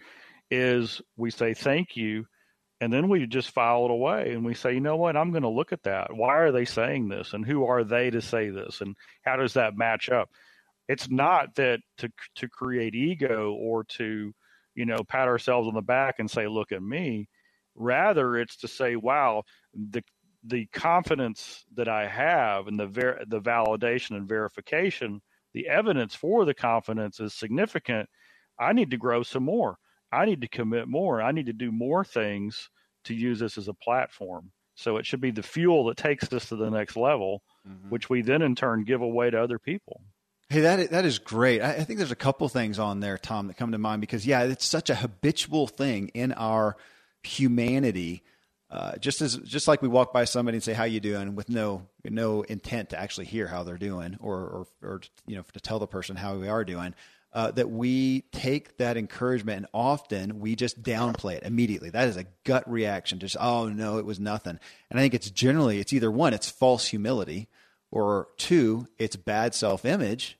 is 0.50 1.00
we 1.16 1.30
say 1.30 1.54
thank 1.54 1.96
you 1.96 2.26
and 2.80 2.92
then 2.92 3.08
we 3.08 3.26
just 3.26 3.50
file 3.50 3.84
it 3.86 3.90
away 3.90 4.32
and 4.32 4.44
we 4.44 4.54
say, 4.54 4.74
you 4.74 4.80
know 4.80 4.96
what, 4.96 5.16
I'm 5.16 5.30
going 5.30 5.42
to 5.42 5.48
look 5.48 5.72
at 5.72 5.84
that. 5.84 6.14
Why 6.14 6.38
are 6.38 6.52
they 6.52 6.64
saying 6.64 7.08
this? 7.08 7.32
And 7.32 7.46
who 7.46 7.64
are 7.64 7.84
they 7.84 8.10
to 8.10 8.20
say 8.20 8.50
this? 8.50 8.80
And 8.80 8.96
how 9.22 9.36
does 9.36 9.54
that 9.54 9.76
match 9.76 10.10
up? 10.10 10.28
It's 10.88 11.08
not 11.08 11.54
that 11.54 11.80
to 11.98 12.10
to 12.36 12.48
create 12.48 12.94
ego 12.94 13.52
or 13.52 13.84
to, 13.84 14.34
you 14.74 14.86
know, 14.86 14.98
pat 15.06 15.28
ourselves 15.28 15.68
on 15.68 15.74
the 15.74 15.82
back 15.82 16.16
and 16.18 16.30
say, 16.30 16.46
look 16.46 16.72
at 16.72 16.82
me. 16.82 17.28
Rather, 17.74 18.36
it's 18.36 18.56
to 18.58 18.68
say, 18.68 18.96
wow, 18.96 19.42
the 19.74 20.02
the 20.46 20.66
confidence 20.66 21.64
that 21.74 21.88
I 21.88 22.06
have 22.06 22.68
and 22.68 22.78
the 22.78 22.86
ver- 22.86 23.24
the 23.26 23.40
validation 23.40 24.16
and 24.16 24.28
verification, 24.28 25.22
the 25.54 25.68
evidence 25.68 26.14
for 26.14 26.44
the 26.44 26.54
confidence 26.54 27.18
is 27.18 27.32
significant. 27.34 28.08
I 28.58 28.72
need 28.72 28.90
to 28.90 28.96
grow 28.98 29.22
some 29.22 29.44
more. 29.44 29.78
I 30.12 30.26
need 30.26 30.42
to 30.42 30.48
commit 30.48 30.86
more. 30.86 31.22
I 31.22 31.32
need 31.32 31.46
to 31.46 31.52
do 31.52 31.72
more 31.72 32.04
things 32.04 32.68
to 33.04 33.14
use 33.14 33.38
this 33.38 33.58
as 33.58 33.68
a 33.68 33.74
platform. 33.74 34.52
So 34.76 34.96
it 34.96 35.06
should 35.06 35.20
be 35.20 35.30
the 35.30 35.42
fuel 35.42 35.84
that 35.86 35.96
takes 35.96 36.32
us 36.32 36.48
to 36.48 36.56
the 36.56 36.70
next 36.70 36.96
level, 36.96 37.42
mm-hmm. 37.68 37.88
which 37.90 38.10
we 38.10 38.22
then 38.22 38.42
in 38.42 38.54
turn 38.54 38.84
give 38.84 39.02
away 39.02 39.30
to 39.30 39.40
other 39.40 39.58
people. 39.58 40.02
Hey, 40.48 40.60
that 40.60 40.90
that 40.90 41.04
is 41.04 41.18
great. 41.18 41.60
I, 41.60 41.72
I 41.72 41.84
think 41.84 41.98
there's 41.98 42.10
a 42.10 42.16
couple 42.16 42.48
things 42.48 42.78
on 42.78 43.00
there, 43.00 43.18
Tom, 43.18 43.48
that 43.48 43.56
come 43.56 43.72
to 43.72 43.78
mind 43.78 44.00
because 44.00 44.26
yeah, 44.26 44.42
it's 44.42 44.66
such 44.66 44.90
a 44.90 44.94
habitual 44.94 45.66
thing 45.66 46.08
in 46.08 46.32
our 46.32 46.76
humanity. 47.22 48.22
Uh, 48.70 48.96
just 48.96 49.20
as 49.20 49.36
just 49.36 49.68
like 49.68 49.82
we 49.82 49.88
walk 49.88 50.12
by 50.12 50.24
somebody 50.24 50.56
and 50.56 50.62
say 50.62 50.72
how 50.72 50.84
you 50.84 50.98
doing 51.00 51.34
with 51.36 51.48
no 51.48 51.86
no 52.04 52.42
intent 52.42 52.90
to 52.90 52.98
actually 52.98 53.26
hear 53.26 53.46
how 53.46 53.62
they're 53.62 53.78
doing 53.78 54.16
or 54.20 54.36
or, 54.36 54.66
or 54.82 55.00
you 55.26 55.36
know 55.36 55.44
to 55.52 55.60
tell 55.60 55.78
the 55.78 55.86
person 55.86 56.16
how 56.16 56.36
we 56.36 56.48
are 56.48 56.64
doing 56.64 56.94
uh, 57.34 57.50
that 57.50 57.68
we 57.68 58.22
take 58.30 58.76
that 58.78 58.96
encouragement 58.96 59.56
and 59.56 59.66
often 59.74 60.38
we 60.38 60.54
just 60.54 60.82
downplay 60.82 61.34
it 61.34 61.42
immediately. 61.42 61.90
That 61.90 62.08
is 62.08 62.16
a 62.16 62.26
gut 62.44 62.70
reaction. 62.70 63.18
Just, 63.18 63.36
oh 63.40 63.68
no, 63.68 63.98
it 63.98 64.06
was 64.06 64.20
nothing. 64.20 64.58
And 64.88 65.00
I 65.00 65.02
think 65.02 65.14
it's 65.14 65.30
generally, 65.30 65.80
it's 65.80 65.92
either 65.92 66.10
one, 66.10 66.32
it's 66.32 66.48
false 66.48 66.86
humility, 66.86 67.48
or 67.94 68.28
two, 68.36 68.88
it's 68.98 69.14
bad 69.14 69.54
self 69.54 69.84
image, 69.84 70.36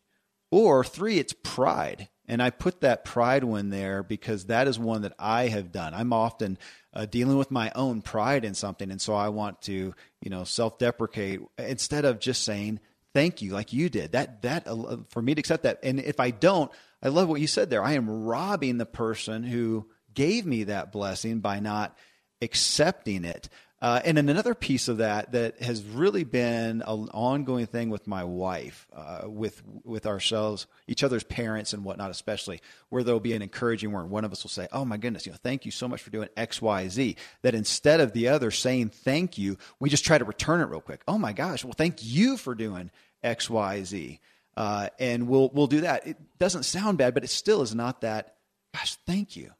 or 0.50 0.84
three, 0.84 1.18
it's 1.18 1.34
pride. 1.44 2.08
And 2.26 2.42
I 2.42 2.50
put 2.50 2.80
that 2.80 3.04
pride 3.04 3.44
one 3.44 3.70
there 3.70 4.02
because 4.02 4.46
that 4.46 4.66
is 4.66 4.78
one 4.78 5.02
that 5.02 5.14
I 5.18 5.48
have 5.48 5.72
done. 5.72 5.94
I'm 5.94 6.12
often 6.12 6.58
uh, 6.92 7.06
dealing 7.06 7.36
with 7.36 7.50
my 7.50 7.70
own 7.74 8.02
pride 8.02 8.44
in 8.44 8.54
something. 8.54 8.90
And 8.90 9.00
so 9.00 9.14
I 9.14 9.28
want 9.28 9.62
to, 9.62 9.94
you 10.20 10.30
know, 10.30 10.44
self 10.44 10.78
deprecate 10.78 11.40
instead 11.58 12.04
of 12.04 12.18
just 12.18 12.42
saying, 12.42 12.80
thank 13.12 13.40
you 13.40 13.52
like 13.52 13.72
you 13.72 13.88
did 13.88 14.10
that 14.12 14.42
that 14.42 14.66
uh, 14.66 14.96
for 15.08 15.22
me 15.22 15.36
to 15.36 15.38
accept 15.38 15.62
that 15.62 15.78
and 15.84 16.00
if 16.00 16.18
i 16.18 16.32
don't 16.32 16.72
i 17.00 17.06
love 17.06 17.28
what 17.28 17.40
you 17.40 17.46
said 17.46 17.70
there 17.70 17.84
i 17.84 17.92
am 17.92 18.24
robbing 18.24 18.76
the 18.76 18.84
person 18.84 19.44
who 19.44 19.86
gave 20.12 20.44
me 20.44 20.64
that 20.64 20.90
blessing 20.90 21.38
by 21.38 21.60
not 21.60 21.96
accepting 22.42 23.24
it 23.24 23.48
uh, 23.84 24.00
and 24.02 24.16
then 24.16 24.30
another 24.30 24.54
piece 24.54 24.88
of 24.88 24.96
that 24.96 25.32
that 25.32 25.60
has 25.60 25.84
really 25.84 26.24
been 26.24 26.80
an 26.86 27.08
ongoing 27.12 27.66
thing 27.66 27.90
with 27.90 28.06
my 28.06 28.24
wife, 28.24 28.86
uh, 28.96 29.28
with 29.28 29.62
with 29.84 30.06
ourselves, 30.06 30.66
each 30.88 31.04
other's 31.04 31.22
parents 31.22 31.74
and 31.74 31.84
whatnot, 31.84 32.10
especially 32.10 32.62
where 32.88 33.02
there'll 33.02 33.20
be 33.20 33.34
an 33.34 33.42
encouraging 33.42 33.92
word. 33.92 34.08
One 34.08 34.24
of 34.24 34.32
us 34.32 34.42
will 34.42 34.48
say, 34.48 34.68
"Oh 34.72 34.86
my 34.86 34.96
goodness, 34.96 35.26
you 35.26 35.32
know, 35.32 35.38
thank 35.42 35.66
you 35.66 35.70
so 35.70 35.86
much 35.86 36.00
for 36.00 36.08
doing 36.08 36.30
X, 36.34 36.62
Y, 36.62 36.88
Z." 36.88 37.16
That 37.42 37.54
instead 37.54 38.00
of 38.00 38.14
the 38.14 38.28
other 38.28 38.50
saying 38.50 38.88
thank 38.88 39.36
you, 39.36 39.58
we 39.80 39.90
just 39.90 40.06
try 40.06 40.16
to 40.16 40.24
return 40.24 40.62
it 40.62 40.70
real 40.70 40.80
quick. 40.80 41.02
Oh 41.06 41.18
my 41.18 41.34
gosh, 41.34 41.62
well, 41.62 41.74
thank 41.76 42.02
you 42.02 42.38
for 42.38 42.54
doing 42.54 42.90
X, 43.22 43.50
Y, 43.50 43.84
Z, 43.84 44.18
uh, 44.56 44.88
and 44.98 45.28
we'll 45.28 45.50
we'll 45.52 45.66
do 45.66 45.82
that. 45.82 46.06
It 46.06 46.16
doesn't 46.38 46.62
sound 46.62 46.96
bad, 46.96 47.12
but 47.12 47.22
it 47.22 47.28
still 47.28 47.60
is 47.60 47.74
not 47.74 48.00
that. 48.00 48.36
Gosh, 48.72 48.94
thank 49.06 49.36
you, 49.36 49.50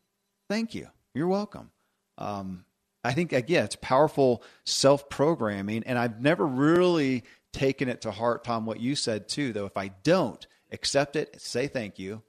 thank 0.49 0.75
you. 0.75 0.89
You're 1.13 1.29
welcome. 1.29 1.73
Um, 2.17 2.65
I 3.05 3.13
think 3.13 3.33
again, 3.33 3.65
it's 3.65 3.77
powerful 3.77 4.43
self 4.65 5.09
programming, 5.09 5.85
and 5.85 5.99
I've 5.99 6.21
never 6.21 6.47
really 6.47 7.25
taken 7.53 7.89
it 7.89 8.01
to 8.03 8.11
heart, 8.11 8.45
Tom. 8.45 8.67
What 8.67 8.81
you 8.81 8.97
said 8.97 9.29
too, 9.29 9.53
though, 9.53 9.67
if 9.67 9.77
I 9.77 9.89
don't 10.03 10.45
accept 10.73 11.15
it, 11.15 11.41
say 11.41 11.69
thank 11.69 11.99
you, 11.99 12.23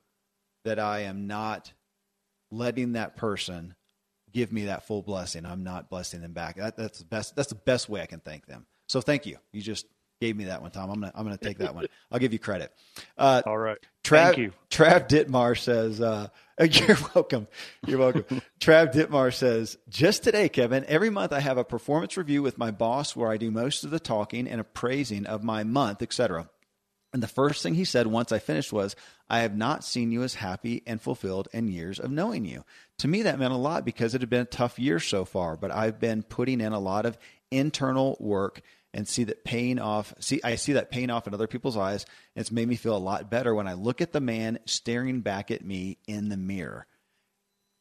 that 0.65 0.78
I 0.78 1.01
am 1.01 1.28
not 1.28 1.71
letting 2.51 2.93
that 2.93 3.15
person 3.15 3.76
give 4.34 4.51
me 4.51 4.65
that 4.65 4.86
full 4.86 5.01
blessing. 5.01 5.45
I'm 5.45 5.63
not 5.63 5.89
blessing 5.89 6.21
them 6.21 6.34
back. 6.34 6.57
That, 6.57 6.76
that's 6.76 6.99
the 6.99 7.05
best. 7.05 7.36
That's 7.36 7.49
the 7.49 7.55
best 7.55 7.88
way 7.88 8.01
I 8.01 8.05
can 8.05 8.19
thank 8.19 8.45
them. 8.45 8.65
So 8.88 8.99
thank 9.01 9.26
you. 9.26 9.38
You 9.53 9.61
just 9.61 9.88
gave 10.19 10.36
me 10.36 10.45
that 10.45 10.61
one, 10.61 10.71
Tom. 10.71 10.89
I'm 10.89 10.99
gonna 10.99 11.11
I'm 11.15 11.23
gonna 11.23 11.38
take 11.38 11.57
that 11.59 11.73
one. 11.73 11.88
I'll 12.11 12.19
give 12.19 12.34
you 12.34 12.39
credit. 12.39 12.73
Uh, 13.17 13.41
All 13.45 13.57
right. 13.57 13.78
Trav, 14.03 14.26
Thank 14.26 14.38
you. 14.38 14.53
Trav 14.69 15.07
Ditmar 15.07 15.57
says, 15.57 16.01
uh, 16.01 16.28
"You're 16.72 16.97
welcome. 17.14 17.47
You're 17.86 17.99
welcome." 17.99 18.41
Trav 18.60 18.93
Ditmar 18.93 19.34
says, 19.34 19.78
"Just 19.89 20.24
today, 20.24 20.47
Kevin. 20.47 20.86
Every 20.88 21.10
month 21.10 21.34
I 21.34 21.41
have 21.41 21.58
a 21.58 21.66
performance 21.66 22.16
review 22.16 22.41
with 22.41 22.58
my 22.58 22.72
boss 22.72 23.16
where 23.16 23.30
I 23.30 23.38
do 23.38 23.51
most 23.51 23.84
of 23.84 23.91
the 23.91 23.99
talking 23.99 24.47
and 24.47 24.62
appraising 24.62 25.26
of 25.26 25.43
my 25.43 25.64
month, 25.64 26.01
etc." 26.01 26.49
And 27.14 27.24
the 27.24 27.28
first 27.28 27.64
thing 27.64 27.76
he 27.76 27.86
said 27.86 28.08
once 28.08 28.34
I 28.34 28.39
finished 28.39 28.74
was, 28.74 28.95
I 29.30 29.39
have 29.39 29.56
not 29.56 29.86
seen 29.86 30.12
you 30.12 30.24
as 30.24 30.36
happy 30.36 30.84
and 30.86 31.01
fulfilled 31.01 31.47
in 31.53 31.70
years 31.70 31.97
of 31.97 32.12
knowing 32.12 32.43
you. 32.43 32.66
To 32.99 33.08
me, 33.08 33.22
that 33.22 33.39
meant 33.39 33.53
a 33.53 33.58
lot 33.58 33.86
because 33.86 34.14
it 34.14 34.22
had 34.22 34.30
been 34.30 34.41
a 34.41 34.45
tough 34.45 34.78
year 34.78 34.99
so 34.99 35.24
far, 35.24 35.56
but 35.56 35.72
I've 35.72 35.97
been 35.99 36.24
putting 36.24 36.60
in 36.60 36.74
a 36.74 36.80
lot 36.80 37.06
of 37.06 37.18
internal 37.51 38.18
work 38.20 38.62
and 38.96 39.08
see 39.08 39.26
that 39.26 39.43
pain 39.43 39.78
off 39.78 40.14
see 40.20 40.41
I 40.43 40.56
see 40.56 40.74
that 40.74 40.89
pain 40.89 41.12
off 41.12 41.28
in 41.28 41.34
other 41.36 41.48
people's 41.48 41.78
eyes 41.78 42.06
it's 42.36 42.52
made 42.52 42.68
me 42.68 42.78
feel 42.78 42.96
a 42.96 42.98
lot 42.98 43.30
better 43.30 43.54
when 43.54 43.68
I 43.68 43.74
look 43.74 44.02
at 44.02 44.14
the 44.14 44.22
man 44.22 44.58
staring 44.66 45.22
back 45.22 45.52
at 45.52 45.64
me 45.64 46.00
in 46.08 46.30
the 46.30 46.38
mirror. 46.38 46.88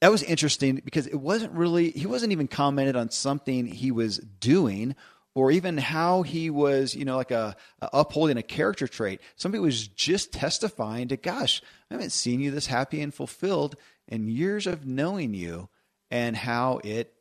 That 0.03 0.11
was 0.11 0.23
interesting 0.23 0.83
because 0.85 1.07
it 1.07 1.15
wasn't 1.15 1.53
really 1.53 1.91
he 1.91 2.07
wasn't 2.07 2.33
even 2.33 2.49
commented 2.49 2.97
on 2.97 3.11
something 3.11 3.67
he 3.67 3.91
was 3.91 4.19
doing 4.19 4.97
or 5.35 5.51
even 5.51 5.79
how 5.79 6.23
he 6.23 6.49
was, 6.49 6.95
you 6.95 7.05
know, 7.05 7.17
like 7.17 7.33
a, 7.33 7.57
a, 7.81 7.91
upholding 7.93 8.37
a 8.37 8.43
character 8.43 8.87
trait. 8.87 9.21
Somebody 9.37 9.61
was 9.61 9.89
just 9.89 10.33
testifying 10.33 11.09
to, 11.09 11.17
gosh, 11.17 11.61
I 11.91 11.95
haven't 11.95 12.12
seen 12.12 12.41
you 12.41 12.51
this 12.51 12.67
happy 12.67 13.01
and 13.01 13.12
fulfilled 13.12 13.77
in 14.07 14.29
years 14.29 14.67
of 14.67 14.87
knowing 14.87 15.35
you, 15.35 15.69
and 16.11 16.37
how 16.37 16.81
it 16.85 17.12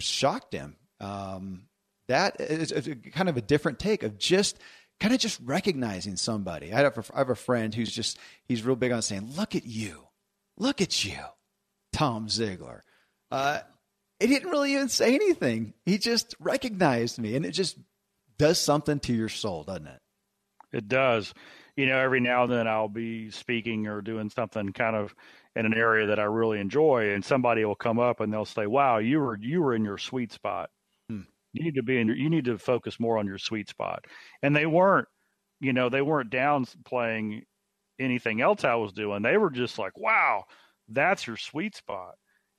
shocked 0.00 0.52
him. 0.52 0.76
Um, 1.00 1.67
that 2.08 2.40
is, 2.40 2.72
kind 3.12 3.28
of 3.28 3.36
a 3.36 3.42
different 3.42 3.78
take 3.78 4.02
of 4.02 4.18
just 4.18 4.58
kind 5.00 5.14
of 5.14 5.20
just 5.20 5.40
recognizing 5.44 6.16
somebody. 6.16 6.72
I 6.72 6.80
have, 6.80 6.98
a, 6.98 7.04
I 7.14 7.18
have 7.18 7.30
a 7.30 7.36
friend 7.36 7.74
who's 7.74 7.92
just 7.92 8.18
he's 8.46 8.64
real 8.64 8.76
big 8.76 8.92
on 8.92 9.02
saying, 9.02 9.30
"Look 9.36 9.54
at 9.54 9.66
you, 9.66 10.08
look 10.56 10.80
at 10.80 11.04
you, 11.04 11.18
Tom 11.92 12.28
Ziglar. 12.28 12.80
Uh, 13.30 13.60
he 14.18 14.26
didn't 14.26 14.50
really 14.50 14.74
even 14.74 14.88
say 14.88 15.14
anything. 15.14 15.74
He 15.84 15.98
just 15.98 16.34
recognized 16.40 17.18
me, 17.18 17.36
and 17.36 17.46
it 17.46 17.52
just 17.52 17.78
does 18.38 18.58
something 18.58 18.98
to 19.00 19.12
your 19.12 19.28
soul, 19.28 19.64
doesn't 19.64 19.86
it? 19.86 20.00
It 20.72 20.88
does. 20.88 21.32
You 21.76 21.86
know, 21.86 21.98
every 21.98 22.20
now 22.20 22.42
and 22.44 22.52
then 22.52 22.66
I'll 22.66 22.88
be 22.88 23.30
speaking 23.30 23.86
or 23.86 24.00
doing 24.00 24.30
something 24.30 24.72
kind 24.72 24.96
of 24.96 25.14
in 25.54 25.64
an 25.64 25.74
area 25.74 26.08
that 26.08 26.18
I 26.18 26.24
really 26.24 26.58
enjoy, 26.58 27.12
and 27.12 27.24
somebody 27.24 27.64
will 27.64 27.76
come 27.76 27.98
up 27.98 28.20
and 28.20 28.32
they'll 28.32 28.44
say, 28.44 28.66
"Wow, 28.66 28.98
you 28.98 29.20
were 29.20 29.38
you 29.38 29.62
were 29.62 29.74
in 29.74 29.84
your 29.84 29.98
sweet 29.98 30.32
spot." 30.32 30.70
You 31.58 31.64
need 31.64 31.74
to 31.74 31.82
be 31.82 31.98
in. 31.98 32.06
your, 32.06 32.16
You 32.16 32.30
need 32.30 32.44
to 32.44 32.58
focus 32.58 33.00
more 33.00 33.18
on 33.18 33.26
your 33.26 33.38
sweet 33.38 33.68
spot. 33.68 34.04
And 34.42 34.54
they 34.54 34.66
weren't, 34.66 35.08
you 35.60 35.72
know, 35.72 35.88
they 35.88 36.02
weren't 36.02 36.30
downplaying 36.30 37.42
anything 37.98 38.40
else 38.40 38.64
I 38.64 38.76
was 38.76 38.92
doing. 38.92 39.22
They 39.22 39.36
were 39.36 39.50
just 39.50 39.78
like, 39.78 39.98
"Wow, 39.98 40.44
that's 40.88 41.26
your 41.26 41.36
sweet 41.36 41.74
spot." 41.74 42.14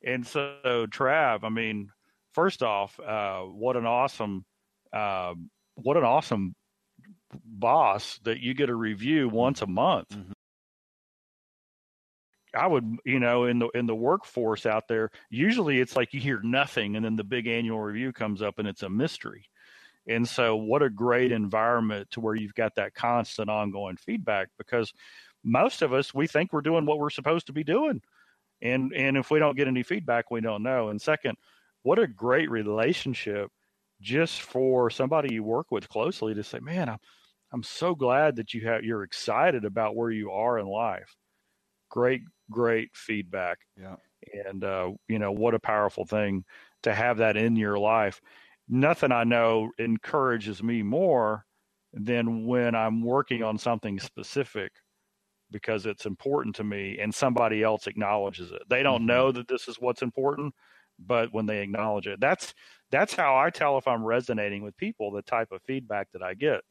And 0.05 0.25
so, 0.25 0.57
Trav, 0.63 1.43
I 1.43 1.49
mean, 1.49 1.89
first 2.33 2.61
off, 2.61 2.99
uh, 2.99 3.41
what 3.43 3.77
an 3.77 3.85
awesome, 3.85 4.45
uh, 4.91 5.33
what 5.75 5.97
an 5.97 6.03
awesome 6.03 6.55
boss 7.45 8.19
that 8.23 8.39
you 8.39 8.53
get 8.53 8.69
a 8.69 8.75
review 8.75 9.29
once 9.29 9.61
a 9.61 9.67
month. 9.67 10.09
Mm-hmm. 10.09 10.31
I 12.55 12.67
would, 12.67 12.97
you 13.05 13.19
know, 13.19 13.45
in 13.45 13.59
the 13.59 13.67
in 13.69 13.85
the 13.85 13.95
workforce 13.95 14.65
out 14.65 14.87
there, 14.87 15.11
usually 15.29 15.79
it's 15.79 15.95
like 15.95 16.13
you 16.13 16.19
hear 16.19 16.41
nothing, 16.43 16.95
and 16.95 17.05
then 17.05 17.15
the 17.15 17.23
big 17.23 17.47
annual 17.47 17.79
review 17.79 18.11
comes 18.11 18.41
up, 18.41 18.59
and 18.59 18.67
it's 18.67 18.83
a 18.83 18.89
mystery. 18.89 19.45
And 20.07 20.27
so, 20.27 20.55
what 20.55 20.81
a 20.81 20.89
great 20.89 21.31
environment 21.31 22.09
to 22.11 22.19
where 22.21 22.35
you've 22.35 22.55
got 22.55 22.75
that 22.75 22.95
constant, 22.95 23.49
ongoing 23.49 23.97
feedback. 23.97 24.49
Because 24.57 24.91
most 25.43 25.81
of 25.81 25.93
us, 25.93 26.13
we 26.13 26.27
think 26.27 26.51
we're 26.51 26.61
doing 26.61 26.85
what 26.85 26.99
we're 26.99 27.09
supposed 27.11 27.47
to 27.47 27.53
be 27.53 27.63
doing, 27.63 28.01
and 28.61 28.93
and 28.93 29.17
if 29.17 29.29
we 29.31 29.39
don't 29.39 29.57
get 29.57 29.67
any 29.67 29.83
feedback, 29.83 30.31
we 30.31 30.41
don't 30.41 30.63
know. 30.63 30.89
And 30.89 31.01
second, 31.01 31.37
what 31.83 31.99
a 31.99 32.07
great 32.07 32.49
relationship 32.49 33.51
just 34.01 34.41
for 34.41 34.89
somebody 34.89 35.33
you 35.33 35.43
work 35.43 35.71
with 35.71 35.89
closely 35.89 36.33
to 36.33 36.43
say, 36.43 36.59
man, 36.59 36.89
I'm 36.89 36.99
I'm 37.51 37.63
so 37.63 37.95
glad 37.95 38.35
that 38.37 38.53
you 38.53 38.67
have 38.67 38.83
you're 38.83 39.03
excited 39.03 39.65
about 39.65 39.95
where 39.95 40.11
you 40.11 40.31
are 40.31 40.59
in 40.59 40.67
life. 40.67 41.15
Great 41.89 42.21
great 42.49 42.89
feedback. 42.93 43.59
Yeah. 43.79 43.95
And, 44.45 44.63
uh, 44.63 44.91
you 45.07 45.19
know, 45.19 45.31
what 45.31 45.53
a 45.53 45.59
powerful 45.59 46.05
thing 46.05 46.43
to 46.83 46.93
have 46.93 47.17
that 47.17 47.37
in 47.37 47.55
your 47.55 47.77
life. 47.77 48.21
Nothing 48.67 49.11
I 49.11 49.23
know 49.23 49.71
encourages 49.79 50.61
me 50.61 50.83
more 50.83 51.45
than 51.93 52.45
when 52.45 52.75
I'm 52.75 53.01
working 53.01 53.43
on 53.43 53.57
something 53.57 53.99
specific 53.99 54.71
because 55.51 55.85
it's 55.85 56.05
important 56.05 56.55
to 56.57 56.63
me 56.63 56.99
and 56.99 57.13
somebody 57.13 57.63
else 57.63 57.87
acknowledges 57.87 58.51
it. 58.51 58.61
They 58.69 58.83
don't 58.83 58.99
mm-hmm. 58.99 59.07
know 59.07 59.31
that 59.31 59.47
this 59.47 59.67
is 59.67 59.77
what's 59.79 60.01
important, 60.01 60.53
but 60.99 61.33
when 61.33 61.45
they 61.45 61.61
acknowledge 61.61 62.07
it, 62.07 62.19
that's 62.19 62.53
that's 62.91 63.13
how 63.13 63.37
I 63.37 63.49
tell 63.49 63.77
if 63.77 63.87
I'm 63.87 64.03
resonating 64.03 64.63
with 64.63 64.77
people, 64.77 65.11
the 65.11 65.21
type 65.21 65.51
of 65.51 65.61
feedback 65.63 66.07
that 66.13 66.23
I 66.23 66.33
get. 66.33 66.61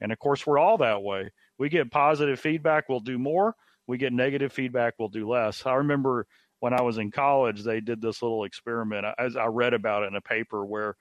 And 0.00 0.12
of 0.12 0.18
course, 0.18 0.46
we're 0.46 0.58
all 0.58 0.78
that 0.78 1.02
way. 1.02 1.30
We 1.58 1.68
get 1.68 1.90
positive 1.90 2.38
feedback, 2.40 2.88
we'll 2.88 3.00
do 3.00 3.18
more. 3.18 3.54
We 3.86 3.98
get 3.98 4.12
negative 4.12 4.52
feedback, 4.52 4.94
we'll 4.98 5.08
do 5.08 5.28
less. 5.28 5.64
I 5.64 5.74
remember 5.74 6.26
when 6.60 6.72
I 6.72 6.82
was 6.82 6.98
in 6.98 7.10
college, 7.10 7.62
they 7.62 7.80
did 7.80 8.00
this 8.00 8.22
little 8.22 8.44
experiment. 8.44 9.06
As 9.18 9.36
I 9.36 9.46
read 9.46 9.74
about 9.74 10.02
it 10.02 10.06
in 10.06 10.16
a 10.16 10.20
paper 10.20 10.64
where 10.64 10.96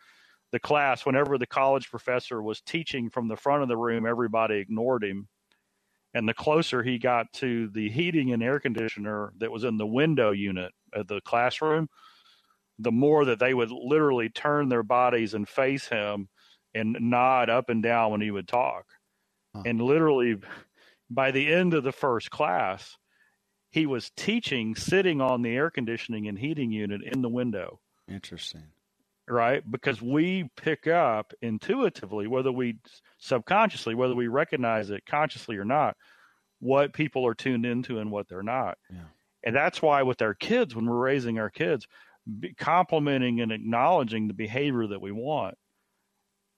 the 0.52 0.60
class, 0.60 1.06
whenever 1.06 1.38
the 1.38 1.48
college 1.48 1.90
professor 1.90 2.42
was 2.42 2.62
teaching 2.62 3.10
from 3.10 3.28
the 3.28 3.38
front 3.38 3.64
of 3.64 3.70
the 3.70 3.78
room, 3.78 4.06
everybody 4.06 4.56
ignored 4.56 5.04
him. 5.04 5.28
And 6.14 6.30
the 6.30 6.34
closer 6.34 6.82
he 6.82 6.98
got 6.98 7.32
to 7.34 7.68
the 7.70 7.90
heating 7.90 8.32
and 8.32 8.42
air 8.42 8.60
conditioner 8.60 9.34
that 9.40 9.52
was 9.52 9.64
in 9.66 9.78
the 9.78 9.86
window 9.86 10.32
unit 10.32 10.72
of 10.94 11.08
the 11.08 11.20
classroom, 11.22 11.90
the 12.80 12.92
more 12.92 13.26
that 13.26 13.40
they 13.40 13.54
would 13.54 13.72
literally 13.72 14.30
turn 14.30 14.70
their 14.70 14.84
bodies 14.84 15.34
and 15.34 15.48
face 15.48 15.88
him 15.88 16.30
and 16.74 16.98
nod 17.00 17.50
up 17.50 17.70
and 17.70 17.84
down 17.84 18.12
when 18.12 18.22
he 18.22 18.32
would 18.32 18.48
talk. 18.48 18.86
Huh. 19.54 19.64
And 19.66 19.82
literally, 19.82 20.38
by 21.10 21.32
the 21.32 21.52
end 21.54 21.74
of 21.74 21.84
the 21.84 21.92
first 21.92 22.32
class, 22.32 22.98
he 23.72 23.86
was 23.86 24.12
teaching 24.16 24.76
sitting 24.76 25.22
on 25.22 25.42
the 25.42 25.56
air 25.56 25.70
conditioning 25.70 26.28
and 26.28 26.40
heating 26.40 26.72
unit 26.72 27.02
in 27.04 27.22
the 27.22 27.30
window. 27.30 27.80
Interesting. 28.10 28.64
Right? 29.28 29.64
Because 29.70 30.02
we 30.02 30.50
pick 30.56 30.88
up 30.88 31.34
intuitively, 31.42 32.28
whether 32.28 32.52
we 32.52 32.78
subconsciously, 33.18 33.96
whether 33.96 34.16
we 34.16 34.28
recognize 34.28 34.92
it 34.92 35.06
consciously 35.06 35.58
or 35.58 35.66
not, 35.66 35.98
what 36.60 36.94
people 36.94 37.26
are 37.26 37.34
tuned 37.34 37.66
into 37.66 38.00
and 38.00 38.12
what 38.12 38.28
they're 38.28 38.44
not. 38.44 38.78
Yeah. 38.90 39.00
And 39.44 39.56
that's 39.56 39.82
why 39.82 40.04
with 40.04 40.22
our 40.22 40.34
kids, 40.34 40.76
when 40.76 40.86
we're 40.86 40.96
raising 40.96 41.40
our 41.40 41.50
kids, 41.50 41.88
complimenting 42.58 43.42
and 43.42 43.52
acknowledging 43.52 44.28
the 44.28 44.34
behavior 44.34 44.88
that 44.88 45.02
we 45.02 45.12
want 45.12 45.56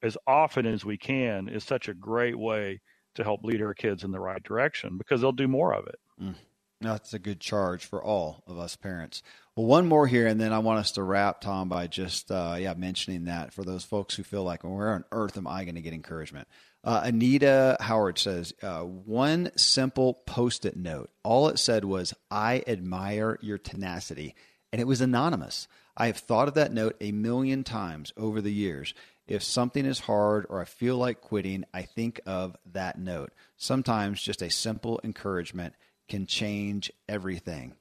as 0.01 0.17
often 0.27 0.65
as 0.65 0.85
we 0.85 0.97
can 0.97 1.49
is 1.49 1.63
such 1.63 1.89
a 1.89 1.93
great 1.93 2.37
way 2.37 2.79
to 3.17 3.23
help 3.23 3.43
lead 3.43 3.61
our 3.61 3.73
kids 3.73 4.03
in 4.03 4.11
the 4.11 4.19
right 4.19 4.41
direction 4.41 4.97
because 4.97 5.21
they'll 5.21 5.31
do 5.31 5.47
more 5.47 5.73
of 5.73 5.87
it. 5.87 5.99
Mm. 6.21 6.35
That's 6.79 7.13
a 7.13 7.19
good 7.19 7.39
charge 7.39 7.85
for 7.85 8.03
all 8.03 8.43
of 8.47 8.59
us 8.59 8.75
parents. 8.75 9.23
Well, 9.55 9.65
one 9.65 9.87
more 9.87 10.05
here, 10.05 10.27
and 10.27 10.39
then 10.39 10.53
I 10.53 10.59
want 10.59 10.79
us 10.79 10.91
to 10.91 11.03
wrap, 11.03 11.41
Tom, 11.41 11.69
by 11.69 11.87
just 11.87 12.29
uh, 12.29 12.55
yeah 12.59 12.75
mentioning 12.75 13.25
that 13.25 13.51
for 13.51 13.63
those 13.63 13.83
folks 13.83 14.15
who 14.15 14.23
feel 14.23 14.43
like, 14.43 14.63
where 14.63 14.91
on 14.91 15.03
earth 15.11 15.37
am 15.37 15.47
I 15.47 15.63
going 15.63 15.75
to 15.75 15.81
get 15.81 15.93
encouragement? 15.93 16.47
Uh, 16.83 17.01
Anita 17.05 17.77
Howard 17.79 18.19
says 18.19 18.53
uh, 18.61 18.81
one 18.81 19.51
simple 19.57 20.21
post-it 20.27 20.77
note. 20.77 21.09
All 21.23 21.49
it 21.49 21.57
said 21.57 21.83
was, 21.83 22.13
"I 22.29 22.63
admire 22.67 23.39
your 23.41 23.57
tenacity," 23.57 24.35
and 24.71 24.79
it 24.79 24.85
was 24.85 25.01
anonymous. 25.01 25.67
I 25.97 26.05
have 26.07 26.17
thought 26.17 26.47
of 26.47 26.53
that 26.53 26.71
note 26.71 26.95
a 27.01 27.11
million 27.11 27.63
times 27.63 28.13
over 28.15 28.39
the 28.39 28.53
years. 28.53 28.93
If 29.27 29.43
something 29.43 29.85
is 29.85 29.99
hard 29.99 30.45
or 30.49 30.61
I 30.61 30.65
feel 30.65 30.97
like 30.97 31.21
quitting, 31.21 31.65
I 31.73 31.81
think 31.83 32.21
of 32.25 32.55
that 32.71 32.97
note. 32.97 33.33
Sometimes 33.57 34.21
just 34.21 34.41
a 34.41 34.49
simple 34.49 34.99
encouragement 35.03 35.75
can 36.07 36.25
change 36.25 36.91
everything. 37.09 37.75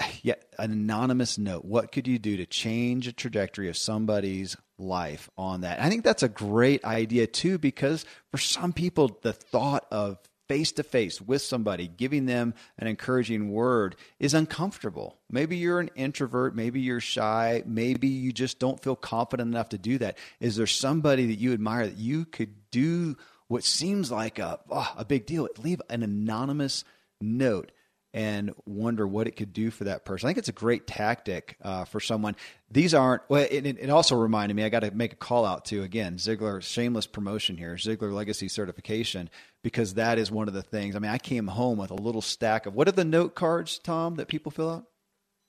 Yet, 0.22 0.52
an 0.58 0.72
anonymous 0.72 1.38
note. 1.38 1.64
What 1.64 1.92
could 1.92 2.06
you 2.06 2.18
do 2.18 2.36
to 2.36 2.46
change 2.46 3.08
a 3.08 3.12
trajectory 3.12 3.68
of 3.68 3.76
somebody's 3.76 4.56
life 4.78 5.30
on 5.38 5.62
that? 5.62 5.80
I 5.80 5.88
think 5.88 6.04
that's 6.04 6.22
a 6.22 6.28
great 6.28 6.84
idea 6.84 7.26
too, 7.26 7.58
because 7.58 8.04
for 8.30 8.38
some 8.38 8.72
people, 8.72 9.18
the 9.22 9.32
thought 9.32 9.86
of 9.90 10.18
face 10.54 10.70
to 10.70 10.84
face 10.84 11.20
with 11.20 11.42
somebody, 11.42 11.88
giving 11.88 12.26
them 12.26 12.54
an 12.78 12.86
encouraging 12.86 13.50
word 13.50 13.96
is 14.20 14.34
uncomfortable. 14.34 15.18
Maybe 15.28 15.56
you're 15.56 15.80
an 15.80 15.90
introvert, 15.96 16.54
maybe 16.54 16.80
you're 16.80 17.00
shy, 17.00 17.64
maybe 17.66 18.06
you 18.06 18.32
just 18.32 18.60
don't 18.60 18.80
feel 18.80 18.94
confident 18.94 19.48
enough 19.48 19.70
to 19.70 19.78
do 19.78 19.98
that. 19.98 20.16
Is 20.38 20.54
there 20.54 20.68
somebody 20.68 21.26
that 21.26 21.40
you 21.40 21.54
admire 21.54 21.88
that 21.88 21.98
you 21.98 22.24
could 22.24 22.70
do 22.70 23.16
what 23.48 23.64
seems 23.64 24.12
like 24.12 24.38
a, 24.38 24.60
oh, 24.70 24.94
a 24.96 25.04
big 25.04 25.26
deal? 25.26 25.48
Leave 25.58 25.82
an 25.90 26.04
anonymous 26.04 26.84
note 27.20 27.72
and 28.14 28.54
wonder 28.64 29.06
what 29.08 29.26
it 29.26 29.32
could 29.32 29.52
do 29.52 29.72
for 29.72 29.84
that 29.84 30.04
person. 30.04 30.26
I 30.26 30.30
think 30.30 30.38
it's 30.38 30.48
a 30.48 30.52
great 30.52 30.86
tactic 30.86 31.56
uh, 31.60 31.84
for 31.84 31.98
someone. 31.98 32.36
These 32.70 32.94
aren't. 32.94 33.22
Well, 33.28 33.44
it, 33.50 33.66
it 33.66 33.90
also 33.90 34.14
reminded 34.14 34.54
me. 34.54 34.62
I 34.62 34.68
got 34.68 34.80
to 34.80 34.92
make 34.92 35.12
a 35.12 35.16
call 35.16 35.44
out 35.44 35.64
to 35.66 35.82
again 35.82 36.16
Ziglar. 36.16 36.62
Shameless 36.62 37.08
promotion 37.08 37.56
here. 37.56 37.74
Ziglar 37.74 38.12
Legacy 38.12 38.46
Certification 38.46 39.28
because 39.64 39.94
that 39.94 40.18
is 40.18 40.30
one 40.30 40.46
of 40.46 40.54
the 40.54 40.62
things. 40.62 40.94
I 40.94 41.00
mean, 41.00 41.10
I 41.10 41.18
came 41.18 41.48
home 41.48 41.76
with 41.76 41.90
a 41.90 41.94
little 41.94 42.22
stack 42.22 42.66
of 42.66 42.74
what 42.76 42.86
are 42.86 42.92
the 42.92 43.04
note 43.04 43.34
cards, 43.34 43.80
Tom, 43.80 44.14
that 44.14 44.28
people 44.28 44.52
fill 44.52 44.70
out? 44.70 44.84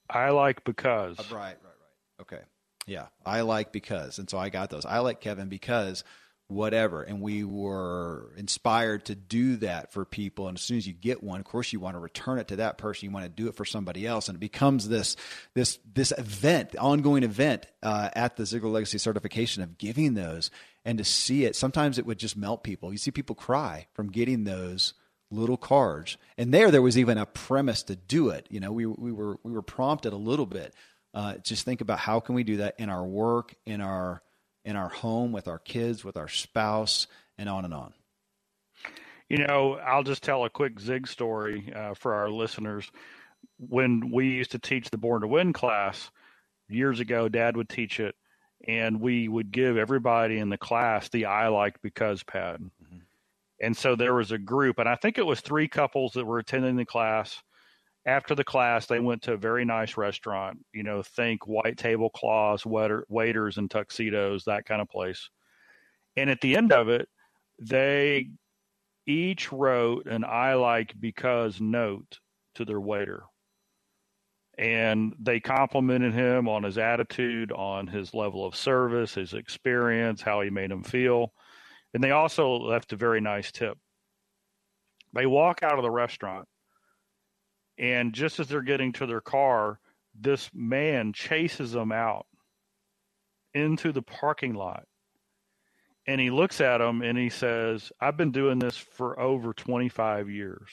I 0.10 0.32
like 0.32 0.64
because. 0.64 1.20
Uh, 1.20 1.24
right, 1.32 1.40
right, 1.42 1.60
right. 1.64 2.22
Okay. 2.22 2.42
Yeah, 2.88 3.08
I 3.26 3.42
like 3.42 3.72
because, 3.72 4.18
and 4.20 4.30
so 4.30 4.38
I 4.38 4.50
got 4.50 4.70
those. 4.72 4.86
I 4.86 5.00
like 5.00 5.22
Kevin 5.22 5.50
because 5.50 6.04
whatever. 6.48 7.02
And 7.02 7.22
we 7.22 7.44
were 7.44 8.32
inspired 8.38 9.06
to 9.06 9.16
do 9.16 9.56
that 9.58 9.92
for 9.92 10.06
people. 10.06 10.48
And 10.48 10.58
as 10.58 10.62
soon 10.62 10.78
as 10.78 10.88
you 10.88 10.94
get 10.94 11.24
one, 11.24 11.40
of 11.40 11.46
course, 11.46 11.74
you 11.74 11.80
want 11.80 11.96
to 11.96 12.00
return 12.00 12.38
it 12.38 12.50
to 12.50 12.58
that 12.58 12.78
person. 12.78 13.08
You 13.08 13.14
want 13.14 13.26
to 13.26 13.30
do 13.30 13.48
it 13.48 13.56
for 13.56 13.66
somebody 13.66 14.06
else, 14.06 14.28
and 14.30 14.36
it 14.36 14.40
becomes 14.40 14.88
this 14.88 15.16
this 15.54 15.80
this 15.92 16.14
event, 16.18 16.76
ongoing 16.78 17.24
event 17.24 17.66
uh, 17.82 18.10
at 18.14 18.36
the 18.36 18.44
Ziglar 18.44 18.72
Legacy 18.72 18.98
Certification 18.98 19.64
of 19.64 19.78
giving 19.78 20.14
those 20.14 20.52
and 20.84 20.98
to 21.00 21.04
see 21.04 21.46
it. 21.46 21.56
Sometimes 21.56 21.98
it 21.98 22.06
would 22.06 22.20
just 22.20 22.38
melt 22.38 22.64
people. 22.64 22.92
You 22.92 22.98
see 22.98 23.12
people 23.12 23.36
cry 23.36 23.88
from 23.94 24.12
getting 24.12 24.44
those 24.44 24.94
little 25.32 25.58
cards. 25.58 26.18
And 26.38 26.54
there, 26.54 26.70
there 26.70 26.82
was 26.82 26.98
even 26.98 27.18
a 27.18 27.26
premise 27.26 27.84
to 27.84 27.96
do 27.96 28.30
it. 28.30 28.48
You 28.50 28.60
know, 28.60 28.72
we 28.72 28.86
we 28.86 29.12
were 29.12 29.40
we 29.44 29.52
were 29.52 29.64
prompted 29.64 30.14
a 30.14 30.18
little 30.18 30.46
bit. 30.46 30.74
Uh, 31.14 31.36
just 31.38 31.66
think 31.66 31.82
about 31.82 32.00
how 32.00 32.20
can 32.20 32.36
we 32.36 32.44
do 32.44 32.58
that 32.58 32.76
in 32.78 32.90
our 32.90 33.06
work, 33.06 33.56
in 33.66 33.82
our 33.82 34.22
in 34.66 34.76
our 34.76 34.90
home 34.90 35.32
with 35.32 35.48
our 35.48 35.60
kids, 35.60 36.04
with 36.04 36.18
our 36.18 36.28
spouse, 36.28 37.08
and 37.38 37.48
on 37.48 37.64
and 37.64 37.74
on. 37.74 37.94
You 39.30 39.38
know, 39.38 39.76
I'll 39.76 40.04
just 40.04 40.24
tell 40.24 40.44
a 40.44 40.50
quick 40.50 40.80
Zig 40.80 41.08
story 41.08 41.72
uh, 41.74 41.94
for 41.94 42.14
our 42.14 42.30
listeners. 42.30 42.92
When 43.58 44.12
we 44.12 44.28
used 44.30 44.52
to 44.52 44.60
teach 44.60 44.90
the 44.90 44.98
Born 44.98 45.22
to 45.22 45.28
Win 45.28 45.54
class 45.54 46.12
years 46.68 47.00
ago, 47.00 47.30
Dad 47.30 47.56
would 47.56 47.70
teach 47.70 48.00
it, 48.00 48.16
and 48.68 49.00
we 49.00 49.28
would 49.28 49.52
give 49.52 49.78
everybody 49.78 50.40
in 50.40 50.50
the 50.50 50.58
class 50.58 51.10
the 51.10 51.26
I 51.26 51.48
like 51.48 51.82
because 51.82 52.24
pad. 52.24 52.60
Mm-hmm. 52.60 52.98
And 53.62 53.78
so 53.78 53.96
there 53.96 54.14
was 54.14 54.32
a 54.32 54.38
group, 54.38 54.80
and 54.80 54.90
I 54.90 54.96
think 54.96 55.18
it 55.18 55.26
was 55.26 55.40
three 55.40 55.68
couples 55.68 56.14
that 56.14 56.26
were 56.26 56.40
attending 56.40 56.76
the 56.76 56.86
class 56.86 57.42
after 58.06 58.36
the 58.36 58.44
class, 58.44 58.86
they 58.86 59.00
went 59.00 59.24
to 59.24 59.34
a 59.34 59.38
very 59.38 59.66
nice 59.66 59.98
restaurant. 59.98 60.60
You 60.74 60.84
know, 60.84 61.02
think 61.02 61.48
white 61.48 61.78
tablecloths, 61.78 62.66
waiter, 62.66 63.06
waiters 63.10 63.58
and 63.58 63.70
tuxedos, 63.70 64.46
that 64.46 64.66
kind 64.66 64.82
of 64.82 64.90
place. 64.90 65.30
And 66.16 66.30
at 66.30 66.42
the 66.42 66.56
end 66.56 66.72
of 66.72 66.88
it, 66.90 67.10
they 67.60 68.30
each 69.08 69.52
wrote 69.52 70.06
an 70.06 70.24
I 70.24 70.54
like 70.54 70.94
because 71.00 71.60
note 71.60 72.20
to 72.56 72.66
their 72.66 72.80
waiter. 72.80 73.24
And 74.58 75.14
they 75.20 75.40
complimented 75.40 76.14
him 76.14 76.48
on 76.48 76.64
his 76.64 76.78
attitude, 76.78 77.52
on 77.52 77.88
his 77.88 78.14
level 78.14 78.46
of 78.46 78.56
service, 78.56 79.16
his 79.16 79.34
experience, 79.34 80.22
how 80.22 80.42
he 80.42 80.50
made 80.50 80.72
them 80.72 80.84
feel. 80.84 81.34
And 81.94 82.04
they 82.04 82.12
also 82.12 82.52
left 82.52 82.94
a 82.94 82.98
very 82.98 83.20
nice 83.20 83.52
tip. 83.52 83.78
They 85.14 85.26
walk 85.26 85.64
out 85.64 85.78
of 85.78 85.82
the 85.82 85.92
restaurant 85.92 86.48
and 87.78 88.14
just 88.14 88.40
as 88.40 88.48
they're 88.48 88.62
getting 88.62 88.94
to 88.94 89.06
their 89.06 89.22
car, 89.22 89.80
this 90.20 90.50
man 90.54 91.14
chases 91.14 91.72
them 91.72 91.92
out 91.92 92.26
into 93.54 93.92
the 93.92 94.02
parking 94.02 94.54
lot. 94.54 94.86
And 96.08 96.22
he 96.22 96.30
looks 96.30 96.62
at 96.62 96.78
them 96.78 97.02
and 97.02 97.18
he 97.18 97.30
says, 97.30 97.92
I've 98.00 98.18
been 98.18 98.32
doing 98.32 98.60
this 98.60 98.78
for 98.78 99.20
over 99.20 99.54
25 99.54 100.30
years. 100.30 100.70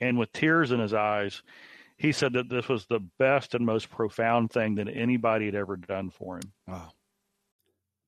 And 0.00 0.18
with 0.18 0.32
tears 0.32 0.72
in 0.72 0.80
his 0.80 0.94
eyes, 0.94 1.42
he 1.98 2.12
said 2.12 2.32
that 2.32 2.48
this 2.48 2.68
was 2.68 2.86
the 2.86 3.00
best 3.18 3.54
and 3.54 3.66
most 3.66 3.90
profound 3.90 4.50
thing 4.50 4.76
that 4.76 4.88
anybody 4.88 5.44
had 5.44 5.54
ever 5.54 5.76
done 5.76 6.10
for 6.10 6.36
him. 6.36 6.52
Wow. 6.66 6.92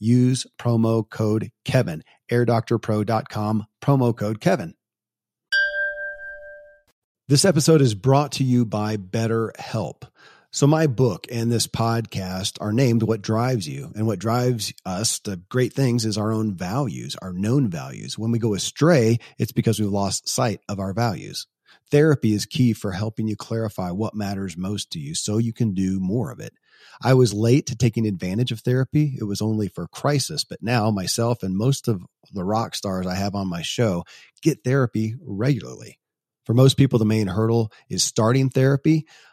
use 0.00 0.46
promo 0.58 1.08
code 1.08 1.52
Kevin. 1.64 2.02
AirDoctorPro.com, 2.30 3.66
promo 3.80 4.16
code 4.16 4.40
Kevin. 4.40 4.74
This 7.28 7.44
episode 7.44 7.80
is 7.80 7.94
brought 7.94 8.32
to 8.32 8.44
you 8.44 8.64
by 8.64 8.96
BetterHelp. 8.96 10.02
So, 10.50 10.66
my 10.66 10.88
book 10.88 11.28
and 11.30 11.52
this 11.52 11.68
podcast 11.68 12.58
are 12.60 12.72
named 12.72 13.04
What 13.04 13.22
Drives 13.22 13.68
You. 13.68 13.92
And 13.94 14.04
what 14.04 14.18
drives 14.18 14.72
us 14.84 15.20
to 15.20 15.36
great 15.48 15.72
things 15.72 16.04
is 16.04 16.18
our 16.18 16.32
own 16.32 16.56
values, 16.56 17.14
our 17.22 17.32
known 17.32 17.70
values. 17.70 18.18
When 18.18 18.32
we 18.32 18.40
go 18.40 18.54
astray, 18.54 19.20
it's 19.38 19.52
because 19.52 19.78
we've 19.78 19.88
lost 19.88 20.28
sight 20.28 20.58
of 20.68 20.80
our 20.80 20.92
values. 20.92 21.46
Therapy 21.92 22.32
is 22.32 22.46
key 22.46 22.72
for 22.72 22.90
helping 22.90 23.28
you 23.28 23.36
clarify 23.36 23.92
what 23.92 24.12
matters 24.12 24.56
most 24.56 24.90
to 24.90 24.98
you 24.98 25.14
so 25.14 25.38
you 25.38 25.52
can 25.52 25.72
do 25.72 26.00
more 26.00 26.32
of 26.32 26.40
it. 26.40 26.52
I 27.02 27.14
was 27.14 27.32
late 27.32 27.66
to 27.66 27.76
taking 27.76 28.06
advantage 28.06 28.52
of 28.52 28.60
therapy. 28.60 29.16
It 29.18 29.24
was 29.24 29.40
only 29.40 29.68
for 29.68 29.88
crisis, 29.88 30.44
but 30.44 30.62
now 30.62 30.90
myself 30.90 31.42
and 31.42 31.56
most 31.56 31.88
of 31.88 32.02
the 32.32 32.44
rock 32.44 32.74
stars 32.74 33.06
I 33.06 33.14
have 33.14 33.34
on 33.34 33.48
my 33.48 33.62
show 33.62 34.04
get 34.42 34.64
therapy 34.64 35.16
regularly. 35.22 35.98
For 36.46 36.54
most 36.54 36.76
people, 36.76 36.98
the 36.98 37.04
main 37.04 37.28
hurdle 37.28 37.70
is 37.88 38.02
starting 38.02 38.50
therapy. 38.50 39.06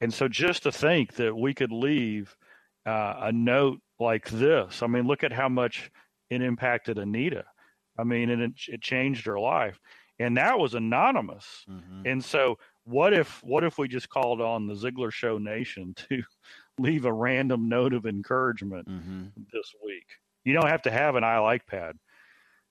And 0.00 0.12
so 0.12 0.28
just 0.28 0.64
to 0.64 0.72
think 0.72 1.14
that 1.14 1.36
we 1.36 1.54
could 1.54 1.72
leave 1.72 2.36
uh, 2.84 3.14
a 3.20 3.32
note 3.32 3.80
like 3.98 4.28
this, 4.28 4.82
I 4.82 4.86
mean, 4.86 5.06
look 5.06 5.24
at 5.24 5.32
how 5.32 5.48
much 5.48 5.90
it 6.30 6.42
impacted 6.42 6.98
Anita. 6.98 7.44
I 7.98 8.04
mean, 8.04 8.30
and 8.30 8.42
it, 8.42 8.52
it 8.68 8.82
changed 8.82 9.26
her 9.26 9.38
life. 9.38 9.78
And 10.18 10.36
that 10.36 10.58
was 10.58 10.74
anonymous. 10.74 11.64
Mm-hmm. 11.68 12.02
And 12.06 12.24
so 12.24 12.58
what 12.84 13.12
if 13.12 13.42
what 13.42 13.64
if 13.64 13.78
we 13.78 13.88
just 13.88 14.08
called 14.08 14.40
on 14.40 14.66
the 14.66 14.74
Ziglar 14.74 15.12
Show 15.12 15.38
Nation 15.38 15.94
to 16.08 16.22
leave 16.78 17.04
a 17.04 17.12
random 17.12 17.68
note 17.68 17.92
of 17.92 18.06
encouragement 18.06 18.88
mm-hmm. 18.88 19.24
this 19.52 19.74
week? 19.84 20.06
You 20.44 20.54
don't 20.54 20.68
have 20.68 20.82
to 20.82 20.90
have 20.90 21.16
an 21.16 21.24
I 21.24 21.38
like 21.38 21.66
pad. 21.66 21.96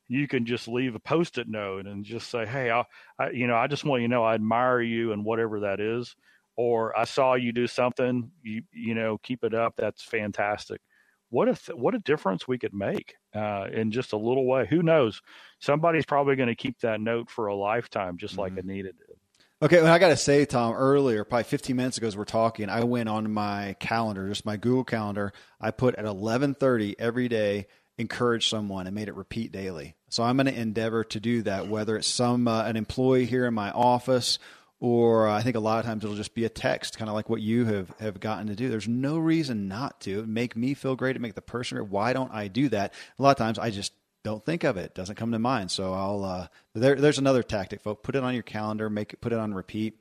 You 0.08 0.28
can 0.28 0.46
just 0.46 0.68
leave 0.68 0.96
a 0.96 1.00
post-it 1.00 1.50
note 1.50 1.88
and 1.88 2.06
just 2.06 2.30
say, 2.30 2.46
"Hey, 2.46 2.72
I, 2.72 2.86
I 3.20 3.32
you 3.32 3.48
know, 3.48 3.56
I 3.56 3.68
just 3.68 3.84
want 3.84 4.02
you 4.02 4.08
to 4.08 4.12
know 4.12 4.24
I 4.24 4.36
admire 4.36 4.82
you 4.82 5.12
and 5.12 5.26
whatever 5.26 5.62
that 5.62 5.80
is." 5.80 6.16
Or 6.56 6.98
I 6.98 7.04
saw 7.06 7.36
you 7.36 7.52
do 7.52 7.68
something, 7.68 8.32
you 8.44 8.64
you 8.72 8.96
know, 8.96 9.18
keep 9.18 9.44
it 9.44 9.54
up. 9.54 9.76
That's 9.78 10.04
fantastic. 10.04 10.82
What 11.30 11.50
a 11.50 11.56
th- 11.56 11.78
what 11.78 11.96
a 11.96 12.00
difference 12.00 12.48
we 12.48 12.58
could 12.58 12.74
make 12.74 13.16
uh, 13.34 13.68
in 13.72 13.92
just 13.92 14.14
a 14.14 14.18
little 14.18 14.46
way. 14.46 14.66
Who 14.70 14.82
knows? 14.84 15.22
Somebody's 15.60 16.06
probably 16.06 16.36
going 16.36 16.50
to 16.50 16.56
keep 16.56 16.80
that 16.80 17.02
note 17.02 17.30
for 17.30 17.48
a 17.48 17.56
lifetime, 17.56 18.18
just 18.18 18.34
mm-hmm. 18.34 18.42
like 18.42 18.58
Anita 18.58 18.94
did. 18.94 19.18
Okay, 19.62 19.82
well, 19.82 19.94
I 19.94 20.00
got 20.00 20.10
to 20.10 20.18
say, 20.18 20.44
Tom, 20.46 20.74
earlier, 20.74 21.24
probably 21.24 21.46
15 21.46 21.76
minutes 21.76 21.98
ago, 21.98 22.08
as 22.08 22.18
we're 22.18 22.26
talking, 22.26 22.70
I 22.70 22.84
went 22.84 23.08
on 23.08 23.32
my 23.32 23.78
calendar, 23.80 24.28
just 24.28 24.46
my 24.46 24.58
Google 24.58 24.84
calendar. 24.84 25.32
I 25.62 25.72
put 25.72 25.96
at 25.96 26.06
11:30 26.06 26.96
every 27.00 27.28
day, 27.28 27.68
encourage 27.98 28.50
someone, 28.50 28.86
and 28.86 28.96
made 28.96 29.08
it 29.08 29.16
repeat 29.16 29.52
daily. 29.52 29.96
So 30.10 30.24
I'm 30.24 30.38
going 30.38 30.48
to 30.48 30.60
endeavor 30.60 31.04
to 31.06 31.20
do 31.20 31.42
that, 31.44 31.68
whether 31.68 31.98
it's 31.98 32.08
some 32.08 32.48
uh, 32.48 32.64
an 32.64 32.76
employee 32.76 33.26
here 33.26 33.46
in 33.46 33.54
my 33.54 33.72
office 33.72 34.40
or 34.80 35.28
I 35.28 35.42
think 35.42 35.56
a 35.56 35.60
lot 35.60 35.80
of 35.80 35.86
times 35.86 36.04
it'll 36.04 36.16
just 36.16 36.36
be 36.36 36.46
a 36.46 36.50
text, 36.50 36.98
kind 36.98 37.10
of 37.10 37.16
like 37.16 37.30
what 37.30 37.42
you 37.42 37.66
have, 37.66 37.90
have 38.00 38.20
gotten 38.20 38.48
to 38.48 38.56
do. 38.56 38.70
There's 38.70 38.88
no 38.88 39.18
reason 39.18 39.68
not 39.68 40.02
to. 40.02 40.20
It 40.20 40.28
make 40.28 40.56
me 40.56 40.74
feel 40.74 40.96
great. 40.96 41.16
It 41.16 41.22
make 41.22 41.36
the 41.36 41.42
person. 41.42 41.78
great. 41.78 41.90
Why 41.90 42.14
don't 42.14 42.32
I 42.32 42.48
do 42.48 42.70
that? 42.70 42.94
A 43.18 43.24
lot 43.24 43.32
of 43.32 43.38
times 43.38 43.58
I 43.58 43.70
just 43.70 43.94
don't 44.24 44.44
think 44.44 44.64
of 44.64 44.76
it. 44.76 44.86
it 44.86 44.96
doesn't 44.96 45.16
come 45.16 45.32
to 45.32 45.40
mind. 45.40 45.72
So 45.72 45.94
I'll. 45.94 46.24
Uh, 46.24 46.48
there, 46.74 46.96
there's 46.96 47.20
another 47.20 47.44
tactic, 47.44 47.82
folks. 47.82 48.02
Put 48.04 48.16
it 48.16 48.24
on 48.24 48.34
your 48.34 48.44
calendar. 48.44 48.90
Make 48.90 49.14
it. 49.14 49.22
Put 49.22 49.32
it 49.32 49.40
on 49.40 49.54
repeat. 49.54 50.00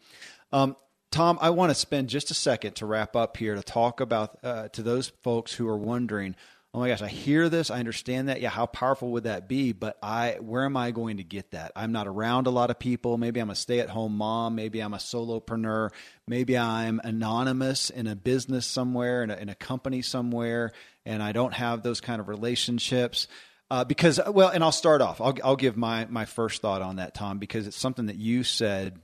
Um, 0.52 0.76
Tom, 1.10 1.38
I 1.40 1.50
want 1.50 1.70
to 1.70 1.76
spend 1.76 2.08
just 2.08 2.32
a 2.32 2.34
second 2.34 2.74
to 2.76 2.86
wrap 2.86 3.14
up 3.14 3.36
here 3.36 3.54
to 3.54 3.62
talk 3.62 4.00
about 4.00 4.38
uh, 4.42 4.68
to 4.70 4.82
those 4.82 5.12
folks 5.22 5.52
who 5.54 5.68
are 5.68 5.76
wondering 5.76 6.34
oh 6.74 6.80
my 6.80 6.88
gosh, 6.88 7.02
I 7.02 7.08
hear 7.08 7.48
this, 7.48 7.70
I 7.70 7.78
understand 7.78 8.28
that. 8.28 8.40
Yeah, 8.40 8.48
how 8.48 8.66
powerful 8.66 9.12
would 9.12 9.24
that 9.24 9.48
be? 9.48 9.70
But 9.70 9.96
I, 10.02 10.38
where 10.40 10.64
am 10.64 10.76
I 10.76 10.90
going 10.90 11.18
to 11.18 11.22
get 11.22 11.52
that? 11.52 11.70
I'm 11.76 11.92
not 11.92 12.08
around 12.08 12.48
a 12.48 12.50
lot 12.50 12.70
of 12.70 12.80
people. 12.80 13.16
Maybe 13.16 13.38
I'm 13.38 13.50
a 13.50 13.54
stay-at-home 13.54 14.16
mom. 14.16 14.56
Maybe 14.56 14.80
I'm 14.80 14.92
a 14.92 14.98
solopreneur. 14.98 15.90
Maybe 16.26 16.58
I'm 16.58 17.00
anonymous 17.04 17.90
in 17.90 18.08
a 18.08 18.16
business 18.16 18.66
somewhere, 18.66 19.22
in 19.22 19.30
a, 19.30 19.36
in 19.36 19.48
a 19.48 19.54
company 19.54 20.02
somewhere, 20.02 20.72
and 21.06 21.22
I 21.22 21.30
don't 21.30 21.54
have 21.54 21.84
those 21.84 22.00
kind 22.00 22.20
of 22.20 22.28
relationships. 22.28 23.28
Uh, 23.70 23.84
because 23.84 24.20
well, 24.28 24.50
and 24.50 24.62
I'll 24.62 24.72
start 24.72 25.00
off. 25.00 25.20
I'll 25.20 25.34
I'll 25.42 25.56
give 25.56 25.76
my 25.76 26.06
my 26.06 26.26
first 26.26 26.60
thought 26.60 26.82
on 26.82 26.96
that, 26.96 27.14
Tom, 27.14 27.38
because 27.38 27.66
it's 27.66 27.78
something 27.78 28.06
that 28.06 28.16
you 28.16 28.44
said 28.44 29.00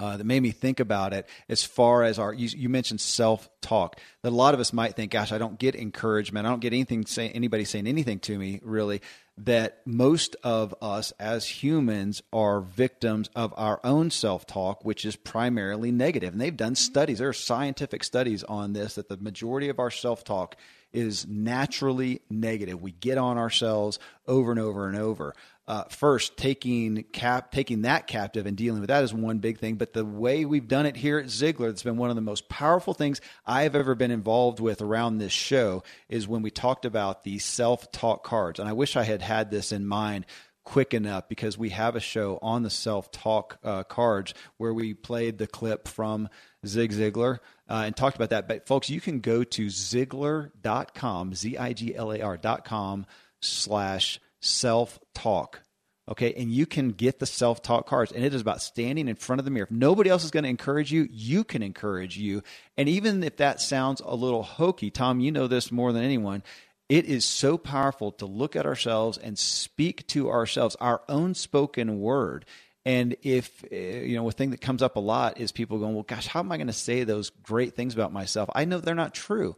uh, 0.00 0.16
that 0.16 0.24
made 0.24 0.42
me 0.42 0.50
think 0.50 0.80
about 0.80 1.12
it 1.12 1.28
as 1.48 1.62
far 1.62 2.02
as 2.02 2.18
our 2.18 2.32
you, 2.32 2.48
you 2.48 2.68
mentioned 2.68 3.00
self-talk. 3.00 4.00
That 4.22 4.30
a 4.30 4.36
lot 4.36 4.54
of 4.54 4.60
us 4.60 4.72
might 4.72 4.96
think 4.96 5.12
gosh 5.12 5.32
i 5.32 5.38
don't 5.38 5.58
get 5.58 5.74
encouragement. 5.74 6.46
I 6.46 6.50
don't 6.50 6.60
get 6.60 6.72
anything 6.72 7.06
say 7.06 7.30
anybody 7.30 7.64
saying 7.64 7.86
anything 7.86 8.18
to 8.20 8.38
me 8.38 8.60
really 8.62 9.02
that 9.36 9.80
most 9.84 10.36
of 10.44 10.74
us 10.80 11.12
as 11.18 11.46
humans 11.46 12.22
are 12.32 12.60
victims 12.60 13.28
of 13.34 13.52
our 13.56 13.80
own 13.84 14.10
self-talk 14.10 14.84
which 14.84 15.04
is 15.04 15.16
primarily 15.16 15.92
negative. 15.92 16.32
And 16.32 16.40
they've 16.40 16.56
done 16.56 16.74
studies. 16.74 17.18
There 17.18 17.28
are 17.28 17.32
scientific 17.32 18.04
studies 18.04 18.42
on 18.44 18.72
this 18.72 18.94
that 18.94 19.08
the 19.08 19.16
majority 19.16 19.68
of 19.68 19.78
our 19.78 19.90
self-talk 19.90 20.56
is 20.92 21.26
naturally 21.26 22.22
negative. 22.30 22.80
We 22.80 22.92
get 22.92 23.18
on 23.18 23.36
ourselves 23.36 23.98
over 24.26 24.52
and 24.52 24.60
over 24.60 24.88
and 24.88 24.96
over 24.96 25.34
uh, 25.66 25.84
first 25.84 26.36
taking 26.36 27.04
cap 27.04 27.50
taking 27.50 27.82
that 27.82 28.06
captive 28.06 28.46
and 28.46 28.56
dealing 28.56 28.80
with 28.80 28.88
that 28.88 29.02
is 29.02 29.14
one 29.14 29.38
big 29.38 29.58
thing. 29.58 29.76
But 29.76 29.92
the 29.92 30.04
way 30.04 30.44
we've 30.44 30.68
done 30.68 30.86
it 30.86 30.96
here 30.96 31.18
at 31.18 31.26
Ziglar, 31.26 31.70
it's 31.70 31.82
been 31.82 31.96
one 31.96 32.10
of 32.10 32.16
the 32.16 32.22
most 32.22 32.48
powerful 32.48 32.94
things 32.94 33.20
I've 33.46 33.74
ever 33.74 33.94
been 33.94 34.10
involved 34.10 34.60
with 34.60 34.82
around 34.82 35.18
this 35.18 35.32
show 35.32 35.82
is 36.08 36.28
when 36.28 36.42
we 36.42 36.50
talked 36.50 36.84
about 36.84 37.24
the 37.24 37.38
self 37.38 37.90
talk 37.92 38.24
cards. 38.24 38.60
And 38.60 38.68
I 38.68 38.72
wish 38.72 38.96
I 38.96 39.04
had 39.04 39.22
had 39.22 39.50
this 39.50 39.72
in 39.72 39.86
mind 39.86 40.26
quick 40.64 40.94
enough 40.94 41.28
because 41.28 41.56
we 41.56 41.70
have 41.70 41.94
a 41.94 42.00
show 42.00 42.38
on 42.42 42.62
the 42.62 42.70
self 42.70 43.10
talk 43.10 43.58
uh, 43.62 43.84
cards 43.84 44.34
where 44.56 44.74
we 44.74 44.92
played 44.92 45.38
the 45.38 45.46
clip 45.46 45.88
from 45.88 46.28
Zig 46.66 46.92
Ziglar 46.92 47.38
uh, 47.68 47.82
and 47.86 47.96
talked 47.96 48.16
about 48.16 48.30
that. 48.30 48.48
But 48.48 48.66
folks, 48.66 48.90
you 48.90 49.00
can 49.00 49.20
go 49.20 49.44
to 49.44 49.66
Ziglar.com, 49.66 51.34
Z 51.34 51.56
I 51.56 51.72
G 51.72 51.94
L 51.94 52.12
A 52.12 52.20
R.com 52.20 53.06
slash 53.40 54.20
self 54.44 54.98
talk. 55.14 55.60
Okay, 56.06 56.34
and 56.34 56.52
you 56.52 56.66
can 56.66 56.90
get 56.90 57.18
the 57.18 57.26
self 57.26 57.62
talk 57.62 57.86
cards, 57.86 58.12
and 58.12 58.24
it 58.24 58.34
is 58.34 58.42
about 58.42 58.60
standing 58.60 59.08
in 59.08 59.16
front 59.16 59.38
of 59.40 59.46
the 59.46 59.50
mirror. 59.50 59.64
If 59.64 59.70
nobody 59.70 60.10
else 60.10 60.22
is 60.24 60.30
going 60.30 60.44
to 60.44 60.50
encourage 60.50 60.92
you, 60.92 61.08
you 61.10 61.44
can 61.44 61.62
encourage 61.62 62.18
you. 62.18 62.42
And 62.76 62.88
even 62.88 63.22
if 63.24 63.38
that 63.38 63.60
sounds 63.60 64.02
a 64.04 64.14
little 64.14 64.42
hokey, 64.42 64.90
Tom, 64.90 65.20
you 65.20 65.32
know 65.32 65.46
this 65.46 65.72
more 65.72 65.92
than 65.92 66.04
anyone. 66.04 66.42
It 66.90 67.06
is 67.06 67.24
so 67.24 67.56
powerful 67.56 68.12
to 68.12 68.26
look 68.26 68.54
at 68.54 68.66
ourselves 68.66 69.16
and 69.16 69.38
speak 69.38 70.06
to 70.08 70.28
ourselves, 70.30 70.76
our 70.78 71.00
own 71.08 71.34
spoken 71.34 72.00
word, 72.00 72.44
And 72.84 73.16
if, 73.22 73.64
eh, 73.70 74.02
you 74.02 74.16
know, 74.16 74.28
a 74.28 74.32
thing 74.32 74.50
that 74.50 74.60
comes 74.60 74.82
up 74.82 74.96
a 74.96 75.00
lot 75.00 75.40
is 75.40 75.52
people 75.52 75.78
going, 75.78 75.94
well, 75.94 76.02
gosh, 76.02 76.26
how 76.26 76.40
am 76.40 76.52
I 76.52 76.58
going 76.58 76.66
to 76.66 76.72
say 76.72 77.04
those 77.04 77.30
great 77.30 77.74
things 77.74 77.94
about 77.94 78.12
myself? 78.12 78.50
I 78.54 78.64
know 78.66 78.78
they're 78.78 78.94
not 78.94 79.14
true. 79.14 79.56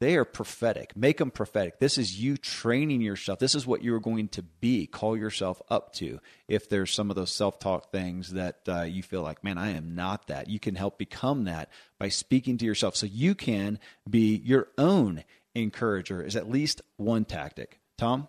They 0.00 0.16
are 0.16 0.24
prophetic. 0.24 0.96
Make 0.96 1.18
them 1.18 1.30
prophetic. 1.30 1.78
This 1.78 1.98
is 1.98 2.20
you 2.20 2.36
training 2.36 3.00
yourself. 3.00 3.38
This 3.38 3.54
is 3.54 3.66
what 3.66 3.82
you're 3.82 4.00
going 4.00 4.28
to 4.28 4.42
be. 4.42 4.86
Call 4.86 5.16
yourself 5.16 5.62
up 5.70 5.92
to. 5.94 6.20
If 6.48 6.68
there's 6.68 6.92
some 6.92 7.10
of 7.10 7.16
those 7.16 7.32
self 7.32 7.58
talk 7.58 7.92
things 7.92 8.32
that 8.32 8.60
uh, 8.68 8.82
you 8.82 9.02
feel 9.02 9.22
like, 9.22 9.44
man, 9.44 9.56
I 9.56 9.70
am 9.70 9.94
not 9.94 10.26
that, 10.26 10.48
you 10.48 10.58
can 10.58 10.74
help 10.74 10.98
become 10.98 11.44
that 11.44 11.70
by 11.98 12.08
speaking 12.08 12.58
to 12.58 12.66
yourself. 12.66 12.96
So 12.96 13.06
you 13.06 13.34
can 13.34 13.78
be 14.08 14.36
your 14.44 14.68
own 14.76 15.24
encourager, 15.54 16.22
is 16.22 16.36
at 16.36 16.50
least 16.50 16.82
one 16.96 17.24
tactic. 17.24 17.78
Tom? 17.96 18.28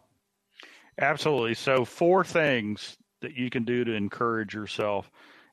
Absolutely. 1.00 1.56
So, 1.56 1.84
four 1.84 2.24
things 2.24 2.98
that 3.22 3.36
you 3.36 3.50
can 3.50 3.64
do 3.64 3.84
to 3.84 3.94
encourage 3.94 4.54
yourself. 4.54 5.10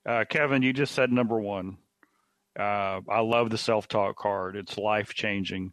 Uh, 0.06 0.24
Kevin, 0.28 0.62
you 0.62 0.72
just 0.72 0.94
said 0.94 1.10
number 1.10 1.40
one. 1.40 1.78
Uh, 2.58 3.00
I 3.08 3.20
love 3.20 3.50
the 3.50 3.58
self 3.58 3.88
talk 3.88 4.16
card. 4.16 4.56
It's 4.56 4.76
life 4.76 5.14
changing. 5.14 5.72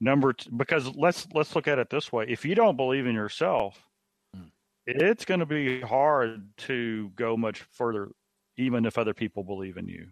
Number 0.00 0.34
t- 0.34 0.50
because 0.54 0.94
let's 0.94 1.26
let's 1.32 1.54
look 1.54 1.68
at 1.68 1.78
it 1.78 1.88
this 1.88 2.12
way: 2.12 2.26
if 2.28 2.44
you 2.44 2.54
don't 2.54 2.76
believe 2.76 3.06
in 3.06 3.14
yourself, 3.14 3.78
mm. 4.36 4.50
it's 4.86 5.24
going 5.24 5.40
to 5.40 5.46
be 5.46 5.80
hard 5.80 6.50
to 6.58 7.10
go 7.16 7.36
much 7.36 7.62
further, 7.72 8.10
even 8.58 8.84
if 8.84 8.98
other 8.98 9.14
people 9.14 9.42
believe 9.42 9.78
in 9.78 9.88
you. 9.88 10.08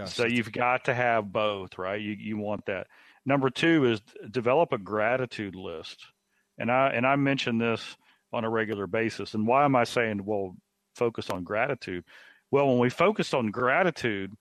Mm. 0.00 0.08
So 0.08 0.26
you've 0.26 0.52
got 0.52 0.86
to 0.86 0.94
have 0.94 1.32
both, 1.32 1.78
right? 1.78 2.00
You 2.00 2.16
you 2.18 2.36
want 2.36 2.66
that. 2.66 2.88
Number 3.24 3.48
two 3.48 3.84
is 3.84 4.02
develop 4.30 4.72
a 4.72 4.78
gratitude 4.78 5.54
list, 5.54 6.04
and 6.58 6.72
I 6.72 6.88
and 6.88 7.06
I 7.06 7.14
mention 7.14 7.58
this 7.58 7.96
on 8.32 8.44
a 8.44 8.50
regular 8.50 8.88
basis. 8.88 9.34
And 9.34 9.46
why 9.46 9.64
am 9.64 9.76
I 9.76 9.84
saying 9.84 10.24
well 10.24 10.56
focus 10.96 11.30
on 11.30 11.44
gratitude? 11.44 12.04
Well, 12.50 12.68
when 12.68 12.78
we 12.78 12.90
focus 12.90 13.32
on 13.34 13.50
gratitude, 13.50 14.32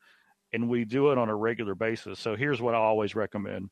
and 0.54 0.70
we 0.70 0.86
do 0.86 1.12
it 1.12 1.18
on 1.18 1.30
a 1.30 1.36
regular 1.36 1.76
basis. 1.76 2.20
So 2.20 2.36
here's 2.36 2.62
what 2.62 2.76
I 2.76 2.78
always 2.78 3.16
recommend. 3.16 3.70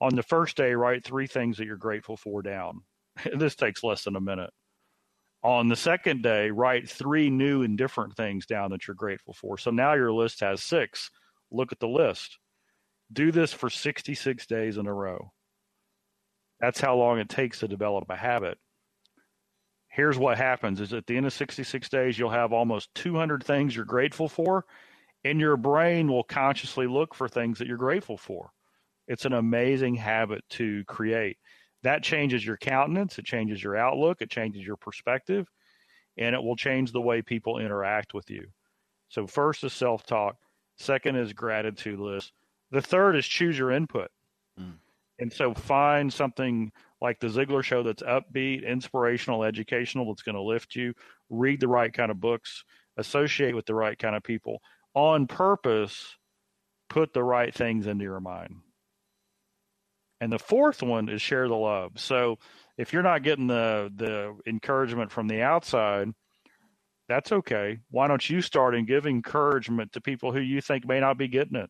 On 0.00 0.14
the 0.14 0.22
first 0.22 0.56
day, 0.56 0.74
write 0.74 1.04
three 1.04 1.28
things 1.28 1.56
that 1.56 1.66
you're 1.66 1.76
grateful 1.76 2.16
for 2.16 2.42
down. 2.42 2.82
this 3.38 3.54
takes 3.54 3.84
less 3.84 4.04
than 4.04 4.16
a 4.16 4.20
minute. 4.20 4.50
On 5.44 5.68
the 5.68 5.76
second 5.76 6.22
day, 6.22 6.50
write 6.50 6.88
three 6.88 7.30
new 7.30 7.62
and 7.62 7.78
different 7.78 8.16
things 8.16 8.46
down 8.46 8.70
that 8.70 8.86
you're 8.88 8.94
grateful 8.94 9.34
for. 9.34 9.58
So 9.58 9.70
now 9.70 9.94
your 9.94 10.12
list 10.12 10.40
has 10.40 10.62
six. 10.62 11.10
Look 11.50 11.70
at 11.70 11.78
the 11.78 11.88
list. 11.88 12.38
Do 13.12 13.30
this 13.30 13.52
for 13.52 13.70
66 13.70 14.46
days 14.46 14.78
in 14.78 14.86
a 14.86 14.92
row. 14.92 15.32
That's 16.60 16.80
how 16.80 16.96
long 16.96 17.18
it 17.18 17.28
takes 17.28 17.60
to 17.60 17.68
develop 17.68 18.04
a 18.08 18.16
habit. 18.16 18.58
Here's 19.88 20.18
what 20.18 20.38
happens 20.38 20.80
is 20.80 20.92
at 20.92 21.06
the 21.06 21.16
end 21.16 21.26
of 21.26 21.32
66 21.32 21.88
days 21.88 22.18
you'll 22.18 22.30
have 22.30 22.52
almost 22.52 22.92
200 22.96 23.44
things 23.44 23.76
you're 23.76 23.84
grateful 23.84 24.28
for 24.28 24.64
and 25.24 25.40
your 25.40 25.56
brain 25.56 26.08
will 26.08 26.22
consciously 26.22 26.86
look 26.86 27.14
for 27.14 27.28
things 27.28 27.58
that 27.58 27.66
you're 27.66 27.76
grateful 27.76 28.18
for. 28.18 28.52
It's 29.08 29.24
an 29.24 29.32
amazing 29.32 29.94
habit 29.96 30.44
to 30.50 30.84
create. 30.84 31.38
That 31.82 32.02
changes 32.02 32.44
your 32.44 32.56
countenance, 32.56 33.18
it 33.18 33.24
changes 33.24 33.62
your 33.62 33.76
outlook, 33.76 34.22
it 34.22 34.30
changes 34.30 34.66
your 34.66 34.76
perspective, 34.76 35.46
and 36.16 36.34
it 36.34 36.42
will 36.42 36.56
change 36.56 36.92
the 36.92 37.00
way 37.00 37.20
people 37.20 37.58
interact 37.58 38.14
with 38.14 38.30
you. 38.30 38.46
So, 39.08 39.26
first 39.26 39.64
is 39.64 39.72
self 39.72 40.06
talk, 40.06 40.36
second 40.76 41.16
is 41.16 41.32
gratitude 41.32 41.98
list, 41.98 42.32
the 42.70 42.80
third 42.80 43.16
is 43.16 43.26
choose 43.26 43.58
your 43.58 43.70
input. 43.70 44.10
Mm. 44.58 44.74
And 45.18 45.32
so, 45.32 45.52
find 45.52 46.10
something 46.10 46.72
like 47.02 47.20
the 47.20 47.26
Ziglar 47.26 47.62
Show 47.62 47.82
that's 47.82 48.02
upbeat, 48.02 48.66
inspirational, 48.66 49.44
educational, 49.44 50.06
that's 50.06 50.22
going 50.22 50.36
to 50.36 50.42
lift 50.42 50.74
you. 50.74 50.94
Read 51.28 51.60
the 51.60 51.68
right 51.68 51.92
kind 51.92 52.10
of 52.10 52.18
books, 52.18 52.64
associate 52.96 53.54
with 53.54 53.66
the 53.66 53.74
right 53.74 53.98
kind 53.98 54.16
of 54.16 54.22
people 54.22 54.62
on 54.94 55.26
purpose 55.26 56.16
put 56.88 57.12
the 57.12 57.24
right 57.24 57.52
things 57.54 57.86
into 57.86 58.04
your 58.04 58.20
mind. 58.20 58.56
And 60.20 60.32
the 60.32 60.38
fourth 60.38 60.82
one 60.82 61.08
is 61.08 61.20
share 61.20 61.48
the 61.48 61.54
love. 61.54 61.92
So 61.96 62.38
if 62.78 62.92
you're 62.92 63.02
not 63.02 63.22
getting 63.22 63.46
the 63.46 63.92
the 63.94 64.36
encouragement 64.46 65.10
from 65.10 65.28
the 65.28 65.42
outside, 65.42 66.08
that's 67.08 67.32
okay. 67.32 67.80
Why 67.90 68.08
don't 68.08 68.28
you 68.30 68.40
start 68.40 68.74
and 68.74 68.86
give 68.86 69.06
encouragement 69.06 69.92
to 69.92 70.00
people 70.00 70.32
who 70.32 70.40
you 70.40 70.60
think 70.60 70.86
may 70.86 71.00
not 71.00 71.18
be 71.18 71.28
getting 71.28 71.56
it? 71.56 71.68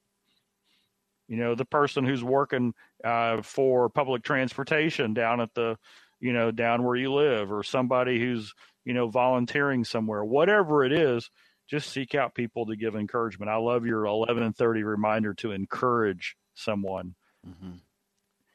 You 1.27 1.39
know, 1.39 1.55
the 1.55 1.65
person 1.65 2.05
who's 2.05 2.23
working 2.23 2.75
uh, 3.03 3.43
for 3.43 3.89
public 3.89 4.23
transportation 4.23 5.15
down 5.15 5.41
at 5.41 5.53
the, 5.55 5.77
you 6.21 6.33
know, 6.33 6.51
down 6.51 6.85
where 6.85 6.97
you 6.97 7.13
live, 7.13 7.51
or 7.51 7.63
somebody 7.63 8.21
who's, 8.21 8.53
you 8.85 8.93
know, 8.93 9.09
volunteering 9.09 9.85
somewhere, 9.85 10.23
whatever 10.23 10.85
it 10.85 10.93
is, 10.93 11.31
just 11.67 11.91
seek 11.91 12.15
out 12.15 12.35
people 12.35 12.67
to 12.67 12.77
give 12.77 12.95
encouragement. 12.95 13.51
I 13.51 13.57
love 13.57 13.87
your 13.87 14.05
11 14.05 14.43
and 14.43 14.57
30 14.57 14.83
reminder 14.83 15.35
to 15.35 15.53
encourage 15.53 16.37
someone. 16.55 17.15
Mm-hmm. 17.47 17.77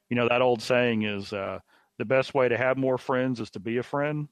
You 0.10 0.16
know, 0.16 0.28
that 0.30 0.41
old 0.41 0.62
saying 0.62 1.03
is 1.03 1.34
uh, 1.34 1.60
the 1.97 2.05
best 2.05 2.34
way 2.34 2.49
to 2.49 2.57
have 2.57 2.78
more 2.78 2.97
friends 2.97 3.39
is 3.39 3.51
to 3.51 3.60
be 3.60 3.78
a 3.78 3.84
friend. 3.84 4.28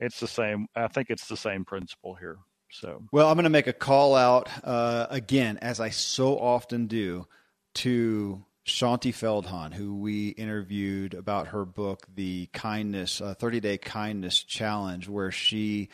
It's 0.00 0.20
the 0.20 0.28
same. 0.28 0.68
I 0.74 0.88
think 0.88 1.10
it's 1.10 1.28
the 1.28 1.36
same 1.36 1.64
principle 1.64 2.14
here. 2.14 2.38
So, 2.70 3.04
well, 3.12 3.28
I'm 3.28 3.36
going 3.36 3.44
to 3.44 3.50
make 3.50 3.68
a 3.68 3.72
call 3.72 4.14
out 4.14 4.48
uh, 4.64 5.06
again, 5.10 5.58
as 5.62 5.80
I 5.80 5.90
so 5.90 6.38
often 6.38 6.88
do, 6.88 7.26
to 7.74 8.44
Shaunti 8.66 9.12
Feldhahn, 9.12 9.72
who 9.72 9.94
we 9.96 10.30
interviewed 10.30 11.14
about 11.14 11.48
her 11.48 11.64
book, 11.64 12.06
The 12.14 12.46
Kindness, 12.52 13.20
uh, 13.20 13.34
30 13.34 13.60
Day 13.60 13.78
Kindness 13.78 14.42
Challenge, 14.42 15.08
where 15.08 15.30
she 15.30 15.88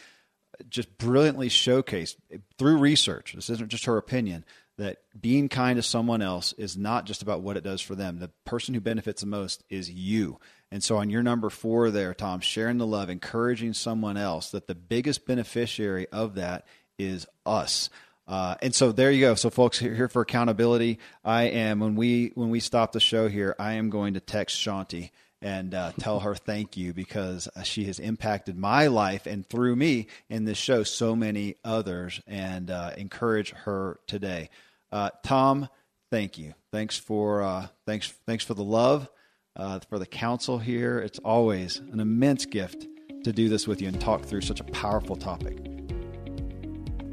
just 0.69 0.99
brilliantly 0.99 1.49
showcased 1.49 2.17
through 2.59 2.79
research. 2.79 3.33
This 3.35 3.51
isn't 3.51 3.71
just 3.71 3.87
her 3.87 3.97
opinion 3.97 4.45
that 4.79 4.99
being 5.21 5.49
kind 5.49 5.77
to 5.77 5.83
someone 5.83 6.23
else 6.23 6.53
is 6.55 6.77
not 6.77 7.05
just 7.05 7.23
about 7.23 7.43
what 7.43 7.57
it 7.57 7.65
does 7.65 7.81
for 7.81 7.95
them. 7.95 8.19
The 8.19 8.31
person 8.45 8.75
who 8.75 8.81
benefits 8.81 9.21
the 9.21 9.27
most 9.27 9.63
is 9.69 9.91
you. 9.91 10.39
And 10.71 10.83
so 10.83 10.97
on 10.97 11.11
your 11.11 11.23
number 11.23 11.51
four 11.51 11.91
there, 11.91 12.15
Tom, 12.15 12.41
sharing 12.41 12.79
the 12.79 12.87
love, 12.87 13.11
encouraging 13.11 13.75
someone 13.75 14.17
else, 14.17 14.51
that 14.51 14.67
the 14.67 14.75
biggest 14.75 15.27
beneficiary 15.27 16.07
of 16.09 16.37
that 16.37 16.67
is 16.99 17.27
us. 17.45 17.91
Uh, 18.27 18.55
and 18.63 18.75
so 18.75 18.93
there 18.93 19.11
you 19.11 19.21
go. 19.21 19.35
So 19.35 19.51
folks, 19.51 19.79
here, 19.79 20.09
for 20.09 20.23
accountability, 20.23 20.99
I 21.25 21.45
am 21.45 21.81
when 21.81 21.97
we 21.97 22.33
when 22.35 22.51
we 22.51 22.61
stop 22.61 22.93
the 22.93 23.01
show 23.01 23.29
here, 23.29 23.55
I 23.59 23.75
am 23.75 23.91
going 23.91 24.15
to 24.15 24.21
text 24.21 24.57
Shaunti 24.57 25.11
and 25.43 25.75
uh, 25.75 25.93
tell 25.99 26.21
her 26.21 26.35
thank 26.35 26.77
you 26.77 26.93
because 26.93 27.49
uh, 27.55 27.63
she 27.63 27.85
has 27.85 27.99
impacted 27.99 28.57
my 28.57 28.87
life 28.87 29.27
and 29.27 29.47
through 29.47 29.77
me 29.77 30.07
in 30.31 30.45
this 30.45 30.57
show 30.57 30.83
so 30.85 31.17
many 31.17 31.57
others 31.65 32.21
and 32.27 32.71
uh, 32.71 32.93
encourage 32.97 33.51
her 33.51 33.99
today. 34.07 34.49
Uh, 34.91 35.11
Tom, 35.25 35.69
thank 36.11 36.39
you. 36.39 36.55
Thanks 36.71 36.99
for 36.99 37.43
uh, 37.43 37.67
thanks 37.87 38.13
thanks 38.27 38.45
for 38.45 38.55
the 38.55 38.65
love, 38.65 39.09
uh, 39.57 39.81
for 39.91 39.99
the 39.99 40.07
counsel 40.07 40.59
here. 40.59 40.99
It's 40.99 41.19
always 41.19 41.79
an 41.93 42.01
immense 42.01 42.47
gift 42.47 42.87
to 43.25 43.33
do 43.33 43.49
this 43.49 43.67
with 43.67 43.83
you 43.83 43.89
and 43.89 44.01
talk 44.01 44.25
through 44.25 44.43
such 44.43 44.61
a 44.61 44.65
powerful 44.65 45.17
topic. 45.17 45.59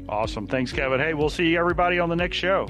Awesome. 0.08 0.46
Thanks, 0.46 0.72
Kevin. 0.72 0.98
Hey, 0.98 1.14
we'll 1.14 1.30
see 1.30 1.56
everybody 1.56 2.00
on 2.00 2.08
the 2.08 2.16
next 2.16 2.36
show. 2.36 2.66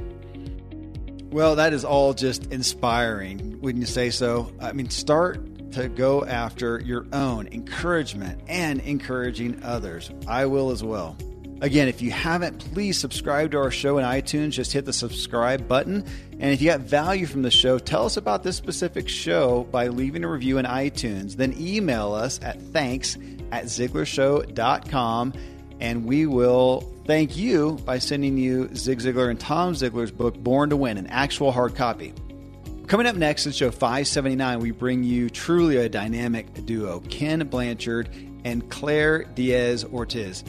Well, 1.30 1.56
that 1.56 1.72
is 1.72 1.84
all 1.84 2.12
just 2.12 2.46
inspiring, 2.52 3.60
wouldn't 3.60 3.80
you 3.80 3.86
say 3.86 4.10
so? 4.10 4.52
I 4.60 4.72
mean, 4.72 4.90
start 4.90 5.72
to 5.72 5.88
go 5.88 6.24
after 6.24 6.80
your 6.80 7.06
own 7.12 7.46
encouragement 7.52 8.40
and 8.48 8.80
encouraging 8.80 9.62
others. 9.62 10.10
I 10.26 10.46
will 10.46 10.70
as 10.70 10.82
well. 10.82 11.16
Again, 11.60 11.88
if 11.88 12.00
you 12.00 12.10
haven't, 12.10 12.58
please 12.72 12.98
subscribe 12.98 13.52
to 13.52 13.58
our 13.58 13.70
show 13.70 13.98
in 13.98 14.04
iTunes. 14.04 14.52
Just 14.52 14.72
hit 14.72 14.86
the 14.86 14.92
subscribe 14.92 15.68
button. 15.68 16.04
And 16.32 16.52
if 16.52 16.62
you 16.62 16.70
got 16.70 16.80
value 16.80 17.26
from 17.26 17.42
the 17.42 17.50
show, 17.50 17.78
tell 17.78 18.06
us 18.06 18.16
about 18.16 18.42
this 18.42 18.56
specific 18.56 19.08
show 19.08 19.64
by 19.70 19.88
leaving 19.88 20.24
a 20.24 20.28
review 20.28 20.58
in 20.58 20.64
iTunes. 20.64 21.36
Then 21.36 21.54
email 21.58 22.12
us 22.14 22.40
at 22.42 22.60
thanks 22.60 23.16
at 23.52 23.66
ziglarshow.com 23.66 25.34
and 25.80 26.04
we 26.04 26.26
will 26.26 26.80
thank 27.10 27.36
you 27.36 27.72
by 27.84 27.98
sending 27.98 28.38
you 28.38 28.72
Zig 28.72 29.00
Ziglar 29.00 29.30
and 29.30 29.40
Tom 29.40 29.72
Ziglar's 29.72 30.12
book, 30.12 30.38
Born 30.38 30.70
to 30.70 30.76
Win, 30.76 30.96
an 30.96 31.08
actual 31.08 31.50
hard 31.50 31.74
copy. 31.74 32.14
Coming 32.86 33.08
up 33.08 33.16
next 33.16 33.46
in 33.46 33.50
show 33.50 33.72
579, 33.72 34.60
we 34.60 34.70
bring 34.70 35.02
you 35.02 35.28
truly 35.28 35.78
a 35.78 35.88
dynamic 35.88 36.64
duo, 36.66 37.00
Ken 37.08 37.48
Blanchard 37.48 38.10
and 38.44 38.70
Claire 38.70 39.24
Diaz 39.24 39.84
Ortiz. 39.84 40.44